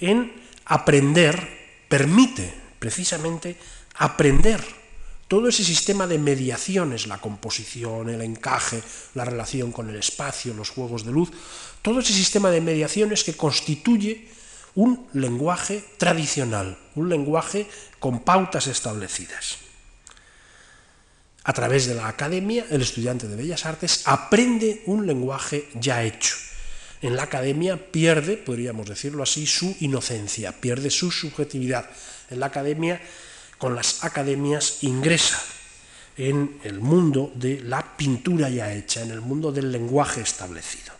en 0.00 0.42
aprender, 0.64 1.86
permite 1.88 2.52
precisamente 2.80 3.56
aprender 3.94 4.77
todo 5.28 5.48
ese 5.48 5.62
sistema 5.62 6.06
de 6.06 6.18
mediaciones, 6.18 7.06
la 7.06 7.18
composición, 7.18 8.08
el 8.08 8.22
encaje, 8.22 8.82
la 9.14 9.26
relación 9.26 9.70
con 9.72 9.90
el 9.90 9.96
espacio, 9.96 10.54
los 10.54 10.70
juegos 10.70 11.04
de 11.04 11.12
luz, 11.12 11.30
todo 11.82 12.00
ese 12.00 12.14
sistema 12.14 12.50
de 12.50 12.62
mediaciones 12.62 13.24
que 13.24 13.36
constituye 13.36 14.26
un 14.74 15.06
lenguaje 15.12 15.84
tradicional, 15.98 16.78
un 16.94 17.08
lenguaje 17.08 17.66
con 17.98 18.20
pautas 18.20 18.66
establecidas. 18.66 19.58
A 21.44 21.52
través 21.52 21.86
de 21.86 21.94
la 21.94 22.08
academia, 22.08 22.66
el 22.70 22.82
estudiante 22.82 23.28
de 23.28 23.36
Bellas 23.36 23.66
Artes 23.66 24.02
aprende 24.06 24.82
un 24.86 25.06
lenguaje 25.06 25.68
ya 25.74 26.04
hecho. 26.04 26.36
En 27.00 27.16
la 27.16 27.24
academia 27.24 27.90
pierde, 27.90 28.36
podríamos 28.36 28.88
decirlo 28.88 29.22
así, 29.22 29.46
su 29.46 29.76
inocencia, 29.80 30.52
pierde 30.52 30.90
su 30.90 31.10
subjetividad. 31.10 31.88
En 32.30 32.40
la 32.40 32.46
academia, 32.46 33.00
con 33.58 33.74
las 33.74 34.04
academias, 34.04 34.82
ingresa 34.82 35.42
en 36.16 36.60
el 36.64 36.80
mundo 36.80 37.30
de 37.34 37.60
la 37.60 37.96
pintura 37.96 38.48
ya 38.48 38.72
hecha, 38.72 39.02
en 39.02 39.10
el 39.10 39.20
mundo 39.20 39.52
del 39.52 39.70
lenguaje 39.70 40.20
establecido. 40.20 40.92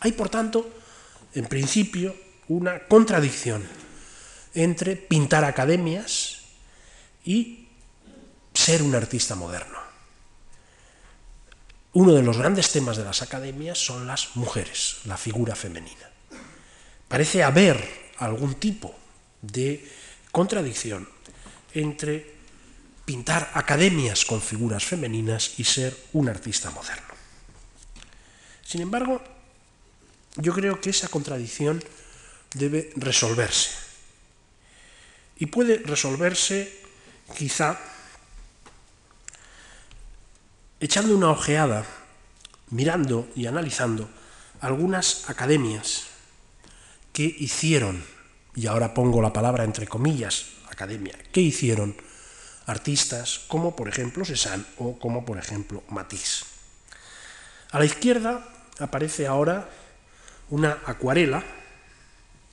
Hay, 0.00 0.12
por 0.12 0.28
tanto, 0.28 0.68
en 1.34 1.46
principio, 1.46 2.14
una 2.48 2.86
contradicción 2.86 3.66
entre 4.54 4.96
pintar 4.96 5.44
academias 5.44 6.42
y 7.24 7.68
ser 8.52 8.82
un 8.82 8.94
artista 8.94 9.34
moderno. 9.34 9.78
Uno 11.92 12.12
de 12.12 12.22
los 12.22 12.38
grandes 12.38 12.70
temas 12.70 12.96
de 12.96 13.04
las 13.04 13.22
academias 13.22 13.78
son 13.78 14.06
las 14.06 14.36
mujeres, 14.36 14.98
la 15.04 15.16
figura 15.16 15.54
femenina. 15.54 16.10
Parece 17.06 17.44
haber 17.44 18.12
algún 18.18 18.54
tipo 18.54 18.94
de 19.42 19.88
contradicción 20.32 21.13
entre 21.74 22.34
pintar 23.04 23.50
academias 23.54 24.24
con 24.24 24.40
figuras 24.40 24.84
femeninas 24.84 25.58
y 25.58 25.64
ser 25.64 25.96
un 26.12 26.28
artista 26.28 26.70
moderno. 26.70 27.14
Sin 28.64 28.80
embargo, 28.80 29.20
yo 30.36 30.52
creo 30.54 30.80
que 30.80 30.90
esa 30.90 31.08
contradicción 31.08 31.82
debe 32.54 32.90
resolverse. 32.96 33.70
Y 35.36 35.46
puede 35.46 35.78
resolverse 35.78 36.72
quizá 37.36 37.78
echando 40.80 41.16
una 41.16 41.30
ojeada, 41.30 41.84
mirando 42.70 43.28
y 43.34 43.46
analizando 43.46 44.08
algunas 44.60 45.28
academias 45.28 46.04
que 47.12 47.24
hicieron, 47.24 48.04
y 48.54 48.66
ahora 48.66 48.94
pongo 48.94 49.20
la 49.20 49.32
palabra 49.32 49.64
entre 49.64 49.86
comillas, 49.86 50.53
academia, 50.74 51.18
que 51.32 51.40
hicieron 51.40 51.96
artistas 52.66 53.40
como 53.48 53.74
por 53.76 53.88
ejemplo 53.88 54.24
Cézanne 54.24 54.64
o 54.78 54.98
como 54.98 55.24
por 55.24 55.38
ejemplo 55.38 55.82
Matisse. 55.88 56.44
A 57.70 57.78
la 57.78 57.84
izquierda 57.84 58.48
aparece 58.78 59.26
ahora 59.26 59.68
una 60.50 60.78
acuarela 60.86 61.42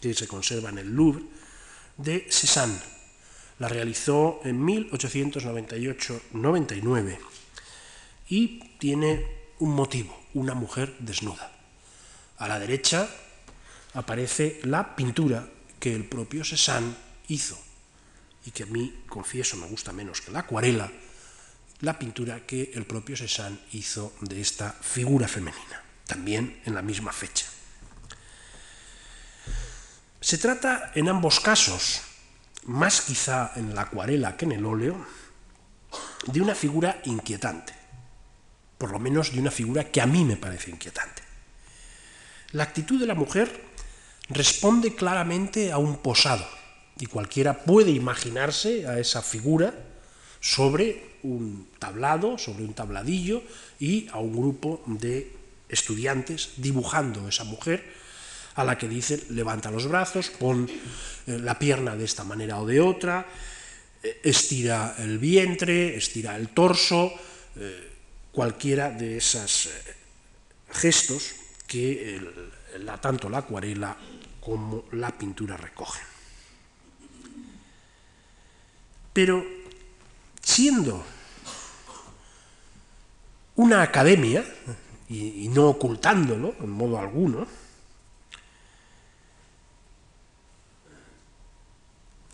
que 0.01 0.13
se 0.13 0.27
conserva 0.27 0.69
en 0.69 0.77
el 0.79 0.95
Louvre, 0.95 1.23
de 1.97 2.27
Cézanne. 2.29 2.79
La 3.59 3.67
realizó 3.67 4.39
en 4.43 4.65
1898-99 4.65 7.17
y 8.29 8.59
tiene 8.79 9.27
un 9.59 9.75
motivo, 9.75 10.17
una 10.33 10.55
mujer 10.55 10.95
desnuda. 10.97 11.51
A 12.37 12.47
la 12.47 12.57
derecha 12.59 13.07
aparece 13.93 14.61
la 14.63 14.95
pintura 14.95 15.47
que 15.79 15.93
el 15.93 16.05
propio 16.05 16.43
Cézanne 16.43 16.95
hizo 17.27 17.70
y 18.45 18.51
que 18.51 18.63
a 18.63 18.67
mí, 18.67 19.03
confieso, 19.07 19.57
me 19.57 19.67
gusta 19.67 19.91
menos 19.91 20.21
que 20.21 20.31
la 20.31 20.39
acuarela, 20.39 20.91
la 21.81 21.97
pintura 21.97 22.45
que 22.45 22.71
el 22.73 22.85
propio 22.85 23.17
Cézanne 23.17 23.59
hizo 23.73 24.13
de 24.21 24.41
esta 24.41 24.71
figura 24.71 25.27
femenina, 25.27 25.83
también 26.05 26.61
en 26.65 26.75
la 26.75 26.81
misma 26.81 27.11
fecha. 27.11 27.45
Se 30.19 30.37
trata 30.37 30.91
en 30.93 31.09
ambos 31.09 31.39
casos, 31.39 32.01
más 32.65 33.01
quizá 33.01 33.53
en 33.55 33.73
la 33.73 33.81
acuarela 33.83 34.37
que 34.37 34.45
en 34.45 34.51
el 34.51 34.65
óleo, 34.65 35.05
de 36.27 36.41
una 36.41 36.53
figura 36.53 37.01
inquietante, 37.05 37.73
por 38.77 38.91
lo 38.91 38.99
menos 38.99 39.33
de 39.33 39.39
una 39.39 39.51
figura 39.51 39.91
que 39.91 40.01
a 40.01 40.05
mí 40.05 40.23
me 40.23 40.37
parece 40.37 40.69
inquietante. 40.69 41.23
La 42.51 42.63
actitud 42.63 42.99
de 42.99 43.07
la 43.07 43.15
mujer 43.15 43.65
responde 44.29 44.93
claramente 44.93 45.71
a 45.71 45.77
un 45.77 45.97
posado, 45.97 46.47
y 47.01 47.07
cualquiera 47.07 47.65
puede 47.65 47.89
imaginarse 47.89 48.85
a 48.85 48.99
esa 48.99 49.23
figura 49.23 49.73
sobre 50.39 51.17
un 51.23 51.67
tablado, 51.79 52.37
sobre 52.37 52.63
un 52.63 52.73
tabladillo, 52.73 53.41
y 53.79 54.07
a 54.13 54.19
un 54.19 54.37
grupo 54.37 54.83
de 54.85 55.33
estudiantes 55.67 56.53
dibujando 56.57 57.27
esa 57.27 57.43
mujer 57.43 57.83
a 58.53 58.63
la 58.63 58.77
que 58.77 58.87
dice 58.87 59.25
levanta 59.29 59.71
los 59.71 59.87
brazos, 59.87 60.29
pon 60.29 60.69
eh, 60.69 61.39
la 61.41 61.57
pierna 61.57 61.95
de 61.95 62.05
esta 62.05 62.23
manera 62.23 62.61
o 62.61 62.67
de 62.67 62.81
otra, 62.81 63.25
eh, 64.03 64.21
estira 64.21 64.93
el 64.99 65.17
vientre, 65.17 65.97
estira 65.97 66.35
el 66.37 66.49
torso, 66.49 67.11
eh, 67.55 67.89
cualquiera 68.31 68.91
de 68.91 69.17
esos 69.17 69.69
gestos 70.69 71.33
que 71.65 72.21
tanto 73.01 73.27
la 73.27 73.39
acuarela 73.39 73.97
como 74.39 74.85
la 74.91 75.09
pintura 75.17 75.57
recogen. 75.57 76.10
Pero 79.13 79.45
siendo 80.41 81.03
una 83.55 83.81
academia, 83.81 84.43
y, 85.09 85.49
no 85.49 85.67
ocultándolo 85.67 86.55
en 86.59 86.69
modo 86.69 86.97
alguno, 86.97 87.45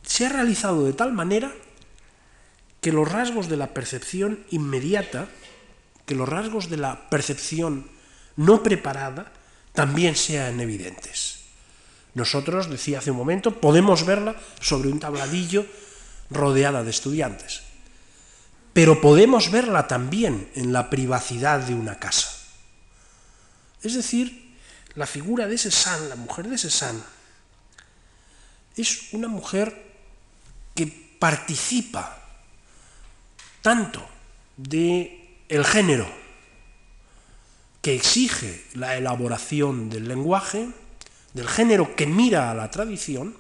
se 0.04 0.26
ha 0.26 0.30
realizado 0.30 0.86
de 0.86 0.94
tal 0.94 1.12
manera 1.12 1.54
que 2.82 2.92
los 2.92 3.12
rasgos 3.12 3.50
de 3.50 3.58
la 3.58 3.74
percepción 3.74 4.46
inmediata, 4.52 5.28
que 6.06 6.16
los 6.16 6.30
rasgos 6.30 6.70
de 6.70 6.78
la 6.78 7.10
percepción 7.10 7.90
no 8.36 8.62
preparada, 8.62 9.34
también 9.74 10.16
sean 10.16 10.60
evidentes. 10.60 11.46
Nosotros, 12.14 12.70
decía 12.70 13.00
hace 13.00 13.12
un 13.12 13.18
momento, 13.18 13.60
podemos 13.60 14.06
verla 14.06 14.36
sobre 14.60 14.90
un 14.90 15.00
tabladillo 15.00 15.66
rodeada 16.30 16.84
de 16.84 16.90
estudiantes, 16.90 17.64
pero 18.74 19.02
podemos 19.02 19.52
verla 19.52 19.88
también 19.88 20.50
en 20.56 20.74
la 20.74 20.90
privacidad 20.90 21.60
de 21.60 21.74
una 21.74 22.00
casa. 22.00 22.30
Es 23.82 23.94
decir, 23.94 24.56
la 24.96 25.06
figura 25.06 25.48
de 25.48 25.58
Cézanne, 25.58 26.10
la 26.10 26.16
mujer 26.16 26.48
de 26.48 26.58
Cézanne, 26.58 27.02
es 28.76 29.14
una 29.14 29.28
mujer 29.28 29.86
que 30.76 30.88
participa 31.20 32.18
tanto 33.62 34.08
de 34.56 35.44
el 35.50 35.66
género 35.66 36.08
que 37.82 37.96
exige 37.96 38.66
la 38.74 38.96
elaboración 38.96 39.90
del 39.90 40.08
lenguaje, 40.08 40.70
del 41.34 41.48
género 41.48 41.96
que 41.96 42.06
mira 42.06 42.52
a 42.52 42.54
la 42.54 42.70
tradición 42.70 43.36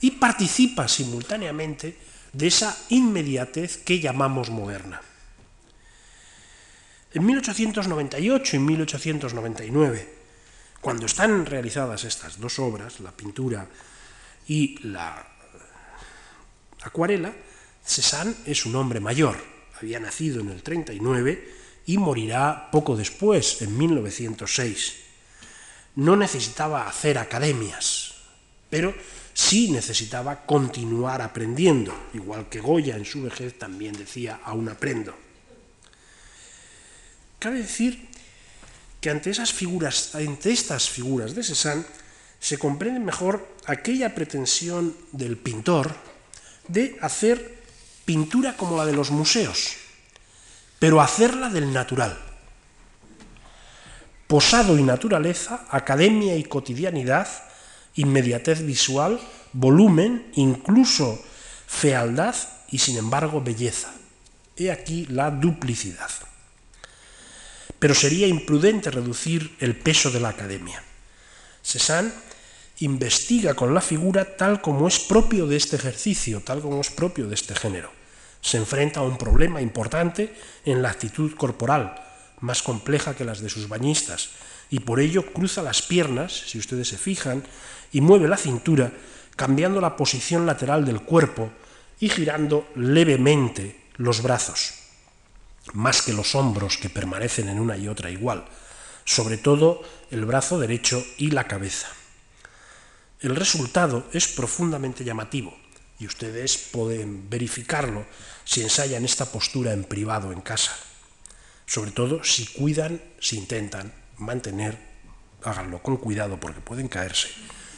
y 0.00 0.12
participa 0.12 0.88
simultáneamente 0.88 1.98
de 2.32 2.46
esa 2.46 2.76
inmediatez 2.88 3.78
que 3.78 4.00
llamamos 4.00 4.50
moderna. 4.50 5.00
En 7.12 7.26
1898 7.26 8.56
y 8.56 8.58
1899, 8.58 10.14
cuando 10.80 11.06
están 11.06 11.44
realizadas 11.44 12.04
estas 12.04 12.38
dos 12.38 12.58
obras, 12.58 13.00
la 13.00 13.10
pintura 13.10 13.66
y 14.46 14.78
la 14.86 15.26
Acuarela, 16.82 17.32
Cézanne 17.84 18.34
es 18.46 18.64
un 18.64 18.76
hombre 18.76 19.00
mayor, 19.00 19.36
había 19.80 20.00
nacido 20.00 20.40
en 20.40 20.50
el 20.50 20.62
39 20.62 21.54
y 21.86 21.98
morirá 21.98 22.70
poco 22.70 22.96
después, 22.96 23.60
en 23.62 23.76
1906. 23.76 24.96
No 25.96 26.16
necesitaba 26.16 26.88
hacer 26.88 27.18
academias, 27.18 28.14
pero 28.70 28.94
sí 29.34 29.70
necesitaba 29.70 30.44
continuar 30.46 31.22
aprendiendo, 31.22 31.94
igual 32.14 32.48
que 32.48 32.60
Goya 32.60 32.96
en 32.96 33.04
su 33.04 33.22
vejez 33.22 33.58
también 33.58 33.94
decía, 33.94 34.40
aún 34.44 34.68
aprendo. 34.68 35.14
Cabe 37.38 37.58
decir 37.58 38.08
que 39.00 39.10
ante 39.10 39.30
esas 39.30 39.52
figuras, 39.52 40.14
ante 40.14 40.52
estas 40.52 40.90
figuras 40.90 41.34
de 41.34 41.42
Cézanne, 41.42 41.84
se 42.38 42.58
comprende 42.58 43.00
mejor 43.00 43.46
aquella 43.66 44.14
pretensión 44.14 44.96
del 45.12 45.36
pintor 45.36 45.94
de 46.68 46.96
hacer 47.00 47.60
pintura 48.04 48.56
como 48.56 48.76
la 48.76 48.86
de 48.86 48.92
los 48.92 49.10
museos, 49.10 49.76
pero 50.78 51.00
hacerla 51.00 51.48
del 51.48 51.72
natural. 51.72 52.18
Posado 54.26 54.78
y 54.78 54.82
naturaleza, 54.82 55.66
academia 55.70 56.36
y 56.36 56.44
cotidianidad, 56.44 57.28
inmediatez 57.94 58.64
visual, 58.64 59.20
volumen, 59.52 60.30
incluso 60.34 61.22
fealdad 61.66 62.34
y 62.70 62.78
sin 62.78 62.96
embargo 62.96 63.40
belleza. 63.40 63.92
He 64.56 64.70
aquí 64.70 65.06
la 65.06 65.30
duplicidad. 65.30 66.10
Pero 67.78 67.94
sería 67.94 68.26
imprudente 68.26 68.90
reducir 68.90 69.56
el 69.60 69.76
peso 69.76 70.10
de 70.10 70.20
la 70.20 70.30
academia. 70.30 70.82
Cézanne 71.62 72.12
investiga 72.80 73.54
con 73.54 73.74
la 73.74 73.80
figura 73.80 74.36
tal 74.36 74.60
como 74.60 74.88
es 74.88 74.98
propio 75.00 75.46
de 75.46 75.56
este 75.56 75.76
ejercicio, 75.76 76.40
tal 76.40 76.60
como 76.60 76.80
es 76.80 76.90
propio 76.90 77.28
de 77.28 77.34
este 77.34 77.54
género. 77.54 77.90
Se 78.40 78.56
enfrenta 78.56 79.00
a 79.00 79.04
un 79.04 79.18
problema 79.18 79.60
importante 79.60 80.34
en 80.64 80.82
la 80.82 80.90
actitud 80.90 81.34
corporal, 81.36 81.94
más 82.40 82.62
compleja 82.62 83.14
que 83.14 83.24
las 83.24 83.40
de 83.40 83.50
sus 83.50 83.68
bañistas, 83.68 84.30
y 84.70 84.80
por 84.80 85.00
ello 85.00 85.26
cruza 85.32 85.62
las 85.62 85.82
piernas, 85.82 86.32
si 86.46 86.58
ustedes 86.58 86.88
se 86.88 86.96
fijan, 86.96 87.44
y 87.92 88.00
mueve 88.00 88.28
la 88.28 88.36
cintura, 88.36 88.92
cambiando 89.36 89.80
la 89.80 89.96
posición 89.96 90.46
lateral 90.46 90.84
del 90.84 91.02
cuerpo 91.02 91.50
y 91.98 92.08
girando 92.08 92.68
levemente 92.74 93.80
los 93.96 94.22
brazos, 94.22 94.74
más 95.74 96.02
que 96.02 96.12
los 96.12 96.34
hombros 96.34 96.78
que 96.78 96.90
permanecen 96.90 97.48
en 97.48 97.60
una 97.60 97.76
y 97.76 97.88
otra 97.88 98.10
igual, 98.10 98.44
sobre 99.04 99.36
todo 99.36 99.82
el 100.10 100.24
brazo 100.24 100.58
derecho 100.58 101.04
y 101.18 101.30
la 101.30 101.44
cabeza. 101.44 101.88
El 103.20 103.36
resultado 103.36 104.06
es 104.12 104.28
profundamente 104.28 105.04
llamativo 105.04 105.54
y 105.98 106.06
ustedes 106.06 106.56
pueden 106.56 107.28
verificarlo 107.28 108.06
si 108.44 108.62
ensayan 108.62 109.04
esta 109.04 109.26
postura 109.26 109.72
en 109.72 109.84
privado 109.84 110.32
en 110.32 110.40
casa. 110.40 110.72
Sobre 111.66 111.90
todo 111.90 112.24
si 112.24 112.46
cuidan, 112.46 113.00
si 113.20 113.36
intentan 113.36 113.92
mantener, 114.16 114.78
háganlo 115.44 115.82
con 115.82 115.98
cuidado 115.98 116.40
porque 116.40 116.60
pueden 116.60 116.88
caerse, 116.88 117.28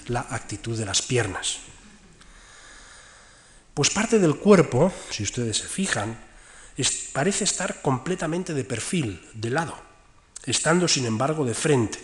la 0.08 0.26
actitud 0.30 0.76
de 0.78 0.86
las 0.86 1.02
piernas. 1.02 1.58
Pues 3.74 3.90
parte 3.90 4.18
del 4.18 4.36
cuerpo, 4.36 4.92
si 5.10 5.22
ustedes 5.22 5.58
se 5.58 5.66
fijan, 5.66 6.18
parece 7.12 7.44
estar 7.44 7.82
completamente 7.82 8.54
de 8.54 8.64
perfil, 8.64 9.26
de 9.34 9.50
lado, 9.50 9.76
estando 10.44 10.88
sin 10.88 11.06
embargo 11.06 11.44
de 11.44 11.54
frente 11.54 11.98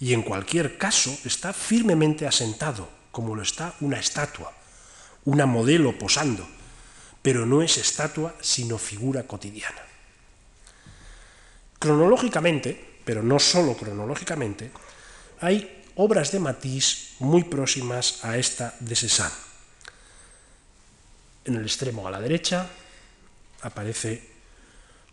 y 0.00 0.14
en 0.14 0.22
cualquier 0.22 0.78
caso 0.78 1.16
está 1.24 1.52
firmemente 1.52 2.26
asentado, 2.26 2.88
como 3.12 3.36
lo 3.36 3.42
está 3.42 3.74
una 3.80 3.98
estatua, 3.98 4.52
una 5.24 5.46
modelo 5.46 5.96
posando, 5.96 6.48
pero 7.22 7.46
no 7.46 7.62
es 7.62 7.78
estatua 7.78 8.34
sino 8.40 8.78
figura 8.78 9.22
cotidiana. 9.24 9.82
Cronológicamente, 11.78 12.98
pero 13.04 13.22
no 13.22 13.38
solo 13.38 13.76
cronológicamente, 13.76 14.72
hay 15.40 15.81
obras 15.96 16.32
de 16.32 16.40
Matisse 16.40 17.14
muy 17.20 17.44
próximas 17.44 18.24
a 18.24 18.38
esta 18.38 18.74
de 18.80 18.96
Cézanne. 18.96 19.34
En 21.44 21.56
el 21.56 21.62
extremo 21.62 22.06
a 22.06 22.10
la 22.10 22.20
derecha 22.20 22.68
aparece 23.62 24.30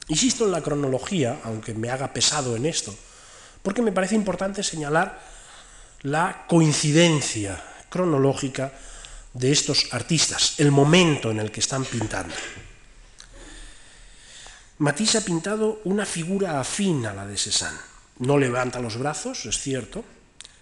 Insisto 0.09 0.45
en 0.45 0.51
la 0.51 0.61
cronología, 0.61 1.41
aunque 1.43 1.73
me 1.73 1.89
haga 1.89 2.13
pesado 2.13 2.55
en 2.55 2.65
esto, 2.65 2.95
porque 3.61 3.81
me 3.81 3.91
parece 3.91 4.15
importante 4.15 4.63
señalar 4.63 5.19
la 6.03 6.45
coincidencia 6.47 7.61
cronológica 7.89 8.71
de 9.33 9.51
estos 9.51 9.89
artistas, 9.91 10.55
el 10.59 10.71
momento 10.71 11.31
en 11.31 11.39
el 11.39 11.51
que 11.51 11.59
están 11.59 11.83
pintando. 11.83 12.33
Matisse 14.79 15.17
ha 15.17 15.25
pintado 15.25 15.81
una 15.85 16.05
figura 16.05 16.59
afín 16.59 17.05
a 17.05 17.13
la 17.13 17.25
de 17.25 17.37
Cézanne. 17.37 17.79
No 18.19 18.37
levanta 18.37 18.79
los 18.79 18.97
brazos, 18.97 19.45
es 19.45 19.59
cierto, 19.59 20.05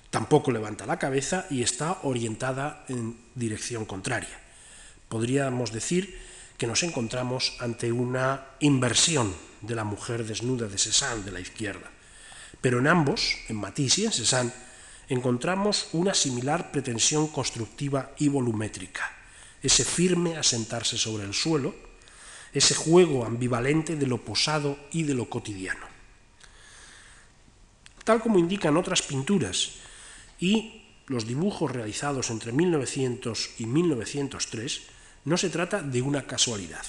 tampoco 0.10 0.52
levanta 0.52 0.86
la 0.86 0.98
cabeza 0.98 1.46
y 1.50 1.64
está 1.64 2.00
orientada 2.04 2.86
en 2.88 3.18
dirección 3.36 3.86
contraria. 3.86 4.40
Podríamos 5.10 5.72
decir 5.72 6.18
que 6.58 6.68
nos 6.68 6.84
encontramos 6.84 7.58
ante 7.60 7.92
una 7.92 8.46
inversión 8.60 9.34
de 9.62 9.76
la 9.76 9.84
mujer 9.84 10.26
desnuda 10.26 10.68
de 10.68 10.78
Cézanne 10.78 11.24
de 11.24 11.32
la 11.32 11.40
izquierda. 11.40 11.92
Pero 12.62 12.80
en 12.80 12.88
ambos, 12.88 13.38
en 13.50 13.58
Matisse 13.58 14.00
y 14.00 14.06
en 14.06 14.12
Cézanne, 14.12 14.54
encontramos 15.10 15.90
una 15.94 16.14
similar 16.14 16.72
pretensión 16.72 17.28
constructiva 17.28 18.12
y 18.18 18.30
volumétrica, 18.30 19.12
ese 19.62 19.84
firme 19.84 20.38
asentarse 20.38 20.98
sobre 20.98 21.26
el 21.26 21.34
suelo, 21.34 21.76
ese 22.54 22.74
juego 22.74 23.26
ambivalente 23.26 23.96
de 23.96 24.08
lo 24.08 24.24
posado 24.24 24.80
y 24.92 25.04
de 25.04 25.14
lo 25.14 25.30
cotidiano. 25.30 25.86
Tal 28.04 28.22
como 28.22 28.40
indican 28.40 28.78
otras 28.78 29.02
pinturas 29.02 29.72
y 30.40 30.86
los 31.08 31.28
dibujos 31.28 31.72
realizados 31.72 32.30
entre 32.30 32.52
1900 32.52 33.50
y 33.60 33.66
1903, 33.66 34.82
no 35.26 35.38
se 35.38 35.50
trata 35.50 35.82
de 35.82 36.02
una 36.02 36.26
casualidad. 36.26 36.86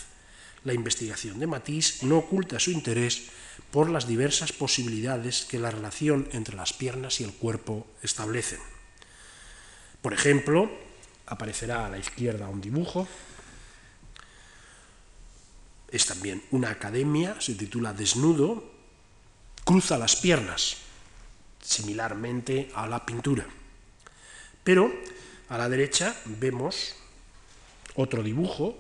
La 0.65 0.75
investigación 0.75 1.39
de 1.41 1.47
Matisse 1.47 2.03
no 2.03 2.19
oculta 2.19 2.61
su 2.61 2.71
interés 2.71 3.31
por 3.71 3.91
las 3.91 4.07
diversas 4.07 4.53
posibilidades 4.53 5.45
que 5.45 5.59
la 5.59 5.71
relación 5.71 6.29
entre 6.33 6.57
las 6.57 6.73
piernas 6.73 7.21
y 7.21 7.25
el 7.25 7.33
cuerpo 7.33 7.87
establecen. 8.03 8.61
Por 10.03 10.13
ejemplo, 10.13 10.71
aparecerá 11.27 11.87
a 11.87 11.91
la 11.91 11.99
izquierda 11.99 12.49
un 12.49 12.61
dibujo, 12.61 13.09
es 15.91 16.07
también 16.07 16.43
una 16.51 16.71
academia, 16.71 17.41
se 17.41 17.55
titula 17.55 17.93
Desnudo, 17.93 18.71
cruza 19.65 19.99
las 19.99 20.17
piernas, 20.17 20.77
similarmente 21.63 22.71
a 22.75 22.87
la 22.87 23.07
pintura. 23.07 23.47
Pero 24.63 24.93
a 25.49 25.59
la 25.59 25.69
derecha 25.69 26.15
vemos 26.25 26.97
otro 27.97 28.23
dibujo, 28.23 28.77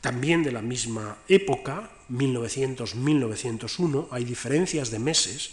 también 0.00 0.42
de 0.42 0.52
la 0.52 0.62
misma 0.62 1.18
época, 1.28 1.90
1900-1901, 2.10 4.08
hay 4.10 4.24
diferencias 4.24 4.90
de 4.90 4.98
meses 4.98 5.50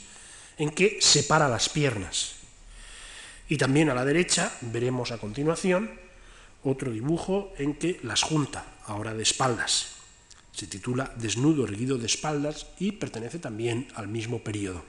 en 0.57 0.69
que 0.69 0.97
separa 1.01 1.49
las 1.49 1.69
piernas. 1.69 2.35
Y 3.49 3.57
también 3.57 3.89
a 3.89 3.93
la 3.93 4.05
derecha 4.05 4.55
veremos 4.61 5.11
a 5.11 5.17
continuación 5.17 5.91
otro 6.63 6.91
dibujo 6.91 7.53
en 7.57 7.73
que 7.75 7.99
las 8.03 8.21
junta, 8.23 8.65
ahora 8.85 9.13
de 9.13 9.23
espaldas. 9.23 9.95
Se 10.53 10.67
titula 10.67 11.11
Desnudo 11.17 11.65
erguido 11.65 11.97
de 11.97 12.05
espaldas 12.05 12.67
y 12.79 12.93
pertenece 12.93 13.39
también 13.39 13.87
al 13.95 14.07
mismo 14.07 14.39
periodo. 14.39 14.85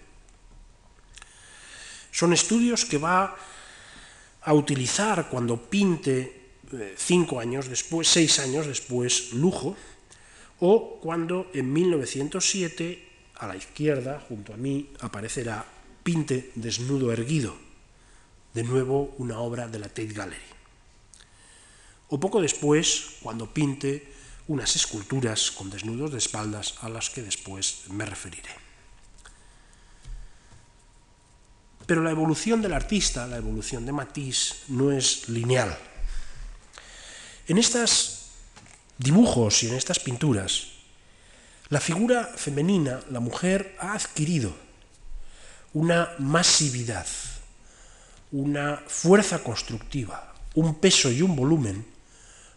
Son 2.12 2.32
estudios 2.32 2.84
que 2.84 2.98
va 2.98 3.34
a 4.42 4.52
utilizar 4.52 5.28
cuando 5.28 5.56
pinte 5.56 6.43
cinco 6.96 7.40
años 7.40 7.68
después, 7.68 8.08
seis 8.08 8.38
años 8.38 8.66
después, 8.66 9.32
Lujo, 9.32 9.76
o 10.60 10.98
cuando 11.00 11.50
en 11.52 11.72
1907 11.72 13.08
a 13.36 13.46
la 13.46 13.56
izquierda, 13.56 14.22
junto 14.28 14.54
a 14.54 14.56
mí, 14.56 14.90
aparecerá 15.00 15.66
Pinte 16.04 16.52
desnudo 16.54 17.12
erguido, 17.12 17.56
de 18.52 18.62
nuevo 18.62 19.14
una 19.16 19.40
obra 19.40 19.68
de 19.68 19.78
la 19.78 19.88
Tate 19.88 20.12
Gallery. 20.12 20.36
O 22.08 22.20
poco 22.20 22.42
después, 22.42 23.16
cuando 23.22 23.48
pinte 23.48 24.12
unas 24.46 24.76
esculturas 24.76 25.50
con 25.50 25.70
desnudos 25.70 26.12
de 26.12 26.18
espaldas 26.18 26.76
a 26.82 26.90
las 26.90 27.08
que 27.08 27.22
después 27.22 27.88
me 27.88 28.04
referiré. 28.04 28.52
Pero 31.86 32.02
la 32.02 32.10
evolución 32.10 32.60
del 32.60 32.74
artista, 32.74 33.26
la 33.26 33.38
evolución 33.38 33.86
de 33.86 33.92
Matisse, 33.92 34.64
no 34.68 34.92
es 34.92 35.28
lineal. 35.30 35.76
En 37.46 37.58
estos 37.58 38.30
dibujos 38.96 39.62
y 39.62 39.68
en 39.68 39.74
estas 39.74 39.98
pinturas, 39.98 40.68
la 41.68 41.80
figura 41.80 42.24
femenina, 42.36 43.00
la 43.10 43.20
mujer, 43.20 43.76
ha 43.80 43.92
adquirido 43.92 44.54
una 45.74 46.14
masividad, 46.18 47.06
una 48.32 48.82
fuerza 48.86 49.42
constructiva, 49.42 50.32
un 50.54 50.76
peso 50.76 51.10
y 51.10 51.20
un 51.20 51.36
volumen 51.36 51.84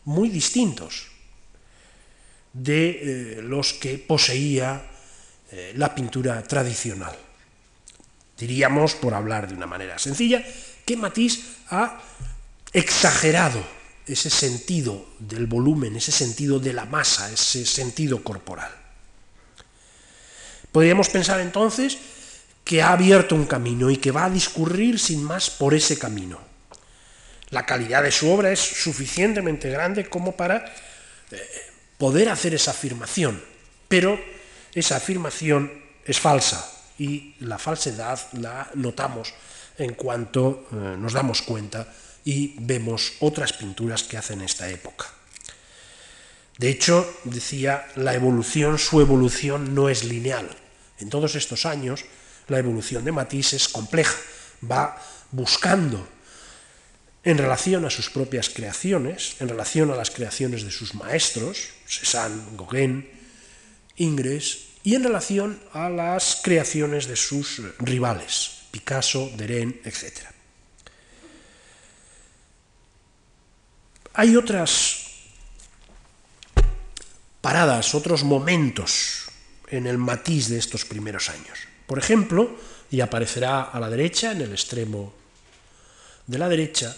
muy 0.06 0.30
distintos 0.30 1.08
de 2.54 2.90
eh, 2.90 3.42
los 3.42 3.74
que 3.74 3.98
poseía 3.98 4.86
eh, 5.52 5.74
la 5.76 5.94
pintura 5.94 6.42
tradicional. 6.44 7.16
Diríamos, 8.38 8.96
por 8.96 9.14
hablar 9.14 9.48
de 9.48 9.56
una 9.56 9.66
manera 9.66 10.00
sencilla, 10.00 10.46
que 10.86 10.96
Matisse 10.96 11.42
ha 11.70 12.00
exagerado 12.72 13.62
ese 14.08 14.30
sentido 14.30 15.06
del 15.20 15.48
volumen, 15.48 15.96
ese 15.96 16.12
sentido 16.12 16.60
de 16.60 16.74
la 16.74 16.86
masa, 16.86 17.32
ese 17.32 17.66
sentido 17.66 18.24
corporal. 18.24 18.72
Podríamos 20.72 21.10
pensar 21.10 21.40
entonces 21.40 21.98
que 22.64 22.82
ha 22.82 22.92
abierto 22.92 23.36
un 23.36 23.46
camino 23.46 23.90
y 23.90 23.98
que 23.98 24.12
va 24.12 24.26
a 24.26 24.30
discurrir 24.30 25.00
sin 25.00 25.24
más 25.24 25.50
por 25.50 25.74
ese 25.74 25.98
camino. 25.98 26.40
La 27.50 27.66
calidad 27.66 28.04
de 28.04 28.12
su 28.12 28.30
obra 28.30 28.52
es 28.52 28.60
suficientemente 28.60 29.70
grande 29.70 30.10
como 30.10 30.36
para 30.36 30.66
eh, 31.32 31.42
poder 31.98 32.30
hacer 32.30 32.54
esa 32.54 32.72
afirmación, 32.72 33.42
pero 33.88 34.20
esa 34.74 34.98
afirmación 34.98 35.72
es 36.06 36.20
falsa 36.20 36.70
y 37.00 37.36
la 37.40 37.58
falsedad 37.58 38.20
la 38.34 38.70
notamos 38.76 39.34
en 39.78 39.94
cuanto 39.94 40.68
eh, 40.72 40.96
nos 40.98 41.14
damos 41.14 41.42
cuenta 41.42 41.88
y 42.28 42.56
vemos 42.60 43.14
otras 43.22 43.54
pinturas 43.54 44.04
que 44.04 44.18
hacen 44.18 44.42
esta 44.42 44.70
época. 44.70 45.06
De 46.58 46.68
hecho, 46.68 47.08
decía, 47.24 47.88
la 47.96 48.16
evolución, 48.16 48.78
su 48.78 49.00
evolución 49.00 49.74
no 49.74 49.88
es 49.88 50.04
lineal. 50.04 50.50
En 51.00 51.10
todos 51.10 51.36
estos 51.36 51.66
años, 51.66 52.04
la 52.50 52.60
evolución 52.60 53.06
de 53.06 53.14
Matisse 53.14 53.54
es 53.54 53.70
compleja, 53.70 54.14
va 54.70 55.02
buscando 55.32 56.06
en 57.24 57.38
relación 57.38 57.86
a 57.86 57.90
sus 57.90 58.10
propias 58.10 58.50
creaciones, 58.50 59.38
en 59.40 59.48
relación 59.48 59.90
a 59.92 59.96
las 59.96 60.12
creaciones 60.12 60.64
de 60.64 60.72
sus 60.72 60.96
maestros, 60.96 61.70
Cézanne, 61.88 62.44
Gauguin, 62.58 63.10
Ingres, 63.96 64.68
y 64.84 64.96
en 64.96 65.04
relación 65.06 65.62
a 65.72 65.88
las 65.88 66.42
creaciones 66.44 67.08
de 67.08 67.16
sus 67.16 67.62
rivales, 67.80 68.68
Picasso, 68.72 69.32
Derain, 69.38 69.80
etc. 69.86 70.37
Hay 74.20 74.36
otras 74.36 75.12
paradas, 77.40 77.94
otros 77.94 78.24
momentos 78.24 79.28
en 79.70 79.86
el 79.86 80.00
matiz 80.00 80.50
de 80.50 80.58
estos 80.58 80.86
primeros 80.86 81.30
años. 81.30 81.60
Por 81.86 82.00
ejemplo, 82.00 82.58
y 82.90 83.02
aparecerá 83.02 83.62
a 83.62 83.80
la 83.80 83.92
derecha, 83.92 84.32
en 84.32 84.42
el 84.42 84.54
extremo 84.54 85.14
de 86.26 86.40
la 86.40 86.50
derecha, 86.50 86.98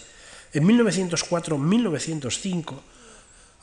en 0.54 0.64
1904-1905 0.64 2.80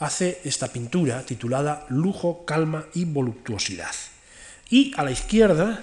hace 0.01 0.43
esta 0.45 0.71
pintura 0.71 1.25
titulada 1.25 1.87
Lujo, 1.89 2.45
calma 2.45 2.85
y 2.93 3.07
voluptuosidad. 3.07 3.95
Y 4.69 4.93
a 4.99 5.03
la 5.03 5.13
izquierda, 5.13 5.83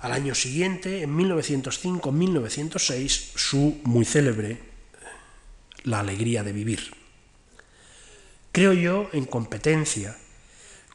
al 0.00 0.10
año 0.10 0.34
siguiente, 0.34 1.02
en 1.02 1.16
1905-1906, 1.16 3.36
su 3.36 3.80
muy 3.84 4.04
célebre 4.04 4.67
La 5.88 6.00
alegría 6.00 6.42
de 6.42 6.52
vivir. 6.52 6.92
Creo 8.52 8.74
yo 8.74 9.08
en 9.14 9.24
competencia 9.24 10.18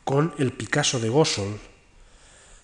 con 0.03 0.35
el 0.37 0.51
Picasso 0.51 0.99
de 0.99 1.09
Gossol, 1.09 1.59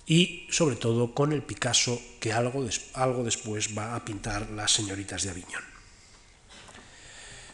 y 0.05 0.45
sobre 0.51 0.75
todo 0.75 1.15
con 1.15 1.33
el 1.33 1.41
Picasso 1.41 1.99
que 2.19 2.31
algo, 2.31 2.67
algo 2.93 3.23
después 3.23 3.75
va 3.75 3.95
a 3.95 4.05
pintar 4.05 4.47
las 4.51 4.71
señoritas 4.71 5.23
de 5.23 5.31
Aviñón. 5.31 5.63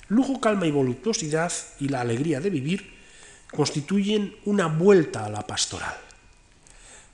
Lujo, 0.09 0.41
calma 0.41 0.67
y 0.67 0.71
voluptuosidad 0.71 1.53
y 1.80 1.88
la 1.88 2.01
alegría 2.01 2.41
de 2.41 2.49
vivir 2.49 2.95
constituyen 3.51 4.36
una 4.43 4.67
vuelta 4.67 5.23
a 5.23 5.30
la 5.30 5.47
pastoral. 5.47 5.95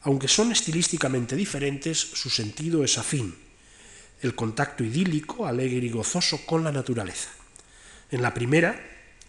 Aunque 0.01 0.27
son 0.27 0.51
estilísticamente 0.51 1.35
diferentes, 1.35 1.99
su 1.99 2.31
sentido 2.31 2.83
es 2.83 2.97
afín, 2.97 3.35
el 4.23 4.33
contacto 4.33 4.83
idílico, 4.83 5.45
alegre 5.45 5.85
y 5.85 5.91
gozoso 5.91 6.43
con 6.43 6.63
la 6.63 6.71
naturaleza. 6.71 7.29
En 8.11 8.21
la 8.21 8.33
primera, 8.33 8.79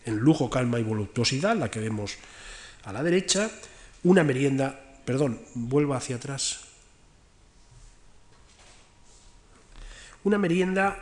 en 0.05 0.16
lujo, 0.16 0.51
calma 0.51 0.80
y 0.80 0.83
voluptuosidad, 0.83 1.57
la 1.57 1.70
que 1.70 1.80
vemos 1.80 2.16
a 2.85 2.93
la 2.93 3.03
derecha, 3.03 3.51
una 4.03 4.24
merienda, 4.24 4.99
perdón, 5.05 5.41
vuelva 5.55 5.97
hacia 5.97 6.16
atrás. 6.16 6.61
Una 10.24 10.39
merienda 10.39 10.99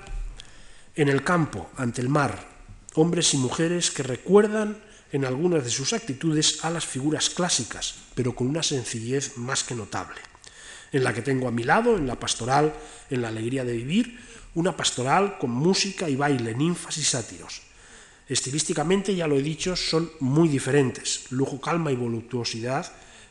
en 0.94 1.08
el 1.08 1.24
campo, 1.24 1.70
ante 1.76 2.00
el 2.00 2.08
mar, 2.08 2.38
hombres 2.94 3.32
y 3.34 3.38
mujeres 3.38 3.90
que 3.90 4.02
recuerdan 4.02 4.76
en 5.12 5.24
algunas 5.24 5.64
de 5.64 5.70
sus 5.70 5.92
actitudes 5.92 6.64
a 6.64 6.70
las 6.70 6.86
figuras 6.86 7.30
clásicas, 7.30 7.96
pero 8.14 8.34
con 8.34 8.48
una 8.48 8.62
sencillez 8.62 9.36
más 9.36 9.64
que 9.64 9.74
notable, 9.74 10.20
en 10.92 11.04
la 11.04 11.12
que 11.12 11.22
tengo 11.22 11.48
a 11.48 11.52
mi 11.52 11.64
lado, 11.64 11.96
en 11.96 12.06
la 12.06 12.18
pastoral, 12.18 12.74
en 13.08 13.22
la 13.22 13.28
alegría 13.28 13.64
de 13.64 13.72
vivir, 13.72 14.20
una 14.54 14.76
pastoral 14.76 15.38
con 15.38 15.50
música 15.50 16.08
y 16.08 16.16
baile, 16.16 16.54
ninfas 16.54 16.98
y 16.98 17.04
sátiros. 17.04 17.69
Estilísticamente, 18.30 19.16
ya 19.16 19.26
lo 19.26 19.36
he 19.36 19.42
dicho, 19.42 19.74
son 19.74 20.08
muy 20.20 20.48
diferentes. 20.48 21.24
Lujo, 21.30 21.60
calma 21.60 21.90
y 21.90 21.96
voluptuosidad 21.96 22.86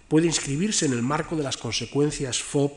puede 0.10 0.28
inscribirse 0.28 0.88
en 0.88 0.92
el 0.92 1.02
marco 1.02 1.38
de 1.38 1.44
las 1.44 1.56
consecuencias 1.56 2.44
FOB 2.44 2.74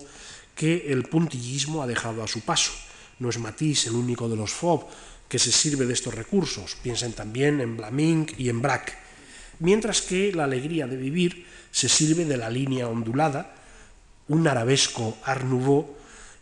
que 0.55 0.93
el 0.93 1.03
puntillismo 1.03 1.83
ha 1.83 1.89
dejado 1.89 2.23
a 2.23 2.29
su 2.29 2.43
paso. 2.43 2.71
No 3.19 3.29
es 3.29 3.41
Matisse 3.41 3.89
el 3.89 3.97
único 3.97 4.29
de 4.29 4.37
los 4.37 4.53
FOB 4.53 4.85
que 5.29 5.41
se 5.41 5.51
sirve 5.51 5.85
de 5.85 5.95
estos 5.95 6.15
recursos. 6.15 6.77
Piensen 6.81 7.13
también 7.13 7.61
en 7.61 7.77
Blaming 7.77 8.31
y 8.39 8.51
en 8.51 8.63
Braque. 8.63 8.93
Mientras 9.59 10.01
que 10.01 10.33
la 10.33 10.45
alegría 10.45 10.87
de 10.87 10.97
vivir 10.97 11.45
se 11.73 11.89
sirve 11.89 12.25
de 12.25 12.37
la 12.37 12.51
línea 12.51 12.87
ondulada, 12.87 13.57
un 14.29 14.47
arabesco 14.47 15.19
Art 15.25 15.43
Nouveau 15.43 15.97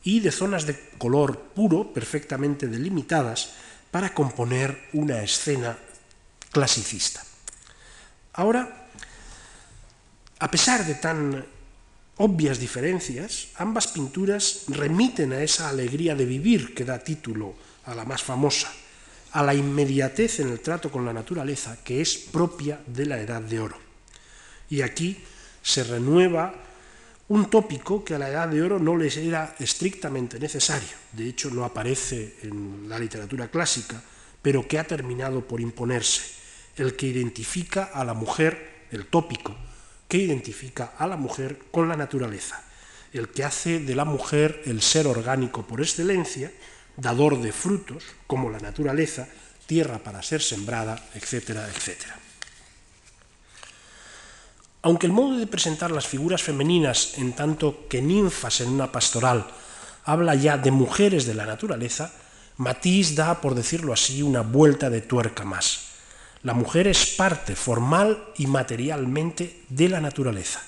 y 0.05 0.21
de 0.21 0.31
zonas 0.31 0.67
de 0.67 0.79
color 0.99 1.39
puro 1.55 1.95
perfectamente 1.95 2.67
delimitadas 2.67 3.55
para 3.91 4.15
componer 4.15 4.89
una 4.93 5.23
escena 5.23 5.77
clasicista. 6.51 7.23
Ahora, 8.35 8.89
a 10.39 10.51
pesar 10.51 10.87
de 10.87 10.95
tan 10.95 11.45
obvias 12.17 12.59
diferencias, 12.59 13.49
ambas 13.57 13.89
pinturas 13.89 14.65
remiten 14.69 15.33
a 15.33 15.43
esa 15.43 15.69
alegría 15.69 16.15
de 16.15 16.25
vivir 16.25 16.75
que 16.75 16.85
da 16.85 17.03
título 17.03 17.55
a 17.87 17.95
la 17.95 18.05
más 18.05 18.23
famosa, 18.23 18.71
a 19.33 19.43
la 19.43 19.55
inmediatez 19.55 20.41
en 20.41 20.51
el 20.51 20.61
trato 20.61 20.91
con 20.91 21.05
la 21.05 21.13
naturaleza 21.13 21.79
que 21.83 22.01
es 22.01 22.17
propia 22.17 22.81
de 22.87 23.07
la 23.07 23.19
Edad 23.19 23.43
de 23.43 23.61
Oro. 23.61 23.79
Y 24.69 24.83
aquí 24.83 25.19
se 25.63 25.83
renueva 25.85 26.55
un 27.31 27.49
tópico 27.49 28.05
que 28.05 28.17
a 28.17 28.19
la 28.19 28.29
Edad 28.29 28.49
de 28.49 28.61
Oro 28.61 28.81
no 28.81 28.97
les 28.97 29.17
era 29.17 29.55
estrictamente 29.61 30.41
necesario, 30.41 30.99
de 31.13 31.29
hecho 31.29 31.49
no 31.49 31.65
aparece 31.65 32.35
en 32.43 32.89
la 32.89 32.99
literatura 32.99 33.47
clásica, 33.47 34.03
pero 34.43 34.67
que 34.67 34.81
ha 34.81 34.85
terminado 34.85 35.47
por 35.47 35.61
imponerse, 35.61 36.23
el 36.75 36.97
que 36.97 37.07
identifica 37.07 37.85
a 37.95 38.05
la 38.05 38.15
mujer, 38.15 38.87
el 38.91 39.07
tópico, 39.07 39.55
que 40.09 40.19
identifica 40.19 40.95
a 40.99 41.07
la 41.07 41.17
mujer 41.17 41.61
con 41.71 41.89
la 41.89 41.97
naturaleza, 41.97 42.65
el 43.13 43.29
que 43.29 43.45
hace 43.45 43.79
de 43.79 43.95
la 43.95 44.05
mujer 44.05 44.63
el 44.67 44.83
ser 44.83 45.07
orgánico 45.07 45.65
por 45.65 45.81
excelencia, 45.81 46.51
dador 46.97 47.41
de 47.41 47.53
frutos, 47.53 48.03
como 48.27 48.51
la 48.51 48.59
naturaleza, 48.59 49.29
tierra 49.67 50.01
para 50.01 50.21
ser 50.25 50.43
sembrada, 50.43 51.09
etcétera, 51.15 51.69
etcétera. 51.69 52.20
Aunque 54.83 55.07
el 55.07 55.13
modo 55.13 55.37
de 55.37 55.47
presentar 55.47 55.91
las 55.91 56.07
figuras 56.07 56.43
femeninas 56.43 57.19
en 57.19 57.33
tanto 57.35 57.87
que 57.89 58.01
ninfas 58.01 58.61
en 58.63 58.71
una 58.71 58.91
pastoral 58.91 59.47
habla 60.05 60.35
ya 60.35 60.57
de 60.57 60.71
mujeres 60.71 61.27
de 61.27 61.35
la 61.35 61.45
naturaleza, 61.45 62.13
Matisse 62.57 63.15
da, 63.15 63.41
por 63.41 63.55
decirlo 63.55 63.93
así, 63.93 64.23
una 64.23 64.41
vuelta 64.41 64.89
de 64.89 65.03
tuerca 65.03 65.45
más. 65.45 65.91
La 66.43 66.55
mujer 66.55 66.87
es 66.87 67.05
parte 67.07 67.55
formal 67.55 68.25
y 68.37 68.47
materialmente 68.47 69.65
de 69.69 69.89
la 69.91 70.01
naturaleza. 70.01 70.63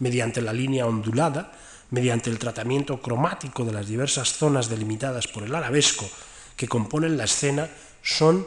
Mediante 0.00 0.42
la 0.42 0.52
línea 0.52 0.86
ondulada, 0.86 1.52
mediante 1.90 2.30
el 2.30 2.38
tratamiento 2.38 3.00
cromático 3.00 3.64
de 3.64 3.72
las 3.72 3.86
diversas 3.86 4.32
zonas 4.32 4.68
delimitadas 4.68 5.28
por 5.28 5.44
el 5.44 5.54
arabesco 5.54 6.08
que 6.56 6.66
componen 6.66 7.16
la 7.16 7.24
escena, 7.24 7.68
son 8.02 8.46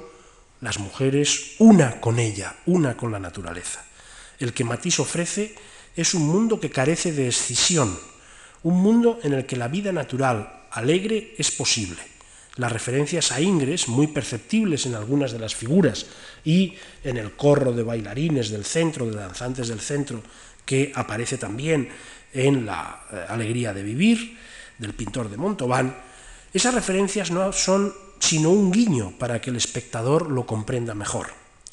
las 0.59 0.79
mujeres 0.79 1.55
una 1.59 2.01
con 2.01 2.19
ella, 2.19 2.55
una 2.65 2.97
con 2.97 3.11
la 3.11 3.19
naturaleza. 3.19 3.85
El 4.39 4.53
que 4.53 4.63
Matisse 4.63 4.99
ofrece 4.99 5.55
es 5.95 6.13
un 6.13 6.27
mundo 6.27 6.59
que 6.59 6.69
carece 6.69 7.11
de 7.11 7.27
escisión, 7.27 7.97
un 8.63 8.81
mundo 8.81 9.19
en 9.23 9.33
el 9.33 9.45
que 9.45 9.55
la 9.55 9.67
vida 9.67 9.91
natural, 9.91 10.65
alegre, 10.71 11.33
es 11.37 11.51
posible. 11.51 12.01
Las 12.57 12.71
referencias 12.71 13.31
a 13.31 13.39
Ingres, 13.39 13.87
muy 13.87 14.07
perceptibles 14.07 14.85
en 14.85 14.95
algunas 14.95 15.31
de 15.31 15.39
las 15.39 15.55
figuras 15.55 16.07
y 16.43 16.73
en 17.03 17.17
el 17.17 17.33
corro 17.33 17.71
de 17.71 17.83
bailarines 17.83 18.49
del 18.49 18.65
centro, 18.65 19.05
de 19.05 19.15
danzantes 19.15 19.67
del 19.67 19.79
centro, 19.79 20.21
que 20.65 20.91
aparece 20.95 21.37
también 21.37 21.89
en 22.33 22.65
la 22.65 23.03
eh, 23.11 23.25
alegría 23.29 23.73
de 23.73 23.83
vivir 23.83 24.37
del 24.77 24.93
pintor 24.93 25.29
de 25.29 25.37
Montauban, 25.37 25.95
esas 26.53 26.73
referencias 26.73 27.31
no 27.31 27.51
son 27.51 27.93
sino 28.19 28.49
un 28.49 28.71
guiño 28.71 29.13
para 29.17 29.39
que 29.41 29.49
el 29.49 29.55
espectador 29.55 30.31
lo 30.31 30.45
comprenda 30.45 30.93
mejor. 30.93 31.27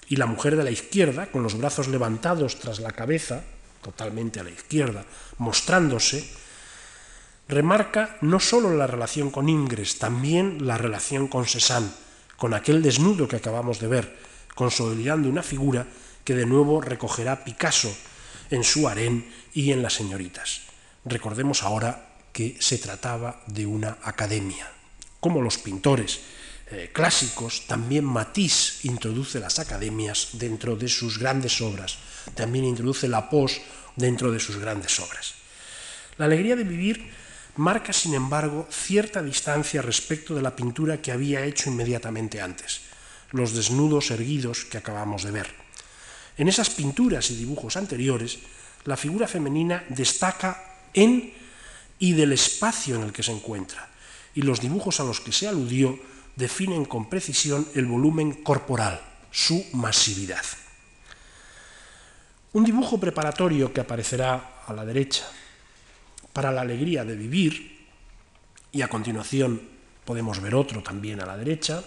Y 0.08 0.16
la 0.16 0.26
mujer 0.26 0.56
de 0.56 0.64
la 0.64 0.70
izquierda, 0.70 1.26
con 1.30 1.42
los 1.42 1.56
brazos 1.56 1.88
levantados 1.88 2.58
tras 2.58 2.80
la 2.80 2.92
cabeza, 2.92 3.42
totalmente 3.82 4.40
a 4.40 4.44
la 4.44 4.50
izquierda, 4.50 5.04
mostrándose, 5.38 6.28
remarca 7.48 8.16
no 8.20 8.40
solo 8.40 8.74
la 8.74 8.86
relación 8.86 9.30
con 9.30 9.48
Ingres, 9.48 9.98
también 9.98 10.66
la 10.66 10.78
relación 10.78 11.28
con 11.28 11.46
Cézanne, 11.46 11.90
con 12.36 12.54
aquel 12.54 12.82
desnudo 12.82 13.28
que 13.28 13.36
acabamos 13.36 13.80
de 13.80 13.88
ver, 13.88 14.16
consolidando 14.54 15.28
una 15.28 15.42
figura 15.42 15.86
que 16.24 16.34
de 16.34 16.46
nuevo 16.46 16.80
recogerá 16.80 17.44
Picasso 17.44 17.94
en 18.50 18.64
su 18.64 18.88
harén 18.88 19.30
y 19.52 19.72
en 19.72 19.82
las 19.82 19.94
señoritas. 19.94 20.62
Recordemos 21.04 21.62
ahora 21.62 22.08
que 22.32 22.56
se 22.60 22.78
trataba 22.78 23.42
de 23.46 23.66
una 23.66 23.98
academia. 24.02 24.70
Como 25.20 25.40
los 25.40 25.58
pintores 25.58 26.20
eh, 26.70 26.90
clásicos, 26.92 27.66
también 27.66 28.04
Matisse 28.04 28.84
introduce 28.84 29.38
las 29.38 29.58
academias 29.58 30.30
dentro 30.32 30.76
de 30.76 30.88
sus 30.88 31.18
grandes 31.18 31.60
obras, 31.60 31.98
también 32.34 32.64
introduce 32.64 33.06
la 33.06 33.28
pos 33.28 33.60
dentro 33.96 34.32
de 34.32 34.40
sus 34.40 34.56
grandes 34.56 34.98
obras. 34.98 35.34
La 36.16 36.24
alegría 36.24 36.56
de 36.56 36.64
vivir 36.64 37.10
marca, 37.56 37.92
sin 37.92 38.14
embargo, 38.14 38.66
cierta 38.70 39.22
distancia 39.22 39.82
respecto 39.82 40.34
de 40.34 40.42
la 40.42 40.56
pintura 40.56 41.00
que 41.00 41.12
había 41.12 41.44
hecho 41.44 41.70
inmediatamente 41.70 42.40
antes, 42.40 42.80
los 43.30 43.52
desnudos 43.52 44.10
erguidos 44.10 44.64
que 44.64 44.78
acabamos 44.78 45.22
de 45.22 45.30
ver. 45.32 45.54
En 46.36 46.48
esas 46.48 46.70
pinturas 46.70 47.30
y 47.30 47.36
dibujos 47.36 47.76
anteriores, 47.76 48.38
la 48.84 48.96
figura 48.96 49.28
femenina 49.28 49.84
destaca 49.88 50.78
en 50.94 51.32
y 51.98 52.12
del 52.12 52.32
espacio 52.32 52.96
en 52.96 53.02
el 53.02 53.12
que 53.12 53.22
se 53.22 53.32
encuentra, 53.32 53.88
y 54.34 54.42
los 54.42 54.60
dibujos 54.60 54.98
a 54.98 55.04
los 55.04 55.20
que 55.20 55.32
se 55.32 55.46
aludió 55.46 55.98
definen 56.36 56.84
con 56.84 57.08
precisión 57.08 57.66
el 57.74 57.86
volumen 57.86 58.42
corporal, 58.42 59.00
su 59.30 59.64
masividad. 59.72 60.44
Un 62.52 62.64
dibujo 62.64 62.98
preparatorio 62.98 63.72
que 63.72 63.80
aparecerá 63.80 64.62
a 64.66 64.72
la 64.72 64.84
derecha 64.84 65.24
para 66.32 66.50
la 66.50 66.62
alegría 66.62 67.04
de 67.04 67.16
vivir, 67.16 67.86
y 68.72 68.82
a 68.82 68.88
continuación 68.88 69.62
podemos 70.04 70.40
ver 70.40 70.54
otro 70.54 70.82
también 70.82 71.20
a 71.20 71.26
la 71.26 71.36
derecha, 71.36 71.82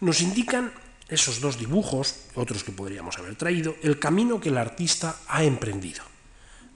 nos 0.00 0.20
indican 0.20 0.72
esos 1.08 1.40
dos 1.40 1.58
dibujos, 1.58 2.26
otros 2.34 2.64
que 2.64 2.72
podríamos 2.72 3.18
haber 3.18 3.36
traído, 3.36 3.76
el 3.82 3.98
camino 3.98 4.40
que 4.40 4.48
el 4.48 4.58
artista 4.58 5.16
ha 5.28 5.44
emprendido. 5.44 6.02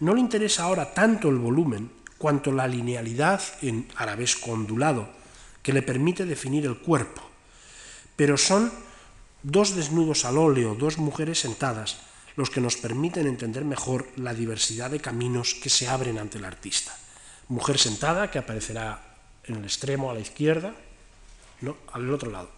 No 0.00 0.14
le 0.14 0.20
interesa 0.20 0.64
ahora 0.64 0.92
tanto 0.92 1.28
el 1.28 1.36
volumen 1.36 1.90
cuanto 2.26 2.50
la 2.50 2.66
linealidad 2.66 3.40
en 3.62 3.86
arabesco 3.94 4.50
ondulado 4.50 5.08
que 5.62 5.72
le 5.72 5.80
permite 5.80 6.26
definir 6.26 6.66
el 6.66 6.76
cuerpo. 6.76 7.22
Pero 8.16 8.36
son 8.36 8.72
dos 9.44 9.76
desnudos 9.76 10.24
al 10.24 10.36
óleo, 10.36 10.74
dos 10.74 10.98
mujeres 10.98 11.38
sentadas, 11.38 11.98
los 12.34 12.50
que 12.50 12.60
nos 12.60 12.74
permiten 12.78 13.28
entender 13.28 13.64
mejor 13.64 14.08
la 14.16 14.34
diversidad 14.34 14.90
de 14.90 14.98
caminos 14.98 15.54
que 15.54 15.70
se 15.70 15.86
abren 15.86 16.18
ante 16.18 16.38
el 16.38 16.44
artista. 16.44 16.98
Mujer 17.46 17.78
sentada, 17.78 18.28
que 18.28 18.40
aparecerá 18.40 19.06
en 19.44 19.54
el 19.54 19.64
extremo 19.64 20.10
a 20.10 20.14
la 20.14 20.18
izquierda, 20.18 20.74
no, 21.60 21.76
al 21.92 22.12
otro 22.12 22.32
lado 22.32 22.50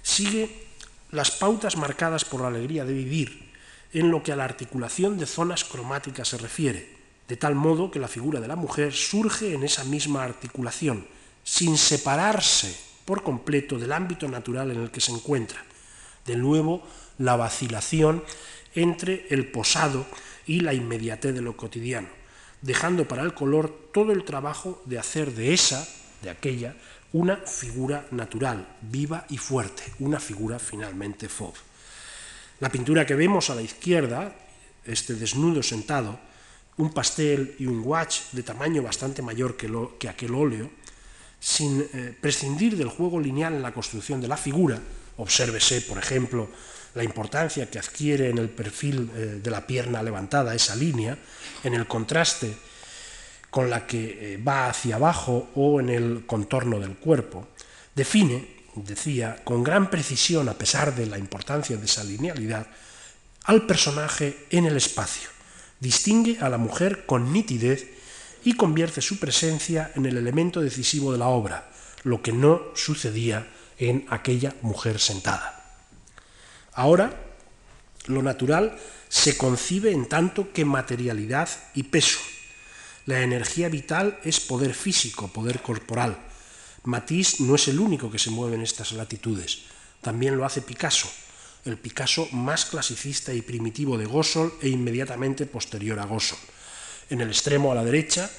sigue 0.00 0.64
las 1.10 1.30
pautas 1.30 1.76
marcadas 1.76 2.24
por 2.24 2.40
la 2.40 2.48
alegría 2.48 2.86
de 2.86 2.94
vivir 2.94 3.43
en 3.94 4.10
lo 4.10 4.22
que 4.22 4.32
a 4.32 4.36
la 4.36 4.44
articulación 4.44 5.18
de 5.18 5.26
zonas 5.26 5.64
cromáticas 5.64 6.28
se 6.28 6.36
refiere, 6.36 6.88
de 7.28 7.36
tal 7.36 7.54
modo 7.54 7.90
que 7.90 8.00
la 8.00 8.08
figura 8.08 8.40
de 8.40 8.48
la 8.48 8.56
mujer 8.56 8.92
surge 8.92 9.54
en 9.54 9.62
esa 9.62 9.84
misma 9.84 10.24
articulación, 10.24 11.06
sin 11.44 11.78
separarse 11.78 12.76
por 13.04 13.22
completo 13.22 13.78
del 13.78 13.92
ámbito 13.92 14.28
natural 14.28 14.72
en 14.72 14.80
el 14.80 14.90
que 14.90 15.00
se 15.00 15.12
encuentra. 15.12 15.62
De 16.26 16.36
nuevo, 16.36 16.82
la 17.18 17.36
vacilación 17.36 18.24
entre 18.74 19.26
el 19.30 19.46
posado 19.46 20.06
y 20.46 20.60
la 20.60 20.74
inmediatez 20.74 21.32
de 21.32 21.42
lo 21.42 21.56
cotidiano, 21.56 22.08
dejando 22.62 23.06
para 23.06 23.22
el 23.22 23.32
color 23.32 23.90
todo 23.92 24.12
el 24.12 24.24
trabajo 24.24 24.82
de 24.86 24.98
hacer 24.98 25.32
de 25.34 25.54
esa, 25.54 25.86
de 26.22 26.30
aquella, 26.30 26.74
una 27.12 27.36
figura 27.36 28.06
natural, 28.10 28.66
viva 28.82 29.24
y 29.28 29.38
fuerte, 29.38 29.84
una 30.00 30.18
figura 30.18 30.58
finalmente 30.58 31.28
fauve. 31.28 31.73
La 32.64 32.72
pintura 32.72 33.04
que 33.04 33.14
vemos 33.14 33.50
a 33.50 33.54
la 33.54 33.60
izquierda, 33.60 34.34
este 34.86 35.12
desnudo 35.12 35.62
sentado, 35.62 36.18
un 36.78 36.94
pastel 36.94 37.56
y 37.58 37.66
un 37.66 37.82
watch 37.84 38.32
de 38.32 38.42
tamaño 38.42 38.82
bastante 38.82 39.20
mayor 39.20 39.58
que, 39.58 39.68
que 39.98 40.08
aquel 40.08 40.34
óleo, 40.34 40.70
sin 41.38 41.86
eh, 41.92 42.16
prescindir 42.18 42.78
del 42.78 42.88
juego 42.88 43.20
lineal 43.20 43.52
en 43.52 43.60
la 43.60 43.74
construcción 43.74 44.18
de 44.18 44.28
la 44.28 44.38
figura, 44.38 44.80
obsérvese, 45.18 45.82
por 45.82 45.98
ejemplo, 45.98 46.48
la 46.94 47.04
importancia 47.04 47.68
que 47.68 47.78
adquiere 47.78 48.30
en 48.30 48.38
el 48.38 48.48
perfil 48.48 49.10
eh, 49.14 49.40
de 49.42 49.50
la 49.50 49.66
pierna 49.66 50.02
levantada 50.02 50.54
esa 50.54 50.74
línea, 50.74 51.18
en 51.64 51.74
el 51.74 51.86
contraste 51.86 52.56
con 53.50 53.68
la 53.68 53.86
que 53.86 54.36
eh, 54.36 54.36
va 54.38 54.70
hacia 54.70 54.96
abajo 54.96 55.50
o 55.54 55.80
en 55.80 55.90
el 55.90 56.24
contorno 56.24 56.80
del 56.80 56.96
cuerpo, 56.96 57.46
define, 57.94 58.53
decía, 58.76 59.42
con 59.44 59.62
gran 59.62 59.90
precisión, 59.90 60.48
a 60.48 60.54
pesar 60.54 60.94
de 60.94 61.06
la 61.06 61.18
importancia 61.18 61.76
de 61.76 61.84
esa 61.84 62.04
linealidad, 62.04 62.66
al 63.44 63.66
personaje 63.66 64.46
en 64.50 64.66
el 64.66 64.76
espacio, 64.76 65.28
distingue 65.80 66.38
a 66.40 66.48
la 66.48 66.58
mujer 66.58 67.06
con 67.06 67.32
nitidez 67.32 67.88
y 68.44 68.54
convierte 68.54 69.00
su 69.00 69.18
presencia 69.18 69.92
en 69.94 70.06
el 70.06 70.16
elemento 70.16 70.60
decisivo 70.60 71.12
de 71.12 71.18
la 71.18 71.28
obra, 71.28 71.70
lo 72.02 72.22
que 72.22 72.32
no 72.32 72.62
sucedía 72.74 73.46
en 73.78 74.06
aquella 74.10 74.54
mujer 74.62 74.98
sentada. 74.98 75.64
Ahora, 76.72 77.14
lo 78.06 78.22
natural 78.22 78.76
se 79.08 79.36
concibe 79.36 79.92
en 79.92 80.06
tanto 80.06 80.52
que 80.52 80.64
materialidad 80.64 81.48
y 81.74 81.84
peso. 81.84 82.18
La 83.06 83.20
energía 83.20 83.68
vital 83.68 84.18
es 84.24 84.40
poder 84.40 84.74
físico, 84.74 85.28
poder 85.28 85.60
corporal. 85.62 86.18
Matisse 86.84 87.42
no 87.42 87.54
es 87.54 87.68
el 87.68 87.80
único 87.80 88.10
que 88.10 88.18
se 88.18 88.30
mueve 88.30 88.56
en 88.56 88.62
estas 88.62 88.92
latitudes, 88.92 89.62
también 90.00 90.36
lo 90.36 90.44
hace 90.44 90.60
Picasso, 90.60 91.08
el 91.64 91.78
Picasso 91.78 92.28
más 92.32 92.66
clasicista 92.66 93.32
y 93.32 93.40
primitivo 93.40 93.96
de 93.96 94.04
Gossol 94.04 94.52
e 94.60 94.68
inmediatamente 94.68 95.46
posterior 95.46 95.98
a 95.98 96.04
Gossol. 96.04 96.38
En 97.08 97.22
el 97.22 97.28
extremo 97.28 97.72
a 97.72 97.74
la 97.74 97.84
derecha 97.84 98.30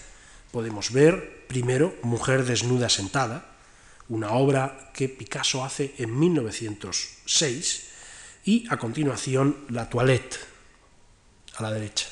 podemos 0.52 0.92
ver 0.92 1.48
primero 1.48 1.96
Mujer 2.04 2.46
desnuda 2.46 2.88
sentada, 2.88 3.50
una 4.10 4.32
obra 4.32 4.92
que 4.94 5.10
Picasso 5.10 5.66
hace 5.66 5.96
en 5.98 6.18
1906, 6.18 7.82
y 8.46 8.68
a 8.70 8.78
continuación 8.78 9.66
La 9.70 9.90
Toilette, 9.90 10.38
a 11.56 11.64
la 11.64 11.72
derecha, 11.72 12.06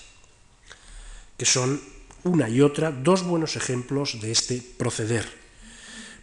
que 1.38 1.46
son 1.46 1.80
una 2.24 2.50
y 2.50 2.62
otra 2.62 2.92
dos 2.92 3.24
buenos 3.24 3.56
ejemplos 3.56 4.20
de 4.20 4.32
este 4.32 4.64
proceder. 4.78 5.43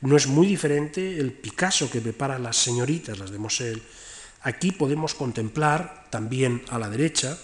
No 0.00 0.16
es 0.16 0.26
muy 0.26 0.46
diferente 0.46 1.18
el 1.18 1.32
Picasso 1.32 1.90
que 1.90 2.00
prepara 2.00 2.38
las 2.38 2.56
señoritas, 2.56 3.18
las 3.18 3.30
de 3.30 3.38
Moselle. 3.38 3.82
Aquí 4.42 4.72
podemos 4.72 5.14
contemplar 5.14 6.08
también 6.10 6.62
a 6.70 6.78
la 6.78 6.88
derecha 6.88 7.38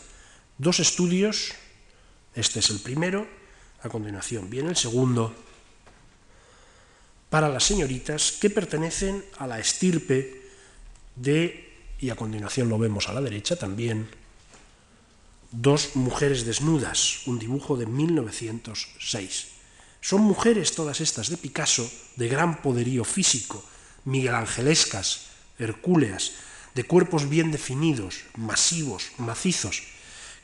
dos 0.58 0.80
estudios, 0.80 1.52
este 2.34 2.60
es 2.60 2.70
el 2.70 2.80
primero, 2.80 3.26
a 3.82 3.88
continuación 3.88 4.48
viene 4.48 4.70
el 4.70 4.76
segundo, 4.76 5.34
para 7.28 7.48
las 7.48 7.64
señoritas 7.64 8.32
que 8.32 8.48
pertenecen 8.50 9.22
a 9.38 9.46
la 9.46 9.58
estirpe 9.58 10.42
de 11.16 11.66
y 11.98 12.10
a 12.10 12.16
continuación 12.16 12.68
lo 12.68 12.78
vemos 12.78 13.08
a 13.08 13.12
la 13.12 13.20
derecha 13.20 13.56
también, 13.56 14.08
dos 15.50 15.96
mujeres 15.96 16.44
desnudas, 16.44 17.26
un 17.26 17.38
dibujo 17.38 17.76
de 17.76 17.86
1906. 17.86 19.55
Son 20.06 20.22
mujeres 20.22 20.70
todas 20.78 21.00
estas 21.00 21.30
de 21.30 21.36
Picasso, 21.36 21.90
de 22.14 22.28
gran 22.28 22.62
poderío 22.62 23.02
físico, 23.02 23.58
miguelangelescas, 24.04 25.26
hercúleas, 25.58 26.38
de 26.78 26.86
cuerpos 26.86 27.28
bien 27.28 27.50
definidos, 27.50 28.22
masivos, 28.36 29.10
macizos, 29.18 29.82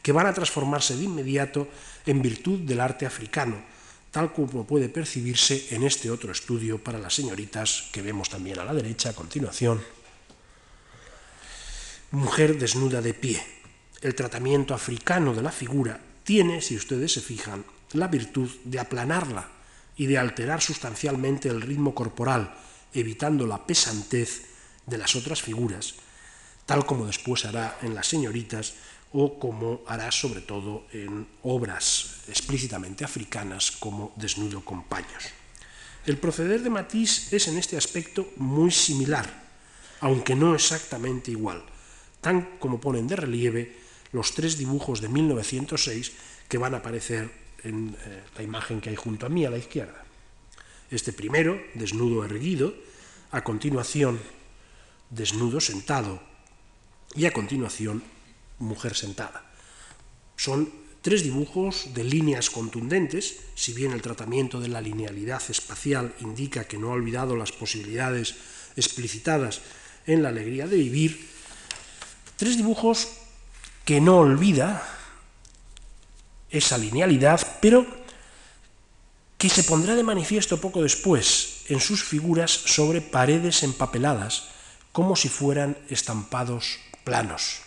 que 0.02 0.10
van 0.10 0.26
a 0.26 0.34
transformarse 0.34 0.96
de 0.96 1.04
inmediato 1.04 1.68
en 2.06 2.22
virtud 2.22 2.66
del 2.66 2.80
arte 2.80 3.06
africano, 3.06 3.62
tal 4.10 4.32
como 4.32 4.66
puede 4.66 4.88
percibirse 4.88 5.68
en 5.70 5.84
este 5.84 6.10
otro 6.10 6.32
estudio 6.32 6.82
para 6.82 6.98
las 6.98 7.14
señoritas 7.14 7.86
que 7.92 8.02
vemos 8.02 8.30
también 8.30 8.58
a 8.58 8.64
la 8.64 8.74
derecha 8.74 9.10
a 9.10 9.14
continuación 9.14 9.78
mujer 12.10 12.58
desnuda 12.58 13.00
de 13.00 13.14
pie. 13.14 13.40
El 14.02 14.14
tratamiento 14.14 14.74
africano 14.74 15.34
de 15.34 15.42
la 15.42 15.52
figura 15.52 16.00
tiene, 16.24 16.60
si 16.60 16.76
ustedes 16.76 17.12
se 17.12 17.22
fijan, 17.22 17.64
la 17.94 18.08
virtud 18.08 18.50
de 18.64 18.80
aplanarla 18.80 19.48
y 19.96 20.06
de 20.06 20.18
alterar 20.18 20.62
sustancialmente 20.62 21.48
el 21.48 21.60
ritmo 21.60 21.94
corporal, 21.94 22.54
evitando 22.94 23.46
la 23.46 23.66
pesantez 23.66 24.42
de 24.86 24.98
las 24.98 25.16
otras 25.16 25.42
figuras, 25.42 25.94
tal 26.66 26.86
como 26.86 27.06
después 27.06 27.44
hará 27.44 27.78
en 27.82 27.94
las 27.94 28.08
señoritas 28.08 28.74
o 29.12 29.38
como 29.38 29.82
hará 29.86 30.10
sobre 30.10 30.40
todo 30.40 30.86
en 30.92 31.26
obras 31.42 32.22
explícitamente 32.28 33.04
africanas 33.04 33.70
como 33.70 34.12
Desnudo 34.16 34.64
con 34.64 34.84
paños. 34.84 35.24
El 36.06 36.18
proceder 36.18 36.62
de 36.62 36.70
Matisse 36.70 37.32
es 37.32 37.48
en 37.48 37.58
este 37.58 37.76
aspecto 37.76 38.32
muy 38.36 38.70
similar, 38.70 39.28
aunque 40.00 40.34
no 40.34 40.54
exactamente 40.54 41.30
igual 41.30 41.62
tan 42.22 42.56
como 42.62 42.80
ponen 42.80 43.10
de 43.10 43.18
relieve 43.18 43.76
los 44.14 44.32
tres 44.32 44.56
dibujos 44.56 45.02
de 45.02 45.10
1906 45.10 46.46
que 46.48 46.56
van 46.56 46.72
a 46.72 46.78
aparecer 46.78 47.28
en 47.64 47.96
eh, 48.04 48.22
la 48.36 48.42
imagen 48.42 48.80
que 48.80 48.90
hay 48.90 48.96
junto 48.96 49.26
a 49.26 49.28
mí 49.28 49.44
a 49.44 49.50
la 49.50 49.58
izquierda. 49.58 50.04
Este 50.90 51.12
primero, 51.12 51.60
desnudo 51.74 52.24
erguido, 52.24 52.74
a 53.30 53.42
continuación, 53.42 54.20
desnudo 55.10 55.60
sentado 55.60 56.22
y 57.14 57.26
a 57.26 57.32
continuación, 57.32 58.02
mujer 58.58 58.94
sentada. 58.94 59.50
Son 60.36 60.70
tres 61.00 61.22
dibujos 61.22 61.94
de 61.94 62.04
líneas 62.04 62.50
contundentes, 62.50 63.40
si 63.54 63.72
bien 63.72 63.92
el 63.92 64.02
tratamiento 64.02 64.60
de 64.60 64.68
la 64.68 64.80
linealidad 64.80 65.42
espacial 65.48 66.14
indica 66.20 66.64
que 66.64 66.78
no 66.78 66.90
ha 66.90 66.94
olvidado 66.94 67.36
las 67.36 67.52
posibilidades 67.52 68.34
explicitadas 68.76 69.62
en 70.06 70.22
la 70.22 70.28
alegría 70.28 70.66
de 70.66 70.76
vivir, 70.76 71.32
Tres 72.42 72.56
dibujos 72.56 73.06
que 73.84 74.00
no 74.00 74.18
olvida 74.18 74.82
esa 76.52 76.78
linealidad, 76.78 77.58
pero 77.60 77.84
que 79.38 79.48
se 79.48 79.64
pondrá 79.64 79.96
de 79.96 80.04
manifiesto 80.04 80.60
poco 80.60 80.82
después 80.82 81.64
en 81.66 81.80
sus 81.80 82.04
figuras 82.04 82.52
sobre 82.52 83.00
paredes 83.00 83.64
empapeladas, 83.64 84.52
como 84.92 85.16
si 85.16 85.28
fueran 85.28 85.76
estampados 85.88 86.78
planos. 87.02 87.62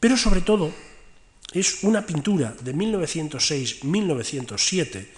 Pero 0.00 0.16
sobre 0.16 0.40
todo 0.40 0.72
es 1.52 1.82
una 1.82 2.06
pintura 2.06 2.54
de 2.62 2.74
1906-1907 2.74 5.08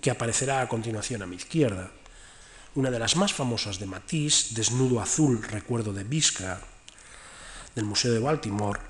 que 0.00 0.10
aparecerá 0.10 0.60
a 0.60 0.68
continuación 0.68 1.22
a 1.22 1.26
mi 1.26 1.36
izquierda, 1.36 1.92
una 2.74 2.90
de 2.90 2.98
las 2.98 3.16
más 3.16 3.32
famosas 3.32 3.78
de 3.78 3.86
Matisse, 3.86 4.54
Desnudo 4.54 5.00
Azul, 5.00 5.42
recuerdo 5.42 5.92
de 5.92 6.04
Visca, 6.04 6.60
del 7.74 7.84
Museo 7.84 8.12
de 8.12 8.18
Baltimore, 8.18 8.80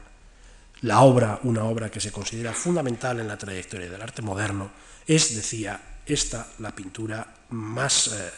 la 0.85 1.01
obra, 1.01 1.41
una 1.45 1.65
obra 1.65 1.91
que 1.91 2.01
se 2.01 2.13
considera 2.13 2.53
fundamental 2.53 3.19
en 3.19 3.29
la 3.29 3.39
trayectoria 3.39 3.89
del 3.89 4.03
arte 4.03 4.21
moderno, 4.21 4.71
es, 5.07 5.35
decía, 5.35 6.01
esta 6.05 6.47
la 6.59 6.75
pintura 6.75 7.27
más 7.51 8.09
eh, 8.09 8.31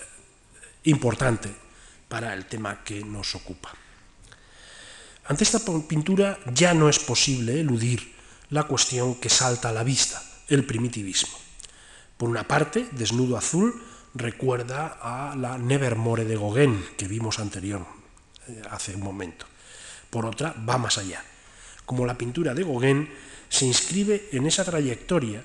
importante 0.84 1.50
para 2.08 2.32
el 2.34 2.46
tema 2.46 2.84
que 2.84 3.04
nos 3.04 3.34
ocupa. 3.34 3.74
Ante 5.26 5.42
esta 5.42 5.58
pintura 5.88 6.38
ya 6.54 6.72
no 6.72 6.88
es 6.88 7.00
posible 7.00 7.58
eludir 7.58 8.14
la 8.50 8.62
cuestión 8.62 9.16
que 9.16 9.28
salta 9.28 9.70
a 9.70 9.72
la 9.72 9.82
vista, 9.82 10.22
el 10.46 10.64
primitivismo. 10.64 11.36
Por 12.16 12.30
una 12.30 12.46
parte, 12.46 12.86
Desnudo 12.92 13.36
Azul 13.36 13.82
recuerda 14.14 14.98
a 15.02 15.34
la 15.34 15.58
Nevermore 15.58 16.24
de 16.24 16.36
Gauguin, 16.36 16.86
que 16.96 17.08
vimos 17.08 17.40
anterior, 17.40 17.84
eh, 18.46 18.62
hace 18.70 18.94
un 18.94 19.02
momento 19.02 19.46
por 20.10 20.26
otra 20.26 20.54
va 20.66 20.78
más 20.78 20.98
allá. 20.98 21.22
Como 21.86 22.04
la 22.04 22.18
pintura 22.18 22.52
de 22.52 22.64
Gauguin 22.64 23.08
se 23.48 23.64
inscribe 23.64 24.28
en 24.32 24.46
esa 24.46 24.64
trayectoria 24.64 25.42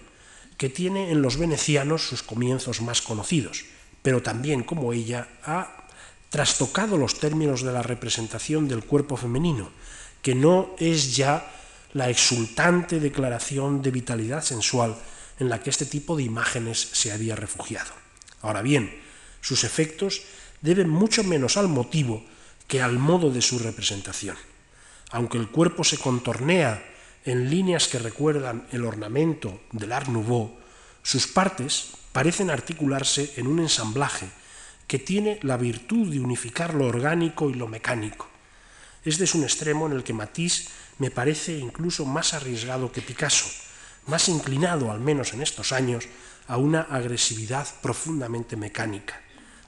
que 0.58 0.70
tiene 0.70 1.12
en 1.12 1.22
los 1.22 1.38
venecianos 1.38 2.04
sus 2.04 2.24
comienzos 2.24 2.82
más 2.82 3.02
conocidos, 3.02 3.66
pero 4.02 4.22
también 4.22 4.64
como 4.64 4.94
ella 4.94 5.28
ha 5.44 5.88
trastocado 6.30 6.98
los 6.98 7.20
términos 7.20 7.62
de 7.62 7.72
la 7.72 7.84
representación 7.84 8.68
del 8.68 8.84
cuerpo 8.84 9.18
femenino, 9.18 9.70
que 10.22 10.36
no 10.36 10.76
es 10.78 11.16
ya 11.16 11.52
la 11.94 12.10
exultante 12.10 13.00
declaración 13.00 13.82
de 13.82 13.92
vitalidad 13.92 14.44
sensual 14.44 14.98
en 15.40 15.50
la 15.50 15.62
que 15.62 15.70
este 15.70 15.86
tipo 15.86 16.16
de 16.16 16.24
imágenes 16.24 16.80
se 16.80 17.12
había 17.12 17.36
refugiado. 17.36 17.92
Ahora 18.42 18.62
bien, 18.62 18.94
sus 19.42 19.64
efectos 19.64 20.22
deben 20.62 20.90
mucho 20.90 21.24
menos 21.24 21.58
al 21.58 21.68
motivo 21.68 22.24
que 22.68 22.82
al 22.82 22.98
modo 22.98 23.30
de 23.30 23.42
su 23.42 23.60
representación. 23.60 24.38
Aunque 25.12 25.38
el 25.38 25.50
cuerpo 25.50 25.84
se 25.84 25.98
contornea 25.98 26.84
en 27.26 27.50
líneas 27.50 27.88
que 27.88 28.00
recuerdan 28.00 28.66
el 28.72 28.86
ornamento 28.86 29.62
del 29.72 29.92
Art 29.92 30.08
Nouveau, 30.08 30.58
sus 31.04 31.28
partes 31.28 31.92
parecen 32.12 32.50
articularse 32.50 33.34
en 33.38 33.48
un 33.48 33.60
ensamblaje 33.60 34.28
que 34.88 35.00
tiene 35.00 35.40
la 35.44 35.58
virtud 35.58 36.12
de 36.12 36.20
unificar 36.20 36.74
lo 36.74 36.88
orgánico 36.88 37.50
y 37.50 37.54
lo 37.54 37.68
mecánico. 37.68 38.28
Este 39.04 39.24
es 39.24 39.36
un 39.36 39.44
extremo 39.44 39.88
en 39.88 39.94
el 39.94 40.04
que 40.04 40.14
Matisse 40.14 40.70
me 41.00 41.12
parece 41.12 41.58
incluso 41.58 42.06
más 42.06 42.34
arriesgado 42.34 42.92
que 42.92 43.02
Picasso, 43.02 43.50
más 44.08 44.30
inclinado, 44.30 44.92
al 44.92 45.00
menos 45.00 45.34
en 45.34 45.42
estos 45.42 45.72
años, 45.72 46.06
a 46.48 46.58
una 46.58 46.82
agresividad 46.82 47.68
profundamente 47.82 48.56
mecánica. 48.56 49.22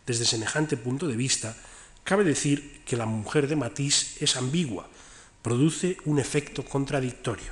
Desde 0.05 0.25
semejante 0.25 0.77
punto 0.77 1.07
de 1.07 1.15
vista, 1.15 1.55
cabe 2.03 2.23
decir 2.23 2.81
que 2.85 2.97
la 2.97 3.05
mujer 3.05 3.47
de 3.47 3.55
Matisse 3.55 4.21
es 4.21 4.35
ambigua, 4.35 4.89
produce 5.43 5.97
un 6.05 6.17
efecto 6.17 6.65
contradictorio. 6.65 7.51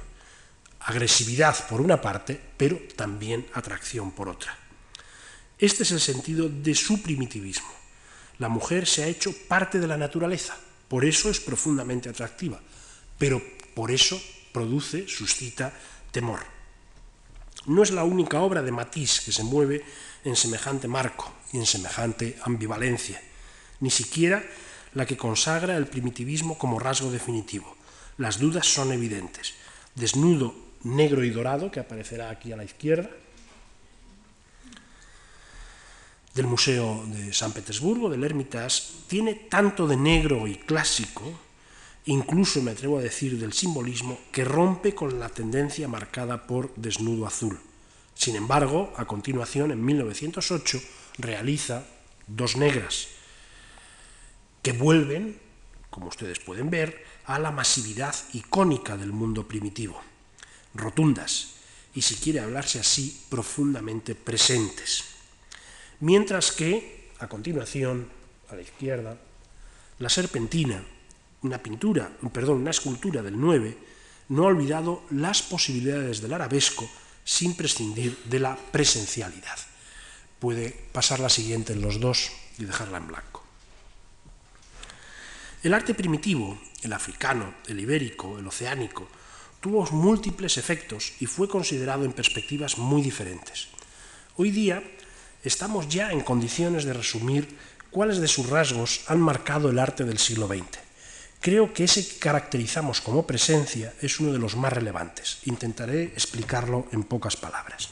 Agresividad 0.79 1.67
por 1.67 1.81
una 1.81 2.01
parte, 2.01 2.39
pero 2.57 2.79
también 2.95 3.45
atracción 3.53 4.11
por 4.11 4.29
otra. 4.29 4.57
Este 5.59 5.83
es 5.83 5.91
el 5.91 5.99
sentido 5.99 6.49
de 6.49 6.73
su 6.73 7.03
primitivismo. 7.03 7.69
La 8.39 8.49
mujer 8.49 8.87
se 8.87 9.03
ha 9.03 9.07
hecho 9.07 9.31
parte 9.47 9.79
de 9.79 9.85
la 9.85 9.97
naturaleza, 9.97 10.57
por 10.87 11.05
eso 11.05 11.29
es 11.29 11.39
profundamente 11.39 12.09
atractiva, 12.09 12.59
pero 13.19 13.39
por 13.75 13.91
eso 13.91 14.19
produce, 14.51 15.07
suscita 15.07 15.71
temor. 16.11 16.39
No 17.67 17.83
es 17.83 17.91
la 17.91 18.03
única 18.03 18.41
obra 18.41 18.63
de 18.63 18.71
Matisse 18.71 19.21
que 19.21 19.31
se 19.31 19.43
mueve 19.43 19.85
en 20.23 20.35
semejante 20.35 20.87
marco 20.87 21.31
y 21.53 21.57
en 21.57 21.67
semejante 21.67 22.39
ambivalencia, 22.43 23.21
ni 23.81 23.91
siquiera 23.91 24.43
la 24.93 25.05
que 25.05 25.17
consagra 25.17 25.77
el 25.77 25.85
primitivismo 25.85 26.57
como 26.57 26.79
rasgo 26.79 27.11
definitivo. 27.11 27.77
Las 28.21 28.37
dudas 28.37 28.67
son 28.67 28.91
evidentes. 28.91 29.55
Desnudo, 29.95 30.53
negro 30.83 31.23
y 31.23 31.31
dorado, 31.31 31.71
que 31.71 31.79
aparecerá 31.79 32.29
aquí 32.29 32.51
a 32.51 32.55
la 32.55 32.63
izquierda, 32.63 33.09
del 36.35 36.45
Museo 36.45 37.03
de 37.07 37.33
San 37.33 37.51
Petersburgo, 37.51 38.11
del 38.11 38.23
Hermitage, 38.23 38.83
tiene 39.07 39.33
tanto 39.49 39.87
de 39.87 39.97
negro 39.97 40.45
y 40.45 40.53
clásico, 40.53 41.33
incluso 42.05 42.61
me 42.61 42.71
atrevo 42.71 42.99
a 42.99 43.01
decir 43.01 43.39
del 43.39 43.53
simbolismo, 43.53 44.19
que 44.31 44.45
rompe 44.45 44.93
con 44.93 45.19
la 45.19 45.29
tendencia 45.29 45.87
marcada 45.87 46.45
por 46.45 46.75
Desnudo 46.75 47.25
Azul. 47.25 47.59
Sin 48.13 48.35
embargo, 48.35 48.93
a 48.97 49.05
continuación, 49.05 49.71
en 49.71 49.83
1908, 49.83 50.79
realiza 51.17 51.87
Dos 52.27 52.55
Negras, 52.55 53.07
que 54.61 54.73
vuelven, 54.73 55.39
como 55.89 56.05
ustedes 56.05 56.39
pueden 56.39 56.69
ver, 56.69 57.10
a 57.25 57.39
la 57.39 57.51
masividad 57.51 58.15
icónica 58.33 58.97
del 58.97 59.11
mundo 59.11 59.47
primitivo, 59.47 60.01
rotundas 60.73 61.55
y, 61.93 62.01
si 62.01 62.15
quiere 62.15 62.39
hablarse 62.39 62.79
así, 62.79 63.25
profundamente 63.29 64.15
presentes. 64.15 65.03
Mientras 65.99 66.51
que, 66.51 67.11
a 67.19 67.27
continuación, 67.27 68.07
a 68.49 68.55
la 68.55 68.61
izquierda, 68.61 69.17
la 69.99 70.09
serpentina, 70.09 70.83
una 71.43 71.61
pintura, 71.61 72.11
perdón, 72.33 72.61
una 72.61 72.71
escultura 72.71 73.21
del 73.21 73.39
9, 73.39 73.77
no 74.29 74.43
ha 74.43 74.47
olvidado 74.47 75.03
las 75.11 75.41
posibilidades 75.41 76.21
del 76.21 76.33
arabesco 76.33 76.89
sin 77.23 77.55
prescindir 77.55 78.17
de 78.25 78.39
la 78.39 78.55
presencialidad. 78.55 79.57
Puede 80.39 80.71
pasar 80.91 81.19
la 81.19 81.29
siguiente 81.29 81.73
en 81.73 81.81
los 81.81 81.99
dos 81.99 82.31
y 82.57 82.65
dejarla 82.65 82.97
en 82.97 83.07
blanco. 83.07 83.43
El 85.63 85.73
arte 85.75 85.93
primitivo, 85.93 86.59
el 86.83 86.93
africano, 86.93 87.53
el 87.67 87.79
ibérico, 87.79 88.39
el 88.39 88.47
oceánico, 88.47 89.07
tuvo 89.59 89.85
múltiples 89.91 90.57
efectos 90.57 91.13
y 91.19 91.27
fue 91.27 91.47
considerado 91.47 92.03
en 92.03 92.13
perspectivas 92.13 92.77
muy 92.77 93.01
diferentes. 93.01 93.67
Hoy 94.37 94.51
día 94.51 94.83
estamos 95.43 95.87
ya 95.87 96.11
en 96.11 96.21
condiciones 96.21 96.83
de 96.83 96.93
resumir 96.93 97.57
cuáles 97.91 98.19
de 98.19 98.27
sus 98.27 98.49
rasgos 98.49 99.01
han 99.07 99.19
marcado 99.19 99.69
el 99.69 99.79
arte 99.79 100.03
del 100.03 100.17
siglo 100.17 100.47
XX. 100.47 100.79
Creo 101.39 101.73
que 101.73 101.83
ese 101.85 102.07
que 102.07 102.17
caracterizamos 102.17 103.01
como 103.01 103.25
presencia 103.25 103.93
es 104.01 104.19
uno 104.19 104.31
de 104.31 104.39
los 104.39 104.55
más 104.55 104.73
relevantes. 104.73 105.39
Intentaré 105.45 106.03
explicarlo 106.03 106.87
en 106.91 107.03
pocas 107.03 107.35
palabras. 107.35 107.89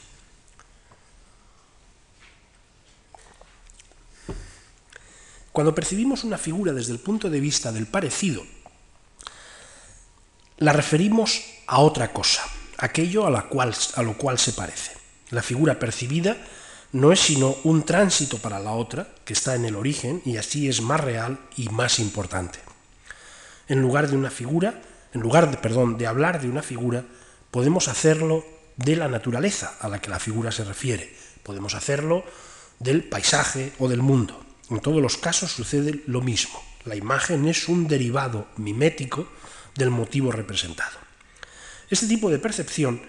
Cuando 5.52 5.74
percibimos 5.74 6.22
una 6.22 6.38
figura 6.38 6.72
desde 6.72 6.92
el 6.92 7.00
punto 7.00 7.28
de 7.28 7.40
vista 7.40 7.72
del 7.72 7.86
parecido, 7.86 8.46
la 10.60 10.74
referimos 10.74 11.42
a 11.66 11.80
otra 11.80 12.12
cosa, 12.12 12.44
aquello 12.76 13.26
a, 13.26 13.30
la 13.30 13.44
cual, 13.44 13.74
a 13.96 14.02
lo 14.02 14.16
cual 14.16 14.38
se 14.38 14.52
parece. 14.52 14.92
La 15.30 15.42
figura 15.42 15.78
percibida 15.78 16.36
no 16.92 17.12
es 17.12 17.20
sino 17.20 17.56
un 17.64 17.84
tránsito 17.84 18.38
para 18.38 18.60
la 18.60 18.72
otra, 18.72 19.08
que 19.24 19.32
está 19.32 19.54
en 19.54 19.64
el 19.64 19.74
origen 19.74 20.20
y 20.24 20.36
así 20.36 20.68
es 20.68 20.82
más 20.82 21.00
real 21.00 21.38
y 21.56 21.70
más 21.70 21.98
importante. 21.98 22.58
En 23.68 23.80
lugar 23.80 24.08
de 24.08 24.16
una 24.16 24.30
figura, 24.30 24.82
en 25.14 25.22
lugar 25.22 25.50
de, 25.50 25.56
perdón, 25.56 25.96
de 25.96 26.06
hablar 26.06 26.42
de 26.42 26.50
una 26.50 26.62
figura, 26.62 27.04
podemos 27.50 27.88
hacerlo 27.88 28.44
de 28.76 28.96
la 28.96 29.08
naturaleza 29.08 29.76
a 29.80 29.88
la 29.88 30.00
que 30.00 30.10
la 30.10 30.18
figura 30.18 30.52
se 30.52 30.64
refiere, 30.64 31.14
podemos 31.42 31.74
hacerlo 31.74 32.22
del 32.78 33.04
paisaje 33.04 33.72
o 33.78 33.88
del 33.88 34.02
mundo. 34.02 34.44
En 34.68 34.80
todos 34.80 35.00
los 35.00 35.16
casos 35.16 35.52
sucede 35.52 36.02
lo 36.06 36.20
mismo. 36.20 36.62
La 36.84 36.96
imagen 36.96 37.48
es 37.48 37.68
un 37.68 37.88
derivado 37.88 38.46
mimético 38.56 39.26
del 39.74 39.90
motivo 39.90 40.32
representado. 40.32 40.98
Este 41.88 42.06
tipo 42.06 42.30
de 42.30 42.38
percepción 42.38 43.02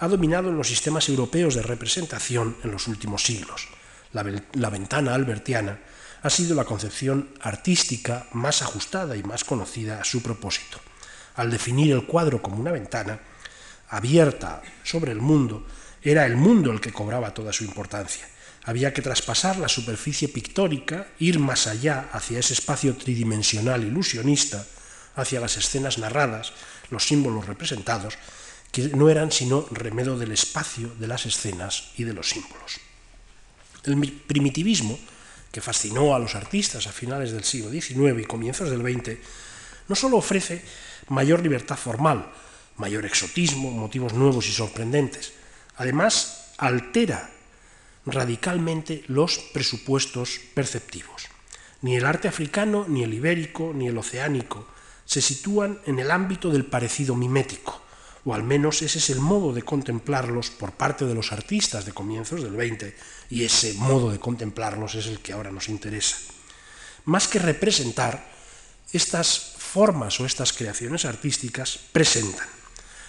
ha 0.00 0.08
dominado 0.08 0.50
en 0.50 0.56
los 0.56 0.68
sistemas 0.68 1.08
europeos 1.08 1.54
de 1.54 1.62
representación 1.62 2.56
en 2.62 2.70
los 2.70 2.86
últimos 2.86 3.22
siglos. 3.24 3.68
La, 4.12 4.24
la, 4.54 4.70
ventana 4.70 5.14
albertiana 5.14 5.80
ha 6.22 6.30
sido 6.30 6.54
la 6.54 6.64
concepción 6.64 7.30
artística 7.40 8.26
más 8.32 8.62
ajustada 8.62 9.16
y 9.16 9.22
más 9.22 9.44
conocida 9.44 10.00
a 10.00 10.04
su 10.04 10.22
propósito. 10.22 10.78
Al 11.34 11.50
definir 11.50 11.92
el 11.92 12.06
cuadro 12.06 12.40
como 12.40 12.58
una 12.58 12.72
ventana 12.72 13.20
abierta 13.88 14.62
sobre 14.84 15.12
el 15.12 15.20
mundo, 15.20 15.66
era 16.02 16.26
el 16.26 16.36
mundo 16.36 16.70
el 16.70 16.80
que 16.80 16.92
cobraba 16.92 17.34
toda 17.34 17.52
su 17.52 17.64
importancia. 17.64 18.26
Había 18.64 18.92
que 18.92 19.02
traspasar 19.02 19.56
la 19.58 19.68
superficie 19.68 20.28
pictórica, 20.28 21.08
ir 21.18 21.38
más 21.38 21.66
allá 21.66 22.08
hacia 22.12 22.38
ese 22.38 22.54
espacio 22.54 22.96
tridimensional 22.96 23.82
ilusionista, 23.84 24.64
hacia 25.18 25.40
las 25.40 25.56
escenas 25.56 25.98
narradas, 25.98 26.52
los 26.90 27.06
símbolos 27.06 27.46
representados, 27.46 28.14
que 28.72 28.88
no 28.88 29.10
eran 29.10 29.32
sino 29.32 29.66
remedio 29.70 30.16
del 30.16 30.32
espacio, 30.32 30.94
de 30.98 31.06
las 31.06 31.26
escenas 31.26 31.90
y 31.96 32.04
de 32.04 32.14
los 32.14 32.28
símbolos. 32.28 32.80
El 33.84 34.12
primitivismo, 34.26 34.98
que 35.50 35.60
fascinó 35.60 36.14
a 36.14 36.18
los 36.18 36.34
artistas 36.34 36.86
a 36.86 36.92
finales 36.92 37.32
del 37.32 37.44
siglo 37.44 37.70
XIX 37.70 38.20
y 38.20 38.24
comienzos 38.24 38.70
del 38.70 38.82
XX, 38.82 39.18
no 39.88 39.94
solo 39.94 40.18
ofrece 40.18 40.62
mayor 41.08 41.42
libertad 41.42 41.76
formal, 41.76 42.30
mayor 42.76 43.06
exotismo, 43.06 43.70
motivos 43.70 44.12
nuevos 44.12 44.46
y 44.46 44.52
sorprendentes, 44.52 45.32
además 45.76 46.52
altera 46.58 47.30
radicalmente 48.04 49.04
los 49.08 49.38
presupuestos 49.38 50.40
perceptivos. 50.54 51.28
Ni 51.80 51.96
el 51.96 52.04
arte 52.04 52.28
africano, 52.28 52.84
ni 52.88 53.02
el 53.02 53.14
ibérico, 53.14 53.72
ni 53.74 53.88
el 53.88 53.96
oceánico 53.96 54.66
se 55.08 55.22
sitúan 55.22 55.80
en 55.86 55.98
el 55.98 56.10
ámbito 56.10 56.50
del 56.50 56.66
parecido 56.66 57.16
mimético, 57.16 57.80
o 58.26 58.34
al 58.34 58.44
menos 58.44 58.82
ese 58.82 58.98
es 58.98 59.08
el 59.08 59.20
modo 59.20 59.54
de 59.54 59.62
contemplarlos 59.62 60.50
por 60.50 60.72
parte 60.72 61.06
de 61.06 61.14
los 61.14 61.32
artistas 61.32 61.86
de 61.86 61.94
comienzos 61.94 62.42
del 62.42 62.52
20, 62.52 62.94
y 63.30 63.42
ese 63.42 63.72
modo 63.72 64.10
de 64.10 64.20
contemplarlos 64.20 64.96
es 64.96 65.06
el 65.06 65.20
que 65.20 65.32
ahora 65.32 65.50
nos 65.50 65.70
interesa. 65.70 66.18
Más 67.06 67.26
que 67.26 67.38
representar, 67.38 68.36
estas 68.92 69.54
formas 69.56 70.20
o 70.20 70.26
estas 70.26 70.52
creaciones 70.52 71.06
artísticas 71.06 71.78
presentan. 71.90 72.46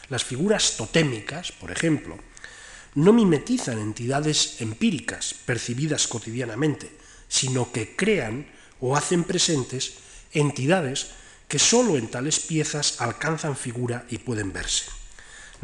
Las 0.07 0.23
figuras 0.23 0.77
totémicas, 0.77 1.51
por 1.51 1.69
ejemplo, 1.69 2.17
no 2.95 3.11
mimetizan 3.11 3.77
entidades 3.77 4.61
empíricas 4.61 5.35
percibidas 5.45 6.07
cotidianamente, 6.07 6.89
sino 7.27 7.73
que 7.73 7.97
crean 7.97 8.47
o 8.79 8.95
hacen 8.95 9.25
presentes 9.25 9.95
entidades 10.31 11.18
que 11.49 11.57
sólo 11.57 11.97
en 11.97 12.07
tales 12.07 12.39
piezas 12.39 13.01
alcanzan 13.01 13.57
figura 13.57 14.05
y 14.09 14.19
pueden 14.19 14.53
verse. 14.53 14.85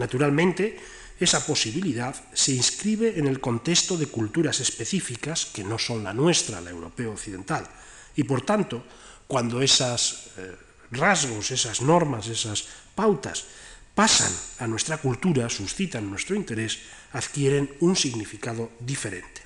Naturalmente, 0.02 0.82
esa 1.20 1.46
posibilidad 1.46 2.12
se 2.34 2.52
inscribe 2.52 3.20
en 3.20 3.28
el 3.28 3.40
contexto 3.40 3.96
de 3.96 4.08
culturas 4.08 4.60
específicas 4.60 5.46
que 5.46 5.64
no 5.64 5.78
son 5.78 6.04
la 6.04 6.12
nuestra, 6.12 6.60
la 6.60 6.72
europea 6.72 7.10
occidental, 7.10 7.70
y 8.18 8.24
por 8.24 8.42
tanto, 8.42 8.84
cuando 9.28 9.62
esos 9.62 10.32
eh, 10.38 10.56
rasgos, 10.92 11.52
esas 11.52 11.82
normas, 11.82 12.28
esas 12.28 12.66
pautas 12.96 13.46
pasan 13.94 14.34
a 14.60 14.68
nuestra 14.68 14.98
cultura, 14.98 15.50
suscitan 15.50 16.10
nuestro 16.10 16.36
interés, 16.36 16.80
adquieren 17.14 17.70
un 17.80 17.96
significado 17.96 18.72
diferente. 18.80 19.46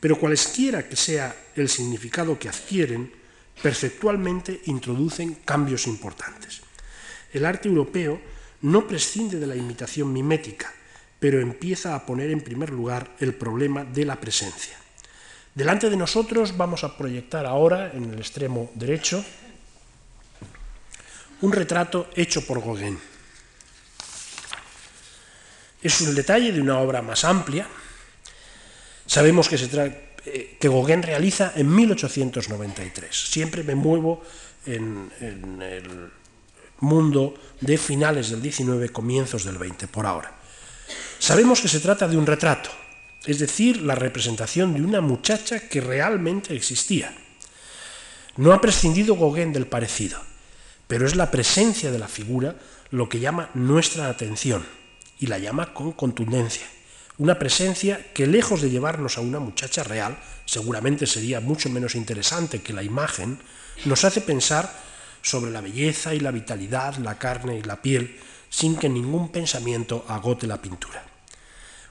pero 0.00 0.18
cualesquiera 0.18 0.88
que 0.88 0.94
sea 0.94 1.34
el 1.56 1.68
significado 1.68 2.38
que 2.38 2.48
adquieren, 2.48 3.10
perceptualmente 3.62 4.62
introducen 4.66 5.34
cambios 5.44 5.86
importantes. 5.86 6.62
El 7.32 7.44
arte 7.44 7.68
europeo 7.68 8.20
no 8.62 8.86
prescinde 8.86 9.38
de 9.38 9.46
la 9.46 9.56
imitación 9.56 10.12
mimética, 10.12 10.72
pero 11.18 11.40
empieza 11.40 11.94
a 11.94 12.06
poner 12.06 12.30
en 12.30 12.40
primer 12.40 12.70
lugar 12.70 13.14
el 13.18 13.34
problema 13.34 13.84
de 13.84 14.04
la 14.04 14.20
presencia. 14.20 14.76
Delante 15.54 15.90
de 15.90 15.96
nosotros 15.96 16.56
vamos 16.56 16.84
a 16.84 16.96
proyectar 16.96 17.44
ahora, 17.44 17.90
en 17.92 18.04
el 18.04 18.18
extremo 18.18 18.70
derecho, 18.74 19.24
un 21.40 21.52
retrato 21.52 22.08
hecho 22.14 22.46
por 22.46 22.60
Gauguin. 22.60 22.98
Es 25.82 26.00
un 26.00 26.14
detalle 26.14 26.52
de 26.52 26.60
una 26.60 26.78
obra 26.78 27.02
más 27.02 27.24
amplia. 27.24 27.66
Sabemos 29.06 29.48
que, 29.48 29.58
se 29.58 29.68
que 30.58 30.68
Gauguin 30.68 31.02
realiza 31.02 31.52
en 31.56 31.74
1893. 31.74 33.14
Siempre 33.14 33.62
me 33.62 33.74
muevo 33.74 34.22
en, 34.66 35.10
en 35.20 35.62
el 35.62 36.10
mundo 36.80 37.34
de 37.60 37.78
finales 37.78 38.30
del 38.30 38.42
19, 38.42 38.90
comienzos 38.90 39.44
del 39.44 39.58
20 39.58 39.88
por 39.88 40.06
ahora. 40.06 40.34
Sabemos 41.18 41.60
que 41.60 41.68
se 41.68 41.80
trata 41.80 42.06
de 42.08 42.16
un 42.16 42.26
retrato, 42.26 42.70
es 43.26 43.38
decir, 43.38 43.82
la 43.82 43.94
representación 43.94 44.74
de 44.74 44.82
una 44.82 45.00
muchacha 45.00 45.68
que 45.68 45.80
realmente 45.80 46.54
existía. 46.54 47.14
No 48.36 48.52
ha 48.52 48.60
prescindido 48.60 49.16
Gauguin 49.16 49.52
del 49.52 49.66
parecido, 49.66 50.20
pero 50.86 51.06
es 51.06 51.16
la 51.16 51.30
presencia 51.30 51.90
de 51.90 51.98
la 51.98 52.08
figura 52.08 52.56
lo 52.90 53.08
que 53.08 53.20
llama 53.20 53.50
nuestra 53.54 54.08
atención, 54.08 54.64
y 55.20 55.26
la 55.26 55.38
llama 55.38 55.74
con 55.74 55.92
contundencia. 55.92 56.66
Una 57.18 57.36
presencia 57.36 58.12
que 58.14 58.28
lejos 58.28 58.62
de 58.62 58.70
llevarnos 58.70 59.18
a 59.18 59.22
una 59.22 59.40
muchacha 59.40 59.82
real, 59.82 60.16
seguramente 60.44 61.04
sería 61.04 61.40
mucho 61.40 61.68
menos 61.68 61.96
interesante 61.96 62.62
que 62.62 62.72
la 62.72 62.84
imagen, 62.84 63.40
nos 63.86 64.04
hace 64.04 64.20
pensar 64.20 64.72
sobre 65.20 65.50
la 65.50 65.60
belleza 65.60 66.14
y 66.14 66.20
la 66.20 66.30
vitalidad, 66.30 66.94
la 66.98 67.18
carne 67.18 67.58
y 67.58 67.62
la 67.62 67.82
piel, 67.82 68.20
sin 68.48 68.76
que 68.76 68.88
ningún 68.88 69.32
pensamiento 69.32 70.04
agote 70.06 70.46
la 70.46 70.62
pintura. 70.62 71.04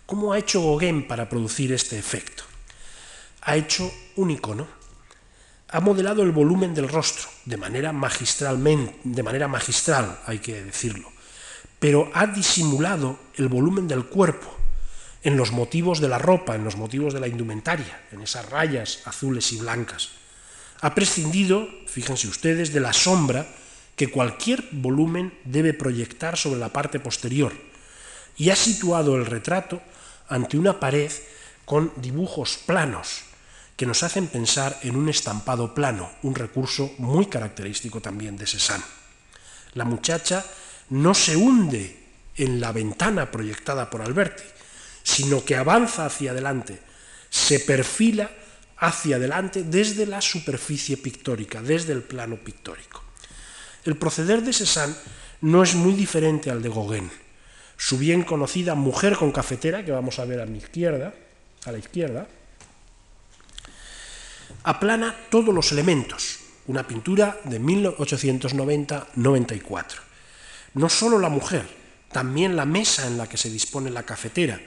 ¿Cómo 0.05 0.31
ha 0.31 0.39
hecho 0.39 0.61
Gauguin 0.61 1.05
para 1.09 1.27
producir 1.27 1.73
este 1.73 1.99
efecto? 1.99 2.43
Ha 3.41 3.57
hecho 3.57 3.91
un 4.15 4.31
icono. 4.31 4.65
Ha 5.67 5.81
modelado 5.81 6.23
el 6.23 6.31
volumen 6.31 6.73
del 6.73 6.87
rostro 6.87 7.27
de 7.43 7.57
manera 7.57 7.91
magistralmente, 7.91 8.95
de 9.03 9.23
manera 9.23 9.49
magistral, 9.49 10.21
hay 10.25 10.39
que 10.39 10.63
decirlo, 10.63 11.11
pero 11.79 12.09
ha 12.13 12.25
disimulado 12.27 13.19
el 13.35 13.49
volumen 13.49 13.89
del 13.89 14.05
cuerpo 14.05 14.56
en 15.27 15.35
los 15.35 15.51
motivos 15.51 15.99
de 15.99 16.07
la 16.07 16.19
ropa, 16.19 16.55
en 16.55 16.63
los 16.63 16.77
motivos 16.77 17.13
de 17.13 17.19
la 17.19 17.27
indumentaria, 17.27 17.99
en 18.13 18.21
esas 18.21 18.47
rayas 18.47 19.01
azules 19.03 19.51
y 19.51 19.57
blancas. 19.57 20.11
Ha 20.79 20.95
prescindido, 20.95 21.67
fíjense 21.85 22.29
ustedes, 22.29 22.71
de 22.71 22.79
la 22.79 22.93
sombra 22.93 23.45
que 23.97 24.09
cualquier 24.09 24.63
volumen 24.71 25.37
debe 25.43 25.73
proyectar 25.73 26.37
sobre 26.37 26.61
la 26.61 26.71
parte 26.71 27.01
posterior 27.01 27.51
y 28.37 28.51
ha 28.51 28.55
situado 28.55 29.17
el 29.17 29.25
retrato 29.25 29.81
ante 30.29 30.57
una 30.57 30.79
pared 30.79 31.11
con 31.65 31.91
dibujos 31.97 32.57
planos 32.65 33.23
que 33.75 33.85
nos 33.85 34.03
hacen 34.03 34.27
pensar 34.27 34.79
en 34.83 34.95
un 34.95 35.09
estampado 35.09 35.75
plano, 35.75 36.09
un 36.23 36.35
recurso 36.35 36.93
muy 36.99 37.25
característico 37.25 37.99
también 37.99 38.37
de 38.37 38.47
Cézanne. 38.47 38.85
La 39.73 39.83
muchacha 39.83 40.45
no 40.89 41.13
se 41.13 41.35
hunde 41.35 41.99
en 42.37 42.61
la 42.61 42.71
ventana 42.71 43.29
proyectada 43.29 43.89
por 43.89 44.01
Alberti, 44.01 44.55
sino 45.07 45.43
que 45.45 45.55
avanza 45.55 46.05
hacia 46.05 46.31
adelante, 46.31 46.81
se 47.29 47.61
perfila 47.61 48.29
hacia 48.75 49.15
adelante 49.15 49.63
desde 49.63 50.05
la 50.05 50.19
superficie 50.19 50.97
pictórica, 50.97 51.61
desde 51.61 51.93
el 51.93 52.03
plano 52.03 52.35
pictórico. 52.35 53.01
El 53.85 53.95
proceder 53.95 54.43
de 54.43 54.51
Cézanne 54.51 54.97
no 55.39 55.63
es 55.63 55.75
muy 55.75 55.93
diferente 55.93 56.51
al 56.51 56.61
de 56.61 56.67
Gauguin. 56.67 57.09
Su 57.77 57.97
bien 57.97 58.23
conocida 58.23 58.75
Mujer 58.75 59.15
con 59.15 59.31
cafetera, 59.31 59.85
que 59.85 59.93
vamos 59.93 60.19
a 60.19 60.25
ver 60.25 60.41
a 60.41 60.45
mi 60.45 60.57
izquierda, 60.57 61.13
a 61.63 61.71
la 61.71 61.77
izquierda, 61.77 62.27
aplana 64.63 65.15
todos 65.29 65.55
los 65.55 65.71
elementos, 65.71 66.39
una 66.67 66.85
pintura 66.85 67.39
de 67.45 67.61
1890-94. 67.61 69.85
No 70.73 70.89
solo 70.89 71.17
la 71.17 71.29
mujer, 71.29 71.65
también 72.11 72.57
la 72.57 72.65
mesa 72.65 73.07
en 73.07 73.17
la 73.17 73.29
que 73.29 73.37
se 73.37 73.49
dispone 73.49 73.89
la 73.89 74.03
cafetera, 74.03 74.59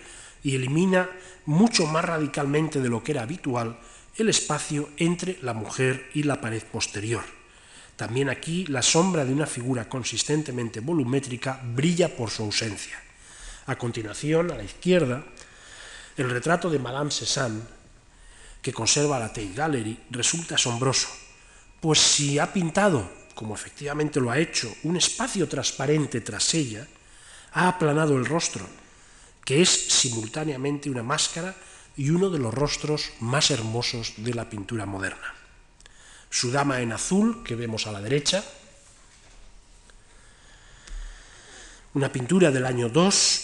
y 0.42 0.56
elimina 0.56 1.08
mucho 1.46 1.86
más 1.86 2.04
radicalmente 2.04 2.80
de 2.80 2.88
lo 2.88 3.02
que 3.02 3.12
era 3.12 3.22
habitual 3.22 3.78
el 4.16 4.28
espacio 4.28 4.90
entre 4.96 5.38
la 5.42 5.54
mujer 5.54 6.10
y 6.14 6.22
la 6.22 6.40
pared 6.40 6.62
posterior. 6.62 7.24
También 7.96 8.30
aquí 8.30 8.66
la 8.66 8.82
sombra 8.82 9.24
de 9.24 9.32
una 9.32 9.46
figura 9.46 9.88
consistentemente 9.88 10.80
volumétrica 10.80 11.60
brilla 11.62 12.16
por 12.16 12.30
su 12.30 12.42
ausencia. 12.42 13.00
A 13.66 13.76
continuación, 13.76 14.50
a 14.50 14.56
la 14.56 14.64
izquierda, 14.64 15.22
el 16.16 16.30
retrato 16.30 16.70
de 16.70 16.78
Madame 16.78 17.10
Cézanne, 17.10 17.62
que 18.62 18.72
conserva 18.72 19.18
la 19.18 19.28
Tate 19.28 19.52
Gallery, 19.54 19.98
resulta 20.10 20.54
asombroso, 20.54 21.08
pues 21.80 21.98
si 21.98 22.38
ha 22.38 22.52
pintado, 22.52 23.10
como 23.34 23.54
efectivamente 23.54 24.20
lo 24.20 24.30
ha 24.30 24.38
hecho, 24.38 24.74
un 24.82 24.96
espacio 24.96 25.48
transparente 25.48 26.20
tras 26.20 26.52
ella, 26.54 26.86
ha 27.52 27.68
aplanado 27.68 28.16
el 28.16 28.26
rostro, 28.26 28.66
que 29.50 29.62
es 29.62 29.68
simultáneamente 29.68 30.88
una 30.88 31.02
máscara 31.02 31.56
y 31.96 32.10
uno 32.10 32.30
de 32.30 32.38
los 32.38 32.54
rostros 32.54 33.10
más 33.18 33.50
hermosos 33.50 34.14
de 34.18 34.32
la 34.32 34.48
pintura 34.48 34.86
moderna. 34.86 35.34
Su 36.30 36.52
dama 36.52 36.82
en 36.82 36.92
azul, 36.92 37.42
que 37.42 37.56
vemos 37.56 37.88
a 37.88 37.90
la 37.90 38.00
derecha, 38.00 38.44
una 41.94 42.12
pintura 42.12 42.52
del 42.52 42.64
año 42.64 42.90
2, 42.90 43.42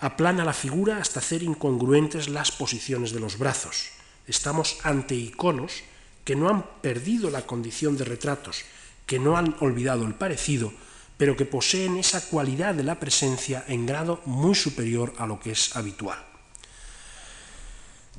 aplana 0.00 0.44
la 0.44 0.52
figura 0.52 0.96
hasta 0.96 1.20
hacer 1.20 1.44
incongruentes 1.44 2.28
las 2.28 2.50
posiciones 2.50 3.12
de 3.12 3.20
los 3.20 3.38
brazos. 3.38 3.90
Estamos 4.26 4.78
ante 4.82 5.14
iconos 5.14 5.84
que 6.24 6.34
no 6.34 6.48
han 6.48 6.66
perdido 6.82 7.30
la 7.30 7.46
condición 7.46 7.96
de 7.96 8.04
retratos, 8.04 8.64
que 9.06 9.20
no 9.20 9.36
han 9.36 9.54
olvidado 9.60 10.06
el 10.06 10.14
parecido, 10.14 10.72
pero 11.16 11.36
que 11.36 11.46
poseen 11.46 11.96
esa 11.96 12.20
cualidad 12.28 12.74
de 12.74 12.84
la 12.84 13.00
presencia 13.00 13.64
en 13.68 13.86
grado 13.86 14.20
muy 14.26 14.54
superior 14.54 15.14
a 15.18 15.26
lo 15.26 15.40
que 15.40 15.52
es 15.52 15.74
habitual. 15.76 16.18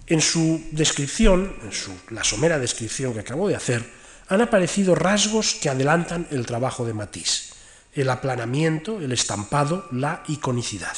En 0.07 0.21
su 0.21 0.63
descripción, 0.71 1.53
en 1.63 1.71
su, 1.71 1.91
la 2.09 2.23
somera 2.23 2.57
descripción 2.59 3.13
que 3.13 3.19
acabo 3.19 3.47
de 3.47 3.55
hacer, 3.55 3.85
han 4.29 4.41
aparecido 4.41 4.95
rasgos 4.95 5.55
que 5.55 5.69
adelantan 5.69 6.27
el 6.31 6.45
trabajo 6.45 6.85
de 6.85 6.93
Matisse, 6.93 7.53
el 7.93 8.09
aplanamiento, 8.09 8.99
el 8.99 9.11
estampado, 9.11 9.87
la 9.91 10.23
iconicidad. 10.27 10.95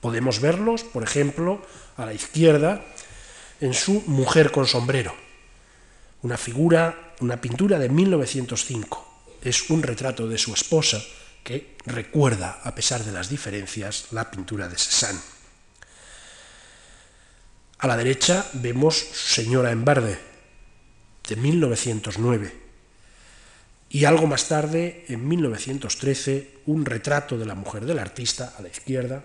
Podemos 0.00 0.40
verlos, 0.40 0.82
por 0.84 1.02
ejemplo, 1.02 1.62
a 1.96 2.06
la 2.06 2.14
izquierda, 2.14 2.84
en 3.60 3.74
su 3.74 4.02
Mujer 4.06 4.50
con 4.50 4.66
sombrero, 4.66 5.14
una 6.22 6.36
figura, 6.36 7.14
una 7.20 7.40
pintura 7.40 7.78
de 7.78 7.88
1905. 7.88 9.12
Es 9.42 9.70
un 9.70 9.82
retrato 9.82 10.26
de 10.26 10.38
su 10.38 10.52
esposa 10.52 11.02
que 11.44 11.76
recuerda, 11.84 12.60
a 12.64 12.74
pesar 12.74 13.04
de 13.04 13.12
las 13.12 13.28
diferencias, 13.28 14.06
la 14.10 14.30
pintura 14.30 14.66
de 14.66 14.78
Cézanne. 14.78 15.20
A 17.78 17.86
la 17.86 17.96
derecha 17.98 18.48
vemos 18.54 18.96
Señora 18.96 19.70
en 19.70 19.84
verde, 19.84 20.18
de 21.28 21.36
1909. 21.36 22.64
Y 23.90 24.06
algo 24.06 24.26
más 24.26 24.48
tarde, 24.48 25.04
en 25.08 25.28
1913, 25.28 26.62
un 26.66 26.84
retrato 26.84 27.36
de 27.36 27.46
la 27.46 27.54
mujer 27.54 27.84
del 27.84 27.98
artista, 27.98 28.54
a 28.58 28.62
la 28.62 28.68
izquierda, 28.68 29.22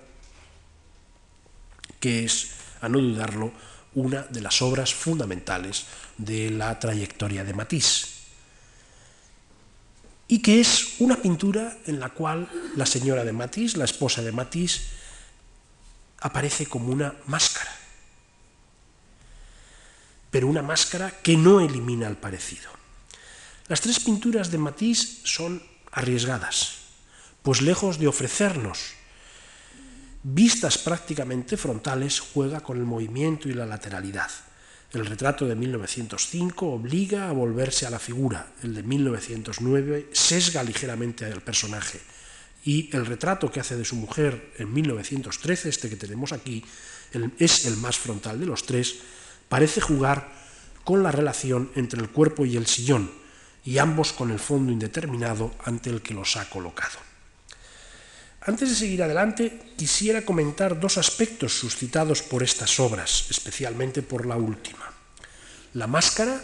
que 2.02 2.26
es, 2.26 2.52
a 2.82 2.90
no 2.90 3.00
dudarlo, 3.00 3.52
una 3.96 4.24
de 4.24 4.42
las 4.42 4.62
obras 4.62 4.94
fundamentales 4.94 5.86
de 6.18 6.52
la 6.52 6.78
trayectoria 6.80 7.44
de 7.44 7.54
Matisse. 7.54 8.19
Y 10.30 10.40
que 10.40 10.62
es 10.62 10.96
una 11.00 11.18
pintura 11.18 11.78
en 11.86 12.00
la 12.00 12.10
cual 12.10 12.48
la 12.78 12.86
señora 12.86 13.26
de 13.26 13.34
Matisse, 13.34 13.76
la 13.76 13.84
esposa 13.84 14.22
de 14.22 14.32
Matisse, 14.32 14.82
aparece 16.22 16.68
como 16.68 16.94
una 16.94 17.14
máscara 17.28 17.80
pero 20.32 20.48
una 20.48 20.62
máscara 20.62 21.12
que 21.12 21.38
no 21.38 21.60
elimina 21.60 22.08
el 22.08 22.18
parecido. 22.18 22.70
Las 23.68 23.82
tres 23.82 24.00
pinturas 24.00 24.52
de 24.52 24.58
Matisse 24.58 25.22
son 25.24 25.62
arriesgadas, 25.92 26.78
pues 27.42 27.62
lejos 27.62 28.00
de 28.00 28.08
ofrecernos 28.08 28.94
vistas 30.22 30.78
prácticamente 30.78 31.58
frontales, 31.58 32.20
juega 32.20 32.62
con 32.62 32.78
el 32.78 32.84
movimiento 32.84 33.48
y 33.50 33.54
la 33.54 33.66
lateralidad. 33.66 34.30
El 34.92 35.06
retrato 35.06 35.46
de 35.46 35.56
1905 35.56 36.66
obliga 36.66 37.30
a 37.30 37.32
volverse 37.32 37.86
a 37.86 37.92
la 37.92 38.00
figura, 38.00 38.54
el 38.64 38.74
de 38.74 38.82
1909 38.82 40.10
sesga 40.14 40.64
ligeramente 40.64 41.26
al 41.26 41.42
personaje 41.42 42.00
y 42.66 42.90
el 42.96 43.06
retrato 43.06 43.52
que 43.52 43.60
hace 43.60 43.78
de 43.78 43.86
su 43.86 43.96
mujer 43.96 44.52
en 44.58 44.74
1913, 44.74 45.70
este 45.70 45.90
que 45.90 45.96
tenemos 45.96 46.32
aquí, 46.32 46.64
es 47.38 47.66
el 47.66 47.78
más 47.78 47.98
frontal 47.98 48.40
de 48.40 48.46
los 48.46 48.66
tres, 48.66 48.96
parece 49.48 49.80
jugar 49.80 50.32
con 50.84 51.04
la 51.04 51.12
relación 51.12 51.72
entre 51.76 52.02
el 52.02 52.10
cuerpo 52.10 52.46
y 52.46 52.58
el 52.58 52.68
sillón, 52.68 53.12
y 53.64 53.78
ambos 53.78 54.12
con 54.12 54.32
el 54.32 54.40
fondo 54.40 54.72
indeterminado 54.72 55.54
ante 55.64 55.90
el 55.90 56.02
que 56.02 56.14
los 56.14 56.36
ha 56.36 56.50
colocado. 56.50 57.09
Antes 58.50 58.70
de 58.70 58.76
seguir 58.82 59.04
adelante, 59.04 59.62
quisiera 59.78 60.26
comentar 60.26 60.80
dos 60.80 60.98
aspectos 60.98 61.54
suscitados 61.54 62.24
por 62.26 62.42
estas 62.42 62.80
obras, 62.80 63.30
especialmente 63.30 64.02
por 64.02 64.26
la 64.26 64.38
última. 64.38 64.90
La 65.76 65.86
máscara 65.86 66.42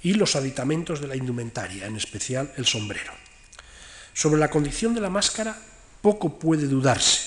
y 0.00 0.14
los 0.14 0.36
aditamentos 0.36 1.00
de 1.00 1.08
la 1.08 1.16
indumentaria, 1.16 1.86
en 1.86 1.96
especial 1.96 2.54
el 2.56 2.66
sombrero. 2.66 3.10
Sobre 4.14 4.38
la 4.38 4.48
condición 4.48 4.94
de 4.94 5.00
la 5.00 5.10
máscara, 5.10 5.58
poco 6.00 6.38
puede 6.38 6.68
dudarse. 6.68 7.26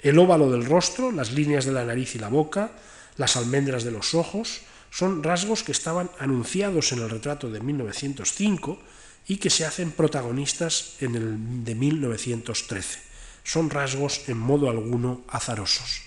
El 0.00 0.18
óvalo 0.18 0.50
del 0.50 0.66
rostro, 0.66 1.12
las 1.12 1.30
líneas 1.30 1.64
de 1.66 1.70
la 1.70 1.84
nariz 1.84 2.16
y 2.16 2.18
la 2.18 2.26
boca, 2.26 2.72
las 3.18 3.36
almendras 3.36 3.84
de 3.84 3.92
los 3.92 4.14
ojos, 4.16 4.62
son 4.90 5.22
rasgos 5.22 5.62
que 5.62 5.70
estaban 5.70 6.10
anunciados 6.18 6.90
en 6.90 7.02
el 7.02 7.10
retrato 7.10 7.52
de 7.52 7.60
1905 7.60 8.82
y 9.30 9.36
que 9.36 9.48
se 9.48 9.64
hacen 9.64 9.92
protagonistas 9.92 10.96
en 10.98 11.14
el 11.14 11.64
de 11.64 11.76
1913. 11.76 12.98
Son 13.44 13.70
rasgos 13.70 14.28
en 14.28 14.36
modo 14.36 14.68
alguno 14.68 15.22
azarosos. 15.28 16.02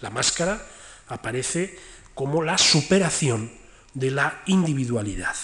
La 0.00 0.08
máscara 0.08 0.64
aparece 1.06 1.78
como 2.14 2.42
la 2.42 2.56
superación 2.56 3.52
de 3.92 4.10
la 4.10 4.40
individualidad. 4.46 5.36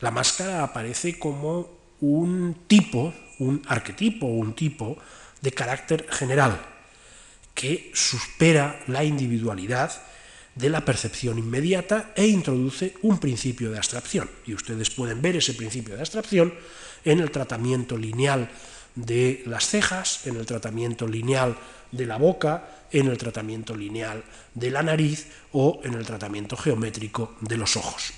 La 0.00 0.10
máscara 0.10 0.62
aparece 0.62 1.18
como 1.18 1.70
un 2.02 2.64
tipo, 2.66 3.14
un 3.38 3.62
arquetipo, 3.66 4.26
un 4.26 4.52
tipo 4.54 4.98
de 5.40 5.52
carácter 5.52 6.06
general 6.10 6.60
que 7.54 7.90
supera 7.94 8.78
la 8.88 9.04
individualidad 9.04 10.02
de 10.58 10.68
la 10.68 10.84
percepción 10.84 11.38
inmediata 11.38 12.12
e 12.16 12.26
introduce 12.26 12.94
un 13.02 13.18
principio 13.18 13.70
de 13.70 13.78
abstracción. 13.78 14.28
Y 14.44 14.54
ustedes 14.54 14.90
pueden 14.90 15.22
ver 15.22 15.36
ese 15.36 15.54
principio 15.54 15.94
de 15.94 16.00
abstracción 16.00 16.52
en 17.04 17.20
el 17.20 17.30
tratamiento 17.30 17.96
lineal 17.96 18.50
de 18.96 19.44
las 19.46 19.68
cejas, 19.68 20.26
en 20.26 20.36
el 20.36 20.46
tratamiento 20.46 21.06
lineal 21.06 21.56
de 21.92 22.06
la 22.06 22.18
boca, 22.18 22.86
en 22.90 23.06
el 23.06 23.16
tratamiento 23.16 23.76
lineal 23.76 24.24
de 24.54 24.70
la 24.70 24.82
nariz 24.82 25.28
o 25.52 25.80
en 25.84 25.94
el 25.94 26.04
tratamiento 26.04 26.56
geométrico 26.56 27.36
de 27.40 27.56
los 27.56 27.76
ojos. 27.76 28.12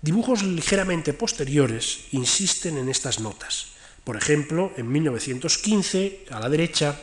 Dibujos 0.00 0.44
ligeramente 0.44 1.12
posteriores 1.12 2.12
insisten 2.12 2.78
en 2.78 2.88
estas 2.88 3.18
notas. 3.18 3.72
Por 4.04 4.16
ejemplo, 4.16 4.70
en 4.76 4.92
1915, 4.92 6.26
a 6.30 6.38
la 6.38 6.50
derecha, 6.50 6.94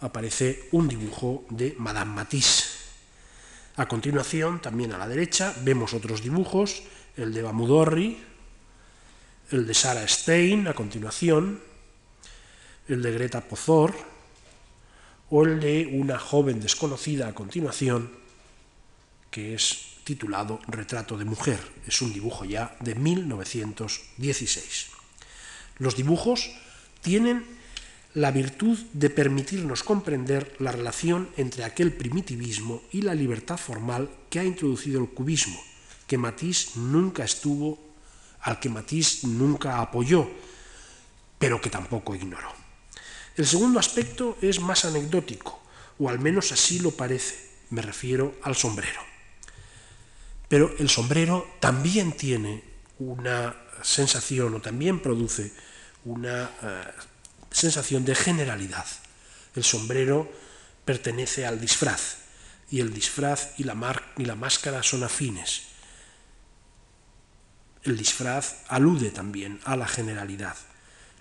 aparece 0.00 0.68
un 0.72 0.88
dibujo 0.88 1.44
de 1.50 1.74
Madame 1.78 2.12
Matisse. 2.12 2.80
A 3.76 3.86
continuación, 3.86 4.60
también 4.60 4.92
a 4.92 4.98
la 4.98 5.08
derecha, 5.08 5.54
vemos 5.62 5.94
otros 5.94 6.22
dibujos, 6.22 6.82
el 7.16 7.32
de 7.32 7.42
Bamudorri, 7.42 8.18
el 9.50 9.66
de 9.66 9.74
Sarah 9.74 10.06
Stein, 10.06 10.68
a 10.68 10.74
continuación, 10.74 11.60
el 12.88 13.02
de 13.02 13.12
Greta 13.12 13.40
Pozor, 13.40 13.94
o 15.30 15.44
el 15.44 15.60
de 15.60 15.88
una 15.92 16.18
joven 16.18 16.60
desconocida 16.60 17.28
a 17.28 17.34
continuación, 17.34 18.10
que 19.30 19.54
es 19.54 19.96
titulado 20.04 20.60
Retrato 20.66 21.16
de 21.16 21.24
Mujer. 21.24 21.60
Es 21.86 22.02
un 22.02 22.12
dibujo 22.12 22.44
ya 22.44 22.76
de 22.80 22.96
1916. 22.96 24.88
Los 25.78 25.96
dibujos 25.96 26.50
tienen 27.00 27.59
la 28.14 28.32
virtud 28.32 28.78
de 28.92 29.10
permitirnos 29.10 29.82
comprender 29.82 30.56
la 30.58 30.72
relación 30.72 31.28
entre 31.36 31.64
aquel 31.64 31.92
primitivismo 31.92 32.82
y 32.90 33.02
la 33.02 33.14
libertad 33.14 33.56
formal 33.56 34.10
que 34.28 34.40
ha 34.40 34.44
introducido 34.44 35.00
el 35.00 35.10
cubismo, 35.10 35.60
que 36.06 36.18
Matisse 36.18 36.76
nunca 36.76 37.24
estuvo, 37.24 37.78
al 38.40 38.58
que 38.58 38.68
Matisse 38.68 39.24
nunca 39.24 39.80
apoyó, 39.80 40.28
pero 41.38 41.60
que 41.60 41.70
tampoco 41.70 42.14
ignoró. 42.14 42.50
El 43.36 43.46
segundo 43.46 43.78
aspecto 43.78 44.36
es 44.42 44.60
más 44.60 44.84
anecdótico, 44.84 45.62
o 45.98 46.08
al 46.08 46.18
menos 46.18 46.50
así 46.50 46.80
lo 46.80 46.90
parece, 46.90 47.48
me 47.70 47.80
refiero 47.80 48.34
al 48.42 48.56
sombrero. 48.56 49.00
Pero 50.48 50.74
el 50.78 50.88
sombrero 50.88 51.46
también 51.60 52.12
tiene 52.12 52.64
una 52.98 53.54
sensación 53.82 54.54
o 54.54 54.60
también 54.60 55.00
produce 55.00 55.52
una 56.04 56.50
eh, 56.60 56.84
sensación 57.50 58.04
de 58.04 58.14
generalidad. 58.14 58.86
El 59.54 59.64
sombrero 59.64 60.30
pertenece 60.84 61.46
al 61.46 61.60
disfraz 61.60 62.16
y 62.70 62.80
el 62.80 62.94
disfraz 62.94 63.50
y 63.58 63.64
la, 63.64 63.74
máscara 63.74 64.82
son 64.82 65.02
afines. 65.02 65.62
El 67.82 67.96
disfraz 67.96 68.64
alude 68.68 69.10
también 69.10 69.60
a 69.64 69.76
la 69.76 69.88
generalidad. 69.88 70.56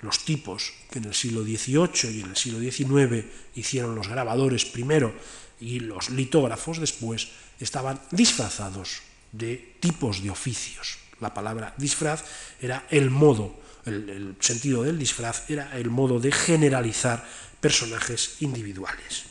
Los 0.01 0.23
tipos 0.25 0.73
que 0.91 0.99
en 0.99 1.05
el 1.05 1.13
siglo 1.13 1.43
XVIII 1.43 2.17
y 2.17 2.21
en 2.21 2.29
el 2.29 2.37
siglo 2.37 2.59
XIX 2.59 3.25
hicieron 3.55 3.95
los 3.95 4.07
grabadores 4.07 4.65
primero 4.65 5.13
y 5.59 5.79
los 5.79 6.09
litógrafos 6.09 6.79
después 6.79 7.29
estaban 7.59 7.99
disfrazados 8.11 9.01
de 9.31 9.75
tipos 9.79 10.23
de 10.23 10.29
oficios. 10.29 10.99
La 11.19 11.33
palabra 11.33 11.73
disfraz 11.77 12.23
era 12.61 12.85
el 12.89 13.09
modo 13.09 13.59
el, 13.89 14.35
sentido 14.39 14.83
del 14.83 14.97
disfraz 14.97 15.49
era 15.49 15.77
el 15.77 15.89
modo 15.89 16.19
de 16.19 16.31
generalizar 16.31 17.27
personajes 17.59 18.37
individuales. 18.41 19.23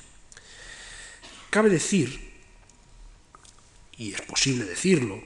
Cabe 1.51 1.71
decir, 1.71 2.33
y 3.97 4.13
es 4.13 4.21
posible 4.23 4.65
decirlo, 4.65 5.23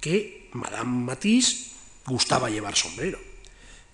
que 0.00 0.50
Madame 0.52 1.04
Matisse 1.04 1.72
gustaba 2.06 2.50
llevar 2.50 2.76
sombrero 2.76 3.18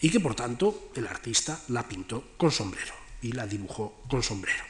y 0.01 0.11
que 0.11 0.21
por 0.21 0.35
tanto 0.35 0.91
el 0.97 1.07
artista 1.07 1.61
la 1.69 1.87
pintó 1.87 2.33
con 2.37 2.51
sombrero 2.51 2.95
y 3.23 3.33
la 3.33 3.47
dibujó 3.47 4.03
con 4.09 4.23
sombrero. 4.23 4.65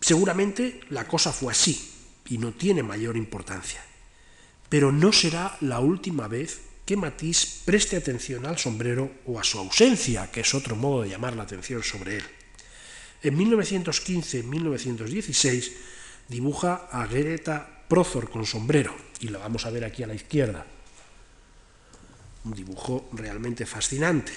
Seguramente 0.00 0.80
la 0.90 1.08
cosa 1.08 1.32
fue 1.32 1.52
así 1.52 1.92
y 2.26 2.38
no 2.38 2.52
tiene 2.52 2.82
mayor 2.82 3.16
importancia, 3.16 3.82
pero 4.68 4.92
no 4.92 5.12
será 5.12 5.56
la 5.60 5.80
última 5.80 6.28
vez 6.28 6.60
que 6.86 6.96
Matisse 6.96 7.66
preste 7.66 7.98
atención 7.98 8.46
al 8.46 8.56
sombrero 8.58 9.10
o 9.26 9.40
a 9.40 9.44
su 9.44 9.58
ausencia, 9.58 10.30
que 10.30 10.40
es 10.40 10.54
otro 10.54 10.76
modo 10.76 11.02
de 11.02 11.10
llamar 11.10 11.34
la 11.34 11.42
atención 11.42 11.82
sobre 11.82 12.18
él. 12.18 12.24
En 13.22 13.36
1915-1916 13.36 15.72
dibuja 16.28 16.88
a 16.92 17.08
Greta 17.08 17.82
Prozor 17.88 18.30
con 18.30 18.46
sombrero, 18.46 18.94
y 19.18 19.26
lo 19.28 19.40
vamos 19.40 19.66
a 19.66 19.70
ver 19.70 19.84
aquí 19.84 20.04
a 20.04 20.06
la 20.06 20.14
izquierda. 20.14 20.64
Un 22.44 22.54
dibujo 22.54 23.08
realmente 23.12 23.66
fascinante. 23.66 24.32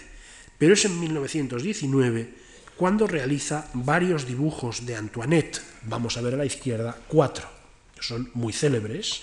Pero 0.58 0.74
es 0.74 0.84
en 0.86 1.00
1919 1.00 2.34
cuando 2.76 3.06
realiza 3.06 3.70
varios 3.74 4.26
dibujos 4.26 4.88
de 4.88 4.96
Antoinette. 4.96 5.62
Vamos 5.84 6.18
a 6.18 6.22
ver 6.22 6.34
a 6.34 6.38
la 6.38 6.46
izquierda 6.46 7.00
cuatro. 7.08 7.48
Son 8.00 8.32
muy 8.34 8.54
célebres. 8.54 9.22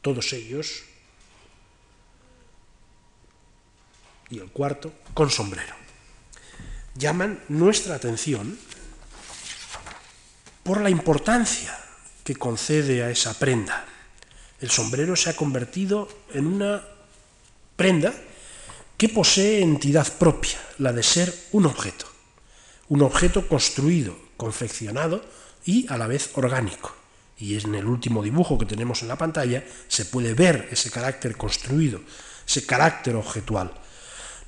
Todos 0.00 0.32
ellos 0.32 0.84
y 4.32 4.38
el 4.38 4.50
cuarto 4.50 4.92
con 5.14 5.30
sombrero. 5.30 5.74
Llaman 6.94 7.38
nuestra 7.48 7.94
atención 7.94 8.58
por 10.62 10.80
la 10.80 10.90
importancia 10.90 11.78
que 12.24 12.34
concede 12.34 13.02
a 13.02 13.10
esa 13.10 13.38
prenda. 13.38 13.84
El 14.60 14.70
sombrero 14.70 15.16
se 15.16 15.30
ha 15.30 15.36
convertido 15.36 16.08
en 16.32 16.46
una 16.46 16.82
prenda 17.76 18.14
que 18.96 19.08
posee 19.08 19.60
entidad 19.60 20.10
propia, 20.18 20.58
la 20.78 20.92
de 20.92 21.02
ser 21.02 21.34
un 21.52 21.66
objeto, 21.66 22.06
un 22.88 23.02
objeto 23.02 23.48
construido, 23.48 24.16
confeccionado 24.36 25.24
y 25.64 25.86
a 25.92 25.98
la 25.98 26.06
vez 26.06 26.30
orgánico. 26.34 26.94
Y 27.36 27.58
en 27.58 27.74
el 27.74 27.86
último 27.86 28.22
dibujo 28.22 28.56
que 28.56 28.66
tenemos 28.66 29.02
en 29.02 29.08
la 29.08 29.18
pantalla 29.18 29.64
se 29.88 30.04
puede 30.06 30.32
ver 30.32 30.68
ese 30.70 30.90
carácter 30.90 31.36
construido, 31.36 32.00
ese 32.46 32.64
carácter 32.64 33.16
objetual 33.16 33.81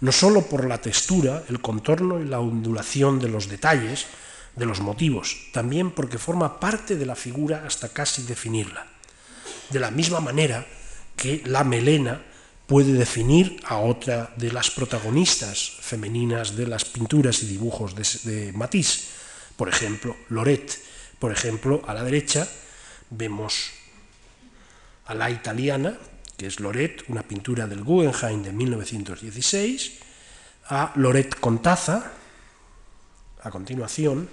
no 0.04 0.12
sólo 0.12 0.42
por 0.42 0.68
la 0.68 0.76
textura, 0.76 1.44
el 1.48 1.62
contorno 1.62 2.20
y 2.20 2.28
la 2.28 2.38
ondulación 2.38 3.18
de 3.18 3.28
los 3.28 3.48
detalles, 3.48 4.04
de 4.54 4.66
los 4.66 4.80
motivos, 4.80 5.48
también 5.50 5.92
porque 5.92 6.18
forma 6.18 6.60
parte 6.60 6.96
de 6.96 7.06
la 7.06 7.16
figura 7.16 7.64
hasta 7.66 7.88
casi 7.88 8.22
definirla. 8.24 8.86
De 9.70 9.80
la 9.80 9.90
misma 9.90 10.20
manera 10.20 10.66
que 11.16 11.40
la 11.46 11.64
melena 11.64 12.20
puede 12.66 12.92
definir 12.92 13.56
a 13.64 13.78
otra 13.78 14.30
de 14.36 14.52
las 14.52 14.70
protagonistas 14.70 15.72
femeninas 15.80 16.54
de 16.54 16.66
las 16.66 16.84
pinturas 16.84 17.42
y 17.42 17.46
dibujos 17.46 17.94
de, 17.94 18.52
Matisse, 18.52 19.08
por 19.56 19.70
ejemplo, 19.70 20.16
Loret. 20.28 20.84
Por 21.18 21.32
ejemplo, 21.32 21.82
a 21.86 21.94
la 21.94 22.04
derecha 22.04 22.46
vemos 23.08 23.70
a 25.06 25.14
la 25.14 25.30
italiana, 25.30 25.96
que 26.36 26.46
es 26.46 26.60
Loret, 26.60 27.04
una 27.08 27.22
pintura 27.22 27.66
del 27.66 27.84
Guggenheim 27.84 28.42
de 28.42 28.52
1916, 28.52 29.98
a 30.66 30.92
Loret 30.96 31.38
con 31.40 31.62
taza, 31.62 32.12
a 33.42 33.50
continuación 33.50 34.28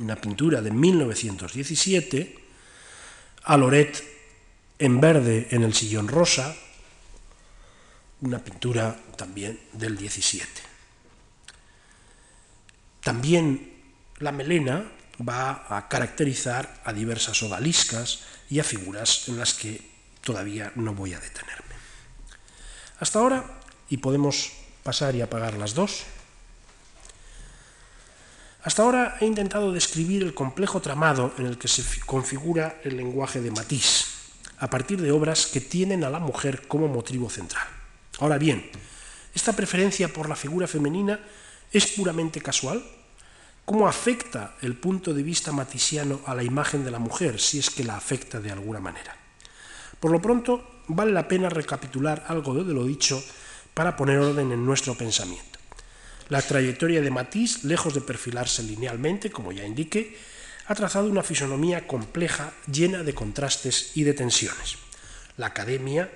una 0.00 0.16
pintura 0.16 0.62
de 0.62 0.70
1917, 0.70 2.38
a 3.44 3.56
Loret 3.56 4.02
en 4.78 5.00
verde 5.00 5.48
en 5.50 5.62
el 5.62 5.74
sillón 5.74 6.08
rosa, 6.08 6.56
una 8.22 8.38
pintura 8.38 8.96
también 9.16 9.60
del 9.72 9.96
17. 9.96 10.48
También 13.02 13.72
la 14.18 14.32
melena 14.32 14.90
va 15.20 15.66
a 15.68 15.88
caracterizar 15.88 16.80
a 16.84 16.92
diversas 16.92 17.42
odaliscas 17.42 18.24
y 18.48 18.58
a 18.58 18.64
figuras 18.64 19.28
en 19.28 19.38
las 19.38 19.54
que 19.54 19.89
todavía 20.22 20.72
no 20.76 20.94
voy 20.94 21.14
a 21.14 21.20
detenerme. 21.20 21.74
Hasta 22.98 23.18
ahora, 23.18 23.60
y 23.88 23.96
podemos 23.96 24.52
pasar 24.82 25.14
y 25.14 25.22
apagar 25.22 25.54
las 25.54 25.74
dos, 25.74 26.04
hasta 28.62 28.82
ahora 28.82 29.16
he 29.20 29.24
intentado 29.24 29.72
describir 29.72 30.22
el 30.22 30.34
complejo 30.34 30.80
tramado 30.80 31.32
en 31.38 31.46
el 31.46 31.56
que 31.56 31.68
se 31.68 31.82
configura 32.00 32.78
el 32.84 32.96
lenguaje 32.96 33.40
de 33.40 33.50
Matisse, 33.50 34.06
a 34.58 34.68
partir 34.68 35.00
de 35.00 35.12
obras 35.12 35.46
que 35.46 35.62
tienen 35.62 36.04
a 36.04 36.10
la 36.10 36.18
mujer 36.18 36.68
como 36.68 36.86
motivo 36.86 37.30
central. 37.30 37.66
Ahora 38.18 38.36
bien, 38.36 38.70
¿esta 39.34 39.54
preferencia 39.54 40.12
por 40.12 40.28
la 40.28 40.36
figura 40.36 40.66
femenina 40.66 41.18
es 41.72 41.86
puramente 41.86 42.42
casual? 42.42 42.84
¿Cómo 43.64 43.88
afecta 43.88 44.56
el 44.60 44.76
punto 44.76 45.14
de 45.14 45.22
vista 45.22 45.52
matisiano 45.52 46.20
a 46.26 46.34
la 46.34 46.42
imagen 46.42 46.84
de 46.84 46.90
la 46.90 46.98
mujer, 46.98 47.40
si 47.40 47.58
es 47.58 47.70
que 47.70 47.84
la 47.84 47.96
afecta 47.96 48.40
de 48.40 48.50
alguna 48.50 48.80
manera? 48.80 49.16
Por 50.00 50.10
lo 50.10 50.22
pronto, 50.22 50.82
vale 50.88 51.12
la 51.12 51.28
pena 51.28 51.50
recapitular 51.50 52.24
algo 52.26 52.64
de 52.64 52.72
lo 52.72 52.84
dicho 52.84 53.22
para 53.74 53.96
poner 53.96 54.18
orden 54.18 54.50
en 54.50 54.64
nuestro 54.64 54.94
pensamiento. 54.94 55.58
La 56.30 56.40
trayectoria 56.40 57.02
de 57.02 57.10
Matisse, 57.10 57.64
lejos 57.64 57.92
de 57.92 58.00
perfilarse 58.00 58.62
linealmente, 58.62 59.30
como 59.30 59.52
ya 59.52 59.64
indiqué, 59.64 60.16
ha 60.66 60.74
trazado 60.74 61.10
una 61.10 61.22
fisonomía 61.22 61.86
compleja, 61.86 62.52
llena 62.70 63.02
de 63.02 63.14
contrastes 63.14 63.96
y 63.96 64.04
de 64.04 64.14
tensiones. 64.14 64.78
La 65.36 65.46
academia 65.46 66.10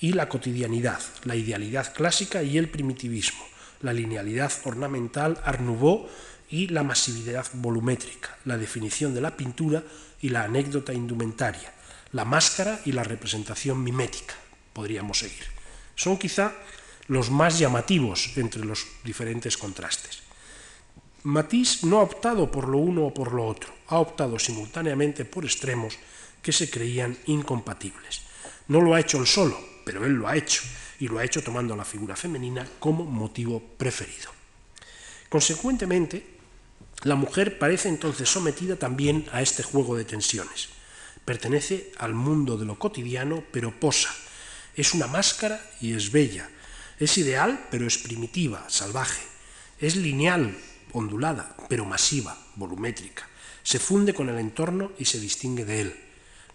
y 0.00 0.12
la 0.12 0.28
cotidianidad, 0.28 1.00
la 1.24 1.36
idealidad 1.36 1.92
clásica 1.92 2.42
y 2.42 2.56
el 2.56 2.68
primitivismo, 2.68 3.44
la 3.82 3.92
linealidad 3.92 4.52
ornamental 4.64 5.40
Art 5.44 5.60
Nouveau 5.60 6.08
y 6.48 6.68
la 6.68 6.84
masividad 6.84 7.46
volumétrica, 7.54 8.38
la 8.44 8.56
definición 8.56 9.14
de 9.14 9.20
la 9.20 9.36
pintura 9.36 9.82
y 10.22 10.28
la 10.28 10.44
anécdota 10.44 10.92
indumentaria, 10.94 11.72
la 12.16 12.24
máscara 12.24 12.80
y 12.86 12.92
la 12.92 13.04
representación 13.04 13.84
mimética. 13.84 14.34
Podríamos 14.72 15.18
seguir. 15.18 15.44
Son 15.94 16.16
quizá 16.16 16.54
los 17.08 17.30
más 17.30 17.58
llamativos 17.58 18.32
entre 18.36 18.64
los 18.64 18.86
diferentes 19.04 19.58
contrastes. 19.58 20.24
Matisse 21.24 21.84
no 21.84 21.98
ha 21.98 22.08
optado 22.08 22.50
por 22.50 22.68
lo 22.68 22.78
uno 22.78 23.04
o 23.04 23.12
por 23.12 23.32
lo 23.32 23.44
otro, 23.44 23.68
ha 23.88 23.98
optado 23.98 24.38
simultáneamente 24.38 25.26
por 25.26 25.44
extremos 25.44 25.98
que 26.40 26.52
se 26.52 26.70
creían 26.70 27.18
incompatibles. 27.26 28.22
No 28.68 28.80
lo 28.80 28.94
ha 28.94 29.00
hecho 29.00 29.18
él 29.18 29.26
solo, 29.26 29.60
pero 29.84 30.06
él 30.06 30.14
lo 30.14 30.26
ha 30.26 30.36
hecho, 30.36 30.62
y 30.98 31.08
lo 31.08 31.18
ha 31.18 31.24
hecho 31.24 31.44
tomando 31.44 31.76
la 31.76 31.84
figura 31.84 32.16
femenina 32.16 32.66
como 32.78 33.04
motivo 33.04 33.60
preferido. 33.76 34.32
Consecuentemente, 35.28 36.24
la 37.02 37.14
mujer 37.14 37.58
parece 37.58 37.90
entonces 37.90 38.26
sometida 38.26 38.76
también 38.76 39.26
a 39.32 39.42
este 39.42 39.62
juego 39.62 39.96
de 39.96 40.06
tensiones. 40.06 40.75
Pertenece 41.26 41.90
al 41.98 42.14
mundo 42.14 42.56
de 42.56 42.64
lo 42.64 42.78
cotidiano, 42.78 43.42
pero 43.50 43.78
posa. 43.78 44.14
Es 44.76 44.94
una 44.94 45.08
máscara 45.08 45.60
y 45.80 45.92
es 45.92 46.12
bella, 46.12 46.48
es 47.00 47.18
ideal, 47.18 47.66
pero 47.70 47.86
es 47.86 47.98
primitiva, 47.98 48.64
salvaje. 48.68 49.22
Es 49.80 49.96
lineal, 49.96 50.56
ondulada, 50.92 51.56
pero 51.68 51.84
masiva, 51.84 52.38
volumétrica. 52.54 53.28
Se 53.64 53.80
funde 53.80 54.14
con 54.14 54.28
el 54.28 54.38
entorno 54.38 54.92
y 54.98 55.04
se 55.04 55.18
distingue 55.18 55.64
de 55.64 55.80
él. 55.80 55.96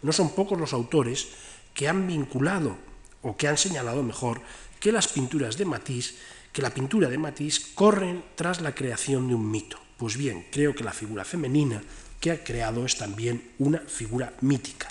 No 0.01 0.13
son 0.13 0.33
pocos 0.33 0.57
los 0.57 0.71
autores 0.71 1.27
que 1.73 1.89
han 1.89 2.07
vinculado, 2.07 2.77
o 3.21 3.35
que 3.35 3.49
han 3.49 3.57
señalado 3.57 4.01
mejor, 4.03 4.41
que 4.79 4.93
las 4.93 5.09
pinturas 5.09 5.57
de 5.57 5.65
Matisse, 5.65 6.15
que 6.53 6.61
la 6.61 6.73
pintura 6.73 7.09
de 7.09 7.17
Matisse 7.17 7.59
corren 7.75 8.23
tras 8.35 8.61
la 8.61 8.73
creación 8.73 9.27
de 9.27 9.35
un 9.35 9.51
mito. 9.51 9.77
Pues 10.01 10.17
bien, 10.17 10.47
creo 10.49 10.73
que 10.73 10.83
la 10.83 10.93
figura 10.93 11.23
femenina 11.23 11.79
que 12.19 12.31
ha 12.31 12.43
creado 12.43 12.87
es 12.87 12.97
también 12.97 13.51
una 13.59 13.77
figura 13.77 14.33
mítica. 14.41 14.87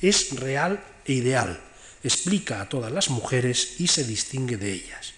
Es 0.00 0.40
real 0.40 0.82
e 1.04 1.12
ideal, 1.12 1.60
explica 2.02 2.62
a 2.62 2.68
todas 2.70 2.90
las 2.90 3.10
mujeres 3.10 3.78
y 3.78 3.88
se 3.88 4.04
distingue 4.04 4.56
de 4.56 4.72
ellas. 4.72 5.12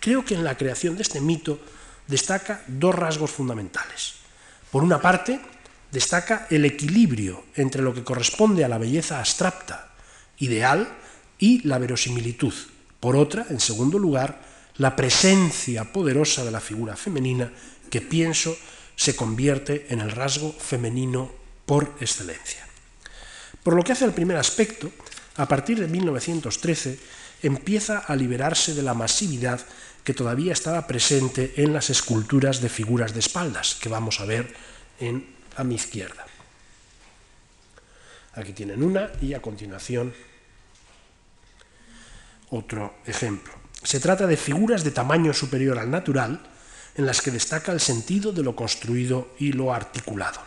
Creo 0.00 0.24
que 0.24 0.32
en 0.32 0.44
la 0.44 0.56
creación 0.56 0.96
de 0.96 1.02
este 1.02 1.20
mito 1.20 1.60
destaca 2.06 2.64
dos 2.68 2.94
rasgos 2.94 3.32
fundamentales. 3.32 4.14
Por 4.72 4.82
una 4.82 4.98
parte, 4.98 5.38
destaca 5.92 6.46
el 6.48 6.64
equilibrio 6.64 7.44
entre 7.54 7.82
lo 7.82 7.92
que 7.92 8.02
corresponde 8.02 8.64
a 8.64 8.68
la 8.68 8.78
belleza 8.78 9.18
abstracta, 9.18 9.92
ideal, 10.38 10.88
y 11.38 11.68
la 11.68 11.76
verosimilitud. 11.76 12.54
Por 12.98 13.14
otra, 13.14 13.44
en 13.50 13.60
segundo 13.60 13.98
lugar, 13.98 14.40
la 14.78 14.96
presencia 14.96 15.92
poderosa 15.92 16.44
de 16.44 16.50
la 16.50 16.60
figura 16.60 16.96
femenina 16.96 17.52
que 17.90 18.00
pienso 18.00 18.56
se 18.96 19.14
convierte 19.14 19.86
en 19.90 20.00
el 20.00 20.10
rasgo 20.10 20.52
femenino 20.52 21.30
por 21.66 21.94
excelencia. 22.00 22.66
Por 23.62 23.74
lo 23.74 23.82
que 23.82 23.92
hace 23.92 24.04
al 24.04 24.14
primer 24.14 24.36
aspecto, 24.36 24.90
a 25.36 25.46
partir 25.46 25.78
de 25.78 25.86
1913 25.86 26.98
empieza 27.42 27.98
a 27.98 28.16
liberarse 28.16 28.74
de 28.74 28.82
la 28.82 28.94
masividad 28.94 29.60
que 30.02 30.14
todavía 30.14 30.52
estaba 30.52 30.86
presente 30.86 31.54
en 31.56 31.72
las 31.72 31.90
esculturas 31.90 32.60
de 32.60 32.68
figuras 32.68 33.12
de 33.12 33.20
espaldas, 33.20 33.76
que 33.76 33.88
vamos 33.88 34.20
a 34.20 34.24
ver 34.24 34.52
en, 34.98 35.36
a 35.56 35.64
mi 35.64 35.74
izquierda. 35.74 36.26
Aquí 38.34 38.52
tienen 38.52 38.82
una 38.82 39.10
y 39.20 39.34
a 39.34 39.42
continuación 39.42 40.14
otro 42.50 42.94
ejemplo. 43.06 43.52
Se 43.82 44.00
trata 44.00 44.26
de 44.26 44.36
figuras 44.36 44.82
de 44.82 44.90
tamaño 44.90 45.34
superior 45.34 45.78
al 45.78 45.90
natural, 45.90 46.40
en 46.98 47.06
las 47.06 47.22
que 47.22 47.30
destaca 47.30 47.70
el 47.70 47.80
sentido 47.80 48.32
de 48.32 48.42
lo 48.42 48.56
construido 48.56 49.30
y 49.38 49.52
lo 49.52 49.72
articulado. 49.72 50.40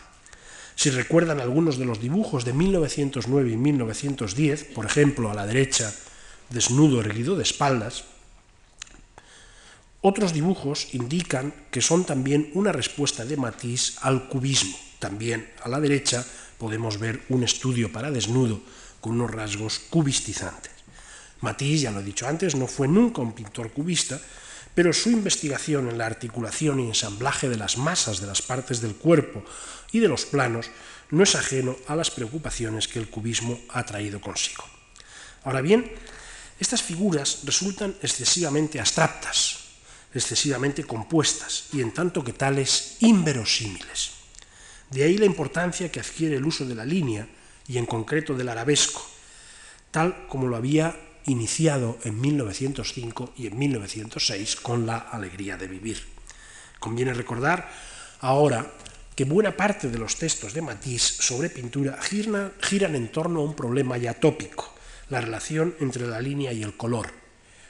Si 0.76 0.90
recuerdan 0.90 1.40
algunos 1.40 1.78
de 1.78 1.86
los 1.86 1.98
dibujos 1.98 2.44
de 2.44 2.52
1909 2.52 3.50
y 3.50 3.56
1910, 3.56 4.64
por 4.74 4.84
ejemplo, 4.84 5.30
a 5.30 5.34
la 5.34 5.46
derecha, 5.46 5.92
desnudo 6.50 7.00
erguido 7.00 7.36
de 7.36 7.42
espaldas, 7.42 8.04
otros 10.02 10.34
dibujos 10.34 10.92
indican 10.92 11.54
que 11.70 11.80
son 11.80 12.04
también 12.04 12.50
una 12.52 12.70
respuesta 12.70 13.24
de 13.24 13.38
Matisse 13.38 13.96
al 14.02 14.28
cubismo. 14.28 14.76
También 14.98 15.48
a 15.62 15.70
la 15.70 15.80
derecha 15.80 16.24
podemos 16.58 16.98
ver 16.98 17.22
un 17.30 17.44
estudio 17.44 17.90
para 17.90 18.10
desnudo 18.10 18.60
con 19.00 19.12
unos 19.12 19.30
rasgos 19.30 19.78
cubistizantes. 19.88 20.72
Matisse, 21.40 21.82
ya 21.82 21.90
lo 21.90 22.00
he 22.00 22.04
dicho 22.04 22.28
antes, 22.28 22.54
no 22.54 22.66
fue 22.66 22.88
nunca 22.88 23.22
un 23.22 23.32
pintor 23.32 23.72
cubista, 23.72 24.20
pero 24.74 24.92
su 24.92 25.10
investigación 25.10 25.88
en 25.88 25.98
la 25.98 26.06
articulación 26.06 26.80
y 26.80 26.88
ensamblaje 26.88 27.48
de 27.48 27.56
las 27.56 27.76
masas 27.76 28.20
de 28.20 28.26
las 28.26 28.42
partes 28.42 28.80
del 28.80 28.94
cuerpo 28.94 29.44
y 29.92 30.00
de 30.00 30.08
los 30.08 30.24
planos 30.24 30.70
no 31.10 31.22
es 31.22 31.34
ajeno 31.34 31.76
a 31.88 31.96
las 31.96 32.10
preocupaciones 32.10 32.88
que 32.88 32.98
el 32.98 33.08
cubismo 33.08 33.60
ha 33.68 33.84
traído 33.84 34.20
consigo. 34.20 34.64
Ahora 35.44 35.60
bien, 35.60 35.92
estas 36.58 36.82
figuras 36.82 37.40
resultan 37.44 37.94
excesivamente 38.00 38.80
abstractas, 38.80 39.58
excesivamente 40.14 40.84
compuestas 40.84 41.66
y 41.72 41.80
en 41.80 41.92
tanto 41.92 42.24
que 42.24 42.32
tales 42.32 42.96
inverosímiles. 43.00 44.12
De 44.90 45.04
ahí 45.04 45.18
la 45.18 45.26
importancia 45.26 45.90
que 45.90 46.00
adquiere 46.00 46.36
el 46.36 46.46
uso 46.46 46.64
de 46.64 46.74
la 46.74 46.84
línea 46.84 47.26
y 47.68 47.78
en 47.78 47.86
concreto 47.86 48.34
del 48.34 48.48
arabesco, 48.48 49.04
tal 49.90 50.26
como 50.28 50.48
lo 50.48 50.56
había 50.56 50.96
iniciado 51.26 51.98
en 52.04 52.20
1905 52.20 53.32
y 53.36 53.46
en 53.46 53.58
1906 53.58 54.56
con 54.56 54.86
la 54.86 54.98
alegría 54.98 55.56
de 55.56 55.68
vivir. 55.68 56.02
Conviene 56.78 57.14
recordar 57.14 57.70
ahora 58.20 58.72
que 59.14 59.24
buena 59.24 59.56
parte 59.56 59.88
de 59.88 59.98
los 59.98 60.16
textos 60.16 60.54
de 60.54 60.62
Matisse 60.62 61.16
sobre 61.20 61.50
pintura 61.50 61.98
giran, 62.02 62.96
en 62.96 63.12
torno 63.12 63.40
a 63.40 63.44
un 63.44 63.54
problema 63.54 63.98
ya 63.98 64.14
tópico, 64.14 64.74
la 65.10 65.20
relación 65.20 65.74
entre 65.80 66.06
la 66.06 66.20
línea 66.20 66.52
y 66.52 66.62
el 66.62 66.76
color. 66.76 67.08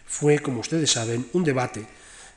Fue, 0.06 0.38
como 0.38 0.60
ustedes 0.60 0.92
saben, 0.92 1.28
un 1.32 1.44
debate 1.44 1.84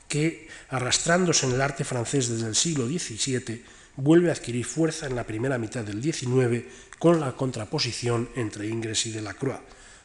que, 0.08 0.48
arrastrándose 0.70 1.46
en 1.46 1.52
el 1.52 1.60
arte 1.60 1.84
francés 1.84 2.28
desde 2.28 2.48
el 2.48 2.56
siglo 2.56 2.86
XVII, 2.86 3.62
vuelve 3.96 4.30
a 4.30 4.32
adquirir 4.32 4.64
fuerza 4.64 5.06
en 5.06 5.14
la 5.14 5.24
primera 5.24 5.58
mitad 5.58 5.84
del 5.84 6.02
XIX 6.02 6.64
con 6.98 7.20
la 7.20 7.32
contraposición 7.32 8.28
entre 8.34 8.66
Ingres 8.66 9.06
y 9.06 9.12
Delacroix 9.12 9.60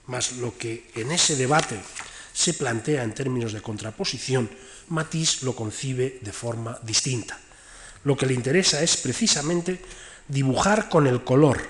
mas 0.07 0.34
lo 0.34 0.57
que 0.57 0.90
en 0.95 1.11
ese 1.11 1.36
debate 1.36 1.80
se 2.34 2.53
plantea 2.53 3.03
en 3.03 3.14
términos 3.14 3.53
de 3.53 3.61
contraposición, 3.61 4.49
Matisse 4.88 5.44
lo 5.44 5.56
concibe 5.56 6.19
de 6.22 6.32
forma 6.32 6.80
distinta. 6.84 7.40
Lo 8.03 8.18
que 8.18 8.26
le 8.26 8.34
interesa 8.34 8.82
es 8.82 8.98
precisamente 8.98 9.82
dibujar 10.28 10.90
con 10.90 11.07
el 11.07 11.23
color, 11.23 11.61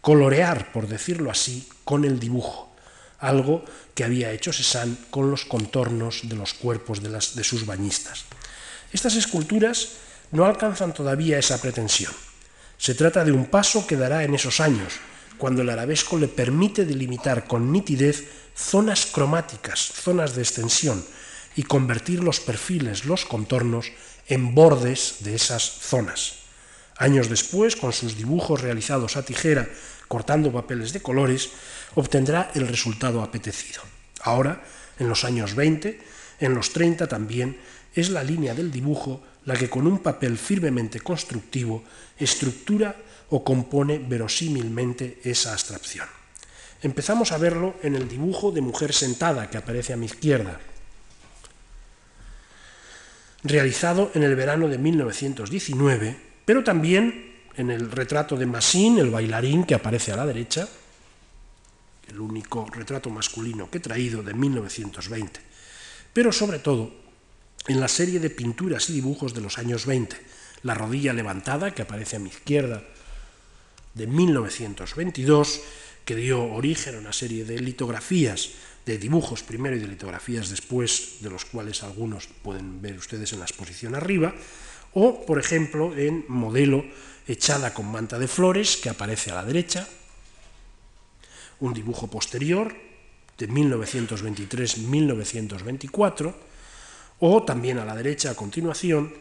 colorear, 0.00 0.72
por 0.72 0.86
decirlo 0.86 1.30
así, 1.30 1.68
con 1.84 2.04
el 2.04 2.18
dibujo, 2.18 2.74
algo 3.18 3.64
que 3.94 4.04
había 4.04 4.32
hecho 4.32 4.52
Cézanne 4.52 4.96
con 5.10 5.30
los 5.30 5.44
contornos 5.44 6.28
de 6.28 6.36
los 6.36 6.54
cuerpos 6.54 7.02
de, 7.02 7.10
de 7.10 7.44
sus 7.44 7.64
bañistas. 7.64 8.24
Estas 8.92 9.14
esculturas 9.16 9.96
no 10.32 10.44
alcanzan 10.44 10.92
todavía 10.92 11.38
esa 11.38 11.60
pretensión. 11.60 12.12
Se 12.76 12.94
trata 12.94 13.24
de 13.24 13.32
un 13.32 13.46
paso 13.46 13.86
que 13.86 13.96
dará 13.96 14.24
en 14.24 14.34
esos 14.34 14.60
años, 14.60 14.94
cuando 15.42 15.62
el 15.62 15.70
arabesco 15.70 16.18
le 16.18 16.28
permite 16.28 16.86
delimitar 16.86 17.48
con 17.48 17.72
nitidez 17.72 18.28
zonas 18.54 19.06
cromáticas, 19.06 19.80
zonas 19.80 20.36
de 20.36 20.42
extensión, 20.42 21.04
y 21.56 21.64
convertir 21.64 22.22
los 22.22 22.38
perfiles, 22.38 23.06
los 23.06 23.24
contornos, 23.24 23.90
en 24.28 24.54
bordes 24.54 25.16
de 25.26 25.34
esas 25.34 25.64
zonas. 25.64 26.46
Años 26.96 27.28
después, 27.28 27.74
con 27.74 27.92
sus 27.92 28.16
dibujos 28.16 28.60
realizados 28.60 29.16
a 29.16 29.24
tijera, 29.24 29.68
cortando 30.06 30.52
papeles 30.52 30.92
de 30.92 31.02
colores, 31.02 31.50
obtendrá 31.96 32.52
el 32.54 32.68
resultado 32.68 33.20
apetecido. 33.20 33.82
Ahora, 34.22 34.62
en 35.00 35.08
los 35.08 35.24
años 35.24 35.56
20, 35.56 35.98
en 36.38 36.54
los 36.54 36.72
30 36.72 37.08
también, 37.08 37.58
es 37.96 38.10
la 38.10 38.22
línea 38.22 38.54
del 38.54 38.70
dibujo 38.70 39.20
la 39.44 39.56
que 39.56 39.68
con 39.68 39.88
un 39.88 39.98
papel 39.98 40.38
firmemente 40.38 41.00
constructivo 41.00 41.82
estructura 42.16 42.94
o 43.32 43.40
compone 43.40 43.96
verosímilmente 43.96 45.24
esa 45.24 45.56
abstracción. 45.56 46.04
Empezamos 46.84 47.32
a 47.32 47.40
verlo 47.40 47.76
en 47.82 47.96
el 47.96 48.06
dibujo 48.06 48.52
de 48.52 48.60
mujer 48.60 48.92
sentada 48.92 49.48
que 49.48 49.56
aparece 49.56 49.94
a 49.94 49.96
mi 49.96 50.04
izquierda, 50.04 50.60
realizado 53.42 54.12
en 54.14 54.22
el 54.22 54.36
verano 54.36 54.68
de 54.68 54.76
1919, 54.76 56.44
pero 56.44 56.62
también 56.62 57.32
en 57.56 57.70
el 57.70 57.90
retrato 57.90 58.36
de 58.36 58.44
Massin, 58.44 58.98
el 58.98 59.10
bailarín 59.10 59.64
que 59.64 59.74
aparece 59.74 60.12
a 60.12 60.16
la 60.16 60.26
derecha, 60.26 60.68
el 62.08 62.20
único 62.20 62.66
retrato 62.70 63.08
masculino 63.08 63.70
que 63.70 63.78
he 63.78 63.80
traído 63.80 64.22
de 64.22 64.34
1920, 64.34 65.40
pero 66.12 66.32
sobre 66.32 66.58
todo 66.58 66.92
en 67.66 67.80
la 67.80 67.88
serie 67.88 68.20
de 68.20 68.28
pinturas 68.28 68.90
y 68.90 68.92
dibujos 68.92 69.32
de 69.32 69.40
los 69.40 69.56
años 69.56 69.86
20, 69.86 70.16
La 70.64 70.74
rodilla 70.74 71.12
levantada, 71.12 71.74
que 71.74 71.82
aparece 71.82 72.16
a 72.16 72.20
mi 72.20 72.28
izquierda, 72.28 72.84
de 73.94 74.06
1922, 74.06 75.60
que 76.04 76.16
dio 76.16 76.42
origen 76.42 76.96
a 76.96 76.98
una 76.98 77.12
serie 77.12 77.44
de 77.44 77.60
litografías 77.60 78.50
de 78.84 78.98
dibujos 78.98 79.42
primero 79.42 79.76
y 79.76 79.78
de 79.78 79.86
litografías 79.86 80.50
después, 80.50 81.18
de 81.20 81.30
los 81.30 81.44
cuales 81.44 81.84
algunos 81.84 82.26
pueden 82.42 82.82
ver 82.82 82.98
ustedes 82.98 83.32
en 83.32 83.38
la 83.38 83.44
exposición 83.44 83.94
arriba, 83.94 84.34
o, 84.94 85.24
por 85.24 85.38
ejemplo, 85.38 85.96
en 85.96 86.24
modelo 86.28 86.84
echada 87.26 87.72
con 87.72 87.86
manta 87.86 88.18
de 88.18 88.28
flores, 88.28 88.76
que 88.76 88.90
aparece 88.90 89.30
a 89.30 89.36
la 89.36 89.44
derecha, 89.44 89.88
un 91.60 91.72
dibujo 91.72 92.08
posterior 92.08 92.74
de 93.38 93.48
1923-1924, 93.48 96.34
o 97.20 97.44
también 97.44 97.78
a 97.78 97.84
la 97.84 97.94
derecha, 97.94 98.30
a 98.30 98.34
continuación, 98.34 99.14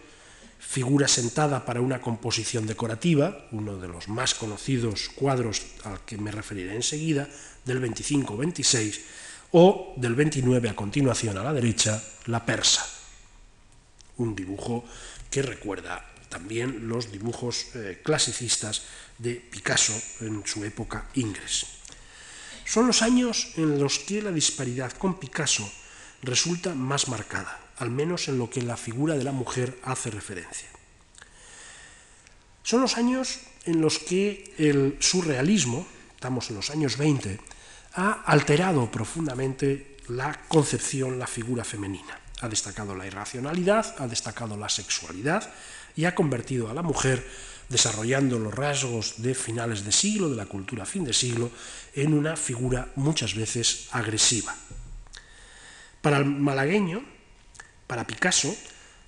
figura 0.62 1.08
sentada 1.08 1.66
para 1.66 1.82
una 1.82 2.00
composición 2.00 2.68
decorativa, 2.70 3.50
uno 3.52 3.78
de 3.78 3.90
los 3.90 4.08
más 4.08 4.36
conocidos 4.36 5.10
cuadros 5.10 5.62
al 5.84 6.06
que 6.06 6.18
me 6.18 6.32
referiré 6.32 6.76
enseguida, 6.76 7.28
del 7.66 7.82
25-26, 7.82 9.02
o 9.52 9.94
del 9.98 10.16
29 10.16 10.70
a 10.70 10.76
continuación 10.76 11.38
a 11.38 11.44
la 11.44 11.52
derecha, 11.52 12.02
la 12.28 12.46
persa, 12.46 12.88
un 14.18 14.36
dibujo 14.36 14.86
que 15.30 15.42
recuerda 15.42 16.06
también 16.30 16.88
los 16.88 17.12
dibujos 17.12 17.76
eh, 17.76 18.00
clasicistas 18.02 18.84
de 19.18 19.36
Picasso 19.36 19.94
en 20.22 20.46
su 20.46 20.64
época 20.64 21.10
ingres. 21.16 21.66
Son 22.64 22.88
los 22.88 23.02
años 23.02 23.52
en 23.58 23.78
los 23.78 24.00
que 24.00 24.22
la 24.22 24.32
disparidad 24.32 24.94
con 24.94 25.20
Picasso 25.20 25.70
resulta 26.24 26.74
más 26.74 27.10
marcada, 27.10 27.60
al 27.82 27.90
menos 27.90 28.28
en 28.28 28.38
lo 28.38 28.48
que 28.48 28.62
la 28.62 28.78
figura 28.78 29.18
de 29.18 29.24
la 29.24 29.32
mujer 29.32 29.80
hace 29.84 30.12
referencia. 30.12 30.70
Son 32.62 32.80
los 32.80 32.96
años 32.96 33.40
en 33.66 33.82
los 33.82 33.98
que 33.98 34.54
el 34.60 34.98
surrealismo, 35.00 35.88
estamos 36.14 36.52
en 36.52 36.58
los 36.58 36.70
años 36.70 36.98
20, 36.98 37.40
ha 37.96 38.12
alterado 38.22 38.92
profundamente 38.92 39.98
la 40.10 40.40
concepción, 40.48 41.18
la 41.18 41.26
figura 41.26 41.64
femenina. 41.64 42.20
Ha 42.42 42.48
destacado 42.48 42.94
la 42.96 43.08
irracionalidad, 43.08 43.96
ha 43.98 44.08
destacado 44.08 44.56
la 44.58 44.70
sexualidad 44.70 45.52
y 45.96 46.06
ha 46.06 46.14
convertido 46.14 46.70
a 46.70 46.76
la 46.76 46.84
mujer, 46.84 47.28
desarrollando 47.68 48.38
los 48.38 48.54
rasgos 48.54 49.24
de 49.24 49.34
finales 49.34 49.84
de 49.84 49.92
siglo, 49.92 50.30
de 50.30 50.36
la 50.36 50.46
cultura 50.46 50.86
fin 50.86 51.04
de 51.04 51.14
siglo, 51.14 51.50
en 51.96 52.14
una 52.14 52.36
figura 52.36 52.90
muchas 52.96 53.34
veces 53.34 53.88
agresiva. 53.92 54.56
Para 56.02 56.18
el 56.18 56.26
malagueño, 56.26 57.11
para 57.92 58.08
Picasso, 58.08 58.56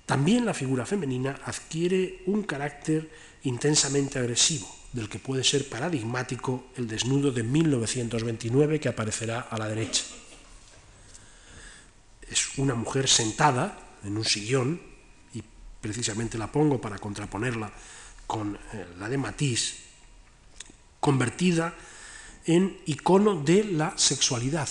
también 0.04 0.44
la 0.44 0.52
figura 0.52 0.84
femenina 0.84 1.40
adquiere 1.46 2.20
un 2.26 2.42
carácter 2.42 3.08
intensamente 3.44 4.18
agresivo, 4.18 4.68
del 4.92 5.08
que 5.08 5.18
puede 5.18 5.42
ser 5.42 5.70
paradigmático 5.70 6.66
el 6.76 6.86
desnudo 6.86 7.32
de 7.32 7.44
1929 7.44 8.80
que 8.80 8.90
aparecerá 8.90 9.40
a 9.40 9.56
la 9.56 9.68
derecha. 9.68 10.04
Es 12.28 12.58
una 12.58 12.74
mujer 12.74 13.08
sentada 13.08 13.96
en 14.04 14.18
un 14.18 14.24
sillón, 14.26 14.82
y 15.32 15.42
precisamente 15.80 16.36
la 16.36 16.52
pongo 16.52 16.78
para 16.78 16.98
contraponerla 16.98 17.72
con 18.26 18.54
eh, 18.74 18.84
la 18.98 19.08
de 19.08 19.16
Matisse, 19.16 19.76
convertida 21.00 21.72
en 22.44 22.76
icono 22.84 23.40
de 23.40 23.64
la 23.64 23.96
sexualidad, 23.96 24.68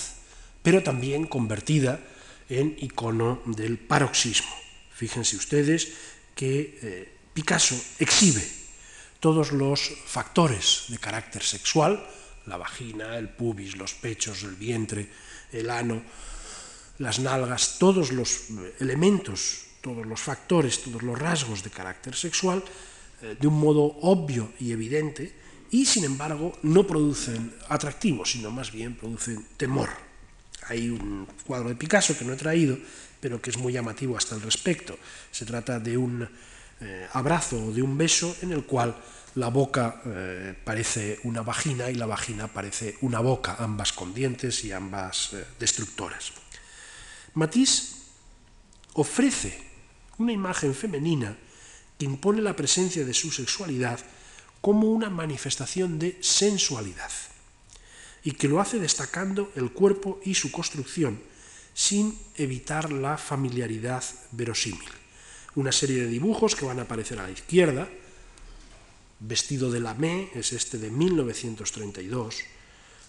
pero 0.62 0.84
también 0.84 1.26
convertida 1.26 2.13
en 2.50 2.76
icono 2.80 3.42
del 3.46 3.78
paroxismo. 3.78 4.54
Fíjense 4.94 5.36
ustedes 5.36 5.92
que 6.36 6.80
eh, 6.82 7.14
Picasso 7.34 7.76
exhibe 8.00 8.44
todos 9.20 9.52
los 9.52 9.80
factores 10.06 10.86
de 10.90 10.98
carácter 10.98 11.44
sexual, 11.44 12.04
la 12.46 12.58
vagina, 12.58 13.18
el 13.18 13.30
pubis, 13.30 13.78
los 13.78 13.94
pechos, 13.94 14.44
el 14.44 14.56
vientre, 14.56 15.10
el 15.52 15.70
ano, 15.70 16.04
las 17.00 17.20
nalgas, 17.20 17.80
todos 17.80 18.12
los 18.12 18.52
elementos, 18.80 19.80
todos 19.82 20.06
los 20.06 20.20
factores, 20.20 20.84
todos 20.84 21.04
los 21.04 21.18
rasgos 21.18 21.64
de 21.64 21.70
carácter 21.70 22.16
sexual, 22.16 22.64
eh, 23.22 23.36
de 23.40 23.48
un 23.48 23.60
modo 23.60 23.84
obvio 24.02 24.52
y 24.60 24.72
evidente, 24.72 25.34
y 25.72 25.86
sin 25.86 26.04
embargo 26.04 26.60
no 26.64 26.86
producen 26.86 27.56
atractivo, 27.70 28.26
sino 28.26 28.52
más 28.52 28.72
bien 28.72 28.96
producen 28.96 29.44
temor. 29.58 29.90
Hay 30.68 30.90
un 30.90 31.28
cuadro 31.46 31.70
de 31.70 31.76
Picasso 31.76 32.18
que 32.18 32.26
no 32.26 32.34
he 32.34 32.38
traído, 32.38 32.78
pero 33.20 33.42
que 33.42 33.50
es 33.50 33.58
muy 33.58 33.74
llamativo 33.74 34.18
hasta 34.18 34.36
el 34.36 34.42
respecto. 34.42 34.98
Se 35.32 35.46
trata 35.46 35.80
de 35.80 35.98
un 35.98 36.28
eh, 36.82 37.08
abrazo 37.14 37.68
o 37.68 37.72
de 37.72 37.82
un 37.82 37.98
beso 37.98 38.36
en 38.42 38.52
el 38.52 38.64
cual 38.64 38.96
la 39.36 39.50
boca 39.50 40.02
eh, 40.06 40.54
parece 40.64 41.20
una 41.24 41.42
vagina 41.42 41.90
y 41.90 41.96
la 41.96 42.06
vagina 42.06 42.48
parece 42.48 42.98
una 43.02 43.20
boca, 43.20 43.56
ambas 43.60 43.94
con 43.94 44.14
dientes 44.14 44.64
y 44.64 44.72
ambas 44.72 45.34
eh, 45.34 45.46
destructoras. 45.60 46.34
Matisse 47.34 47.96
ofrece 48.94 49.58
una 50.20 50.32
imagen 50.32 50.76
femenina 50.76 51.36
que 51.98 52.06
impone 52.06 52.42
la 52.42 52.56
presencia 52.56 53.06
de 53.06 53.14
su 53.14 53.32
sexualidad 53.32 54.00
como 54.62 54.92
una 54.92 55.10
manifestación 55.10 55.98
de 55.98 56.18
sensualidad 56.22 57.12
y 58.24 58.32
que 58.32 58.48
lo 58.48 58.60
hace 58.60 58.80
destacando 58.80 59.52
el 59.56 59.72
cuerpo 59.72 60.20
y 60.24 60.36
su 60.36 60.52
construcción 60.52 61.22
sin 61.74 62.18
evitar 62.36 62.92
la 62.92 63.18
familiaridad 63.18 64.04
verosímil 64.32 64.90
una 65.56 65.72
serie 65.72 66.02
de 66.02 66.08
dibujos 66.08 66.56
que 66.56 66.66
van 66.66 66.80
a 66.80 66.84
aparecer 66.84 67.20
a 67.20 67.24
la 67.24 67.32
izquierda. 67.32 67.88
Vestido 69.20 69.72
de 69.72 69.80
lamé 69.80 70.30
es 70.34 70.52
este 70.52 70.78
de 70.78 70.90
1932. 70.90 72.44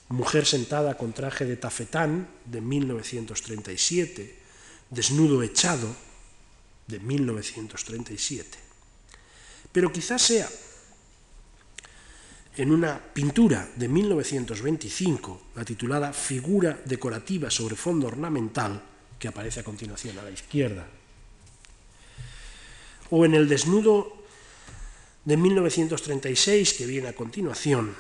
Mujer 0.08 0.44
sentada 0.44 0.96
con 0.96 1.12
traje 1.12 1.46
de 1.46 1.56
tafetán 1.56 2.28
de 2.44 2.60
1937. 2.60 4.36
Desnudo 4.90 5.42
echado 5.42 5.88
de 6.86 7.00
1937. 7.00 8.58
Pero 9.72 9.90
quizás 9.90 10.22
sea 10.22 10.48
en 12.56 12.70
una 12.70 12.98
pintura 12.98 13.68
de 13.74 13.88
1925, 13.88 15.42
la 15.56 15.64
titulada 15.64 16.12
Figura 16.12 16.78
decorativa 16.84 17.50
sobre 17.50 17.74
fondo 17.74 18.06
ornamental, 18.06 18.80
que 19.18 19.28
aparece 19.28 19.60
a 19.60 19.64
continuación 19.64 20.18
a 20.18 20.22
la 20.22 20.30
izquierda, 20.30 20.86
o 23.10 23.24
en 23.24 23.34
el 23.34 23.48
desnudo 23.48 24.24
de 25.24 25.36
1936 25.36 26.74
que 26.74 26.86
viene 26.86 27.08
a 27.08 27.14
continuación, 27.14 27.94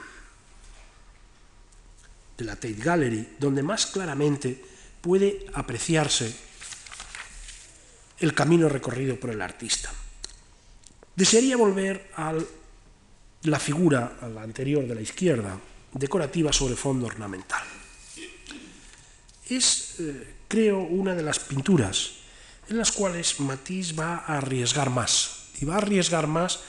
de 2.36 2.44
la 2.44 2.56
Tate 2.56 2.74
Gallery, 2.74 3.36
donde 3.38 3.62
más 3.62 3.86
claramente 3.86 4.60
puede 5.00 5.46
apreciarse 5.54 6.34
el 8.18 8.34
camino 8.34 8.68
recorrido 8.68 9.18
por 9.18 9.30
el 9.30 9.40
artista. 9.40 9.92
Desearía 11.14 11.56
volver 11.56 12.10
a 12.16 12.34
la 13.44 13.58
figura, 13.58 14.16
a 14.20 14.28
la 14.28 14.42
anterior 14.42 14.86
de 14.86 14.94
la 14.94 15.02
izquierda, 15.02 15.58
decorativa 15.92 16.52
sobre 16.52 16.76
fondo 16.76 17.06
ornamental. 17.06 17.62
Es, 19.48 20.00
eh, 20.00 20.34
creo, 20.48 20.80
una 20.80 21.14
de 21.14 21.22
las 21.22 21.38
pinturas 21.38 22.24
en 22.68 22.78
las 22.78 22.92
cuales 22.92 23.40
Matisse 23.40 23.92
va 23.92 24.24
a 24.26 24.38
arriesgar 24.38 24.90
más, 24.90 25.52
y 25.60 25.64
va 25.64 25.74
a 25.74 25.78
arriesgar 25.78 26.26
más, 26.26 26.60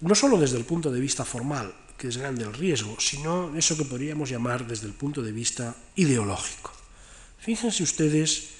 no 0.00 0.14
solo 0.14 0.38
desde 0.38 0.58
el 0.58 0.64
punto 0.64 0.90
de 0.90 1.00
vista 1.00 1.24
formal, 1.24 1.74
que 1.98 2.08
es 2.08 2.16
grande 2.16 2.44
el 2.44 2.54
riesgo, 2.54 2.98
sino 2.98 3.54
eso 3.56 3.76
que 3.76 3.84
podríamos 3.84 4.30
llamar 4.30 4.66
desde 4.66 4.86
el 4.86 4.94
punto 4.94 5.22
de 5.22 5.32
vista 5.32 5.74
ideológico. 5.96 6.72
Fíjense 7.38 7.82
ustedes 7.82 8.50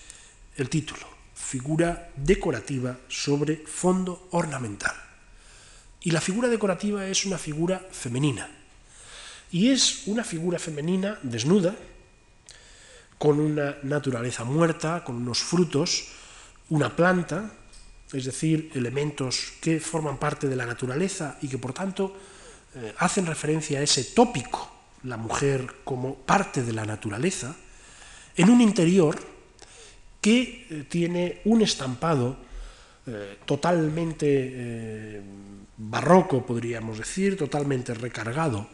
el 0.56 0.68
título, 0.68 1.06
figura 1.34 2.10
decorativa 2.16 2.98
sobre 3.08 3.56
fondo 3.56 4.28
ornamental. 4.32 5.01
Y 6.02 6.10
la 6.10 6.20
figura 6.20 6.48
decorativa 6.48 7.06
es 7.06 7.24
una 7.24 7.38
figura 7.38 7.80
femenina. 7.90 8.48
Y 9.50 9.70
es 9.70 10.02
una 10.06 10.24
figura 10.24 10.58
femenina 10.58 11.18
desnuda, 11.22 11.76
con 13.18 13.38
una 13.38 13.76
naturaleza 13.84 14.42
muerta, 14.42 15.04
con 15.04 15.16
unos 15.16 15.38
frutos, 15.38 16.08
una 16.70 16.96
planta, 16.96 17.52
es 18.12 18.24
decir, 18.24 18.70
elementos 18.74 19.52
que 19.60 19.78
forman 19.78 20.18
parte 20.18 20.48
de 20.48 20.56
la 20.56 20.66
naturaleza 20.66 21.38
y 21.40 21.48
que 21.48 21.58
por 21.58 21.72
tanto 21.72 22.16
eh, 22.74 22.92
hacen 22.98 23.26
referencia 23.26 23.78
a 23.78 23.82
ese 23.82 24.04
tópico, 24.04 24.70
la 25.04 25.16
mujer 25.16 25.82
como 25.84 26.16
parte 26.16 26.62
de 26.62 26.72
la 26.72 26.84
naturaleza, 26.84 27.54
en 28.36 28.50
un 28.50 28.60
interior 28.60 29.20
que 30.20 30.66
eh, 30.68 30.84
tiene 30.88 31.42
un 31.44 31.62
estampado 31.62 32.36
eh, 33.06 33.38
totalmente 33.46 35.22
barroco, 35.90 36.46
podríamos 36.46 36.98
decir, 36.98 37.36
totalmente 37.36 37.94
recargado, 37.94 38.68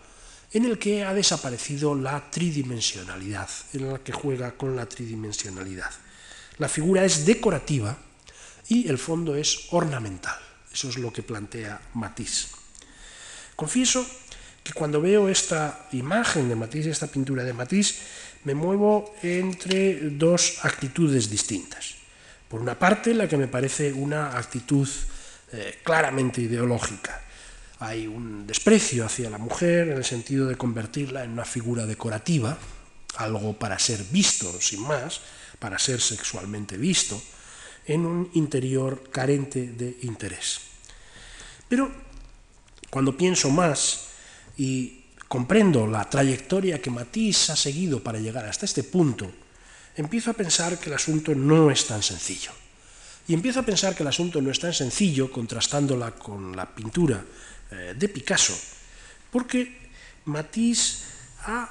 en 0.52 0.64
el 0.64 0.78
que 0.78 1.05
ha 1.05 1.12
desaparecido 1.14 1.94
la 1.94 2.30
tridimensionalidad, 2.30 3.48
en 3.72 3.90
el 3.90 4.01
que 4.01 4.12
juega 4.12 4.56
con 4.56 4.76
la 4.76 4.86
tridimensionalidad. 4.86 5.90
La 6.59 6.68
figura 6.68 7.05
es 7.05 7.24
decorativa, 7.24 7.97
y 8.68 8.89
el 8.89 8.98
fondo 8.98 9.35
es 9.35 9.68
ornamental. 9.70 10.36
Eso 10.72 10.89
es 10.90 10.98
lo 10.98 11.12
que 11.12 11.22
plantea 11.22 11.80
Matisse. 11.94 12.48
Confieso 13.56 14.06
que 14.62 14.72
cuando 14.72 15.01
veo 15.01 15.28
esta 15.28 15.89
imagen 15.93 16.48
de 16.48 16.56
Matisse, 16.56 16.90
esta 16.90 17.06
pintura 17.06 17.43
de 17.44 17.55
Matisse, 17.55 17.97
me 18.44 18.55
muevo 18.55 19.14
entre 19.22 20.10
dos 20.10 20.60
actitudes 20.62 21.30
distintas. 21.30 21.97
Por 22.48 22.60
una 22.60 22.78
parte, 22.78 23.14
la 23.14 23.28
que 23.28 23.36
me 23.36 23.48
parece 23.48 23.93
una 23.93 24.36
actitud 24.36 24.89
eh, 25.53 25.81
claramente 25.83 26.41
ideológica. 26.43 27.23
Hay 27.81 28.07
un 28.07 28.47
desprecio 28.47 29.07
hacia 29.07 29.31
la 29.31 29.39
mujer 29.39 29.89
en 29.89 29.99
el 29.99 30.05
sentido 30.05 30.47
de 30.47 30.57
convertirla 30.57 31.25
en 31.25 31.31
una 31.31 31.45
figura 31.45 31.87
decorativa, 31.87 32.59
algo 33.16 33.59
para 33.59 33.79
ser 33.79 34.03
visto, 34.05 34.61
sin 34.61 34.83
más, 34.83 35.20
para 35.59 35.79
ser 35.79 36.01
sexualmente 36.01 36.77
visto 36.77 37.20
en 37.87 38.05
un 38.05 38.31
interior 38.35 39.11
carente 39.11 39.66
de 39.73 39.97
interés. 40.03 40.61
Pero 41.69 41.91
cuando 42.91 43.16
pienso 43.16 43.51
más 43.51 44.09
y 44.57 45.05
comprendo 45.27 45.87
la 45.87 46.09
trayectoria 46.09 46.81
que 46.81 46.91
Matisse 46.91 47.51
ha 47.51 47.57
seguido 47.57 48.03
para 48.03 48.19
llegar 48.19 48.45
hasta 48.45 48.66
este 48.66 48.83
punto, 48.83 49.31
empiezo 49.97 50.31
a 50.31 50.35
pensar 50.35 50.79
que 50.79 50.91
el 50.91 50.97
asunto 50.97 51.35
no 51.35 51.70
es 51.70 51.87
tan 51.87 52.03
sencillo. 52.03 52.53
Y 53.29 53.35
empiezo 53.35 53.61
a 53.61 53.63
pensar 53.63 53.95
que 53.95 54.03
el 54.03 54.09
asunto 54.09 54.41
no 54.41 54.51
es 54.51 54.59
tan 54.59 54.73
sencillo 54.73 55.31
contrastándola 55.31 56.13
con 56.13 56.57
la 56.57 56.75
pintura 56.75 57.23
eh, 57.71 57.95
de 57.95 58.09
Picasso, 58.09 58.59
porque 59.31 59.91
Matisse 60.25 61.05
ha 61.45 61.69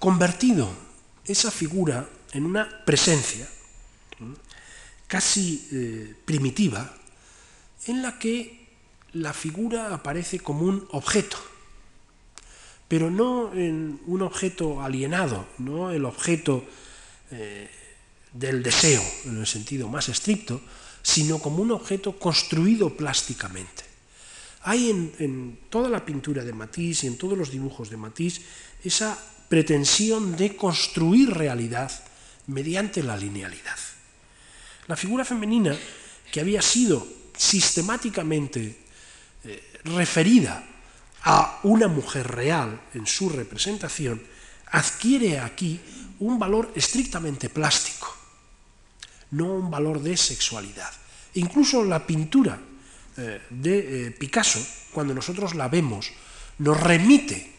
convertido 0.00 0.68
esa 1.24 1.52
figura 1.52 2.08
en 2.32 2.44
una 2.44 2.84
presencia 2.84 3.48
casi 5.06 5.68
eh, 5.70 6.14
primitiva, 6.24 6.92
en 7.86 8.02
la 8.02 8.18
que 8.18 8.66
la 9.12 9.32
figura 9.32 9.94
aparece 9.94 10.40
como 10.40 10.64
un 10.64 10.88
objeto, 10.90 11.36
pero 12.88 13.12
no 13.12 13.54
en 13.54 14.00
un 14.06 14.22
objeto 14.22 14.82
alienado, 14.82 15.46
no 15.58 15.92
el 15.92 16.04
objeto 16.04 16.64
eh, 17.30 17.70
del 18.34 18.62
deseo 18.62 19.02
en 19.24 19.38
el 19.38 19.46
sentido 19.46 19.88
más 19.88 20.08
estricto, 20.08 20.60
sino 21.02 21.38
como 21.38 21.62
un 21.62 21.70
objeto 21.70 22.18
construido 22.18 22.94
plásticamente. 22.96 23.84
Hay 24.62 24.90
en, 25.18 25.58
toda 25.70 25.88
la 25.88 26.04
pintura 26.04 26.42
de 26.42 26.52
Matisse 26.52 27.04
y 27.04 27.06
en 27.06 27.18
todos 27.18 27.38
los 27.38 27.50
dibujos 27.50 27.90
de 27.90 27.96
Matisse 27.96 28.40
esa 28.82 29.16
pretensión 29.48 30.36
de 30.36 30.56
construir 30.56 31.30
realidad 31.30 31.92
mediante 32.46 33.02
la 33.02 33.16
linealidad. 33.16 33.78
La 34.86 34.96
figura 34.96 35.24
femenina, 35.24 35.76
que 36.32 36.40
había 36.40 36.60
sido 36.60 37.06
sistemáticamente 37.36 38.78
eh, 39.44 39.80
referida 39.84 40.64
a 41.22 41.60
una 41.62 41.88
mujer 41.88 42.26
real 42.26 42.80
en 42.94 43.06
su 43.06 43.28
representación, 43.28 44.20
adquiere 44.72 45.38
aquí 45.38 45.80
un 46.20 46.38
valor 46.38 46.72
estrictamente 46.74 47.48
plástico, 47.48 48.23
no 49.30 49.54
un 49.54 49.70
valor 49.70 50.00
de 50.00 50.16
sexualidad. 50.16 50.90
Incluso 51.34 51.84
la 51.84 52.06
pintura 52.06 52.58
eh, 53.16 53.42
de 53.50 54.06
eh, 54.06 54.10
Picasso, 54.10 54.60
cuando 54.92 55.14
nosotros 55.14 55.54
la 55.54 55.68
vemos, 55.68 56.10
nos 56.58 56.80
remite 56.80 57.52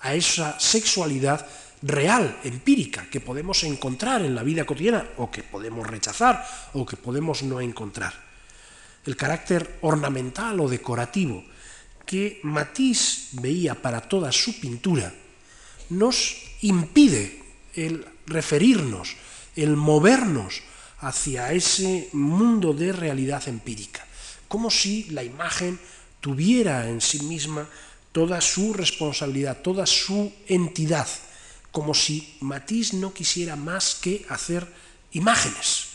a 0.00 0.14
esa 0.14 0.58
sexualidad 0.58 1.46
real, 1.82 2.40
empírica, 2.44 3.08
que 3.10 3.20
podemos 3.20 3.62
encontrar 3.64 4.22
en 4.22 4.34
la 4.34 4.42
vida 4.42 4.64
cotidiana 4.64 5.04
o 5.18 5.30
que 5.30 5.42
podemos 5.42 5.86
rechazar 5.86 6.44
o 6.74 6.86
que 6.86 6.96
podemos 6.96 7.42
no 7.42 7.60
encontrar. 7.60 8.14
El 9.04 9.16
carácter 9.16 9.78
ornamental 9.82 10.58
o 10.60 10.68
decorativo 10.68 11.44
que 12.06 12.40
Matisse 12.42 13.34
veía 13.42 13.74
para 13.74 14.00
toda 14.00 14.30
su 14.30 14.58
pintura 14.58 15.12
nos 15.90 16.38
impide 16.62 17.42
el 17.74 18.06
referirnos, 18.26 19.14
el 19.54 19.76
movernos 19.76 20.62
hacia 21.00 21.52
ese 21.52 22.08
mundo 22.12 22.72
de 22.72 22.92
realidad 22.92 23.46
empírica, 23.48 24.04
como 24.48 24.70
si 24.70 25.04
la 25.10 25.22
imagen 25.22 25.78
tuviera 26.20 26.88
en 26.88 27.00
sí 27.00 27.20
misma 27.22 27.68
toda 28.12 28.40
su 28.40 28.72
responsabilidad, 28.72 29.60
toda 29.62 29.86
su 29.86 30.32
entidad. 30.48 31.06
Como 31.70 31.92
si 31.92 32.36
Matisse 32.40 32.94
no 32.94 33.12
quisiera 33.12 33.56
más 33.56 33.94
que 33.94 34.24
hacer 34.30 34.66
imágenes, 35.12 35.88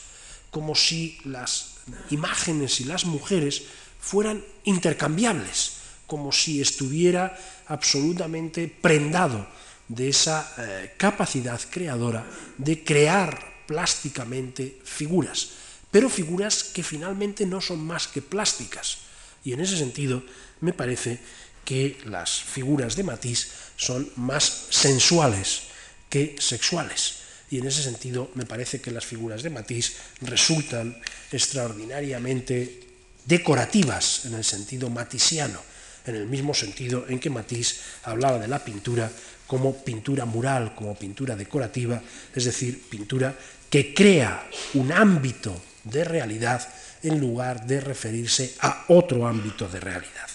como 0.52 0.76
si 0.76 1.18
las 1.26 1.78
imágenes 2.12 2.80
y 2.80 2.86
las 2.86 3.06
mujeres 3.06 3.64
fueran 4.00 4.44
intercambiables, 4.64 5.74
como 6.06 6.32
si 6.32 6.62
estuviera 6.62 7.38
absolutamente 7.68 8.68
prendado 8.68 9.48
de 9.88 10.10
esa 10.10 10.54
eh, 10.58 10.94
capacidad 10.98 11.60
creadora 11.70 12.26
de 12.58 12.84
crear 12.84 13.51
plásticamente 13.72 14.84
figuras, 14.84 15.56
pero 15.92 16.10
figuras 16.10 16.62
que 16.76 16.84
finalmente 16.84 17.46
no 17.46 17.62
son 17.62 17.80
más 17.80 18.12
que 18.12 18.22
plásticas. 18.22 19.08
Y 19.46 19.54
en 19.54 19.62
ese 19.62 19.78
sentido 19.78 20.24
me 20.60 20.74
parece 20.74 21.20
que 21.64 21.96
las 22.04 22.44
figuras 22.44 22.98
de 22.98 23.08
Matisse 23.08 23.48
son 23.78 24.12
más 24.18 24.68
sensuales, 24.72 25.72
que 26.10 26.36
sexuales. 26.38 27.24
Y 27.50 27.60
en 27.60 27.68
ese 27.68 27.82
sentido 27.82 28.30
me 28.36 28.46
parece 28.46 28.82
que 28.82 28.92
las 28.92 29.06
figuras 29.06 29.42
de 29.42 29.52
Matisse 29.56 29.96
resultan 30.20 31.00
extraordinariamente 31.32 32.92
decorativas 33.24 34.26
en 34.26 34.34
el 34.34 34.44
sentido 34.44 34.90
matisiano, 34.90 35.62
en 36.06 36.16
el 36.16 36.28
mismo 36.28 36.54
sentido 36.54 37.06
en 37.08 37.22
que 37.22 37.30
Matisse 37.30 37.80
hablaba 38.04 38.38
de 38.38 38.50
la 38.50 38.66
pintura 38.66 39.10
como 39.48 39.84
pintura 39.84 40.24
mural, 40.24 40.76
como 40.76 40.96
pintura 40.96 41.36
decorativa, 41.36 42.02
es 42.34 42.46
decir, 42.46 42.88
pintura 42.90 43.36
que 43.72 43.94
crea 43.94 44.44
un 44.76 44.92
ámbito 44.92 45.56
de 45.86 46.04
realidad 46.04 46.62
en 47.04 47.20
lugar 47.20 47.66
de 47.66 47.80
referirse 47.80 48.54
a 48.60 48.86
otro 48.90 49.26
ámbito 49.26 49.68
de 49.68 49.80
realidad. 49.80 50.30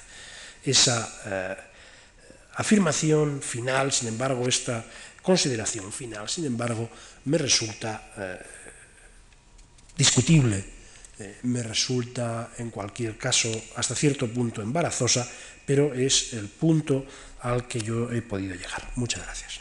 Esa 0.65 0.97
eh, 1.27 1.57
afirmación 2.57 3.43
final, 3.43 3.93
sin 3.93 4.09
embargo, 4.09 4.49
esta 4.49 4.83
consideración 5.23 5.93
final, 5.93 6.29
sin 6.29 6.47
embargo, 6.47 6.89
me 7.27 7.37
resulta 7.37 8.11
eh, 8.17 8.39
discutible, 9.97 10.65
eh, 11.19 11.39
me 11.43 11.63
resulta 11.63 12.51
en 12.57 12.71
cualquier 12.71 13.19
caso 13.19 13.53
hasta 13.77 13.95
cierto 13.95 14.33
punto 14.33 14.63
embarazosa, 14.63 15.29
pero 15.67 15.93
es 15.93 16.33
el 16.33 16.49
punto 16.49 17.05
al 17.43 17.69
que 17.69 17.81
yo 17.81 18.11
he 18.11 18.23
podido 18.23 18.55
llegar. 18.55 18.91
Muchas 18.97 19.23
gracias. 19.23 19.61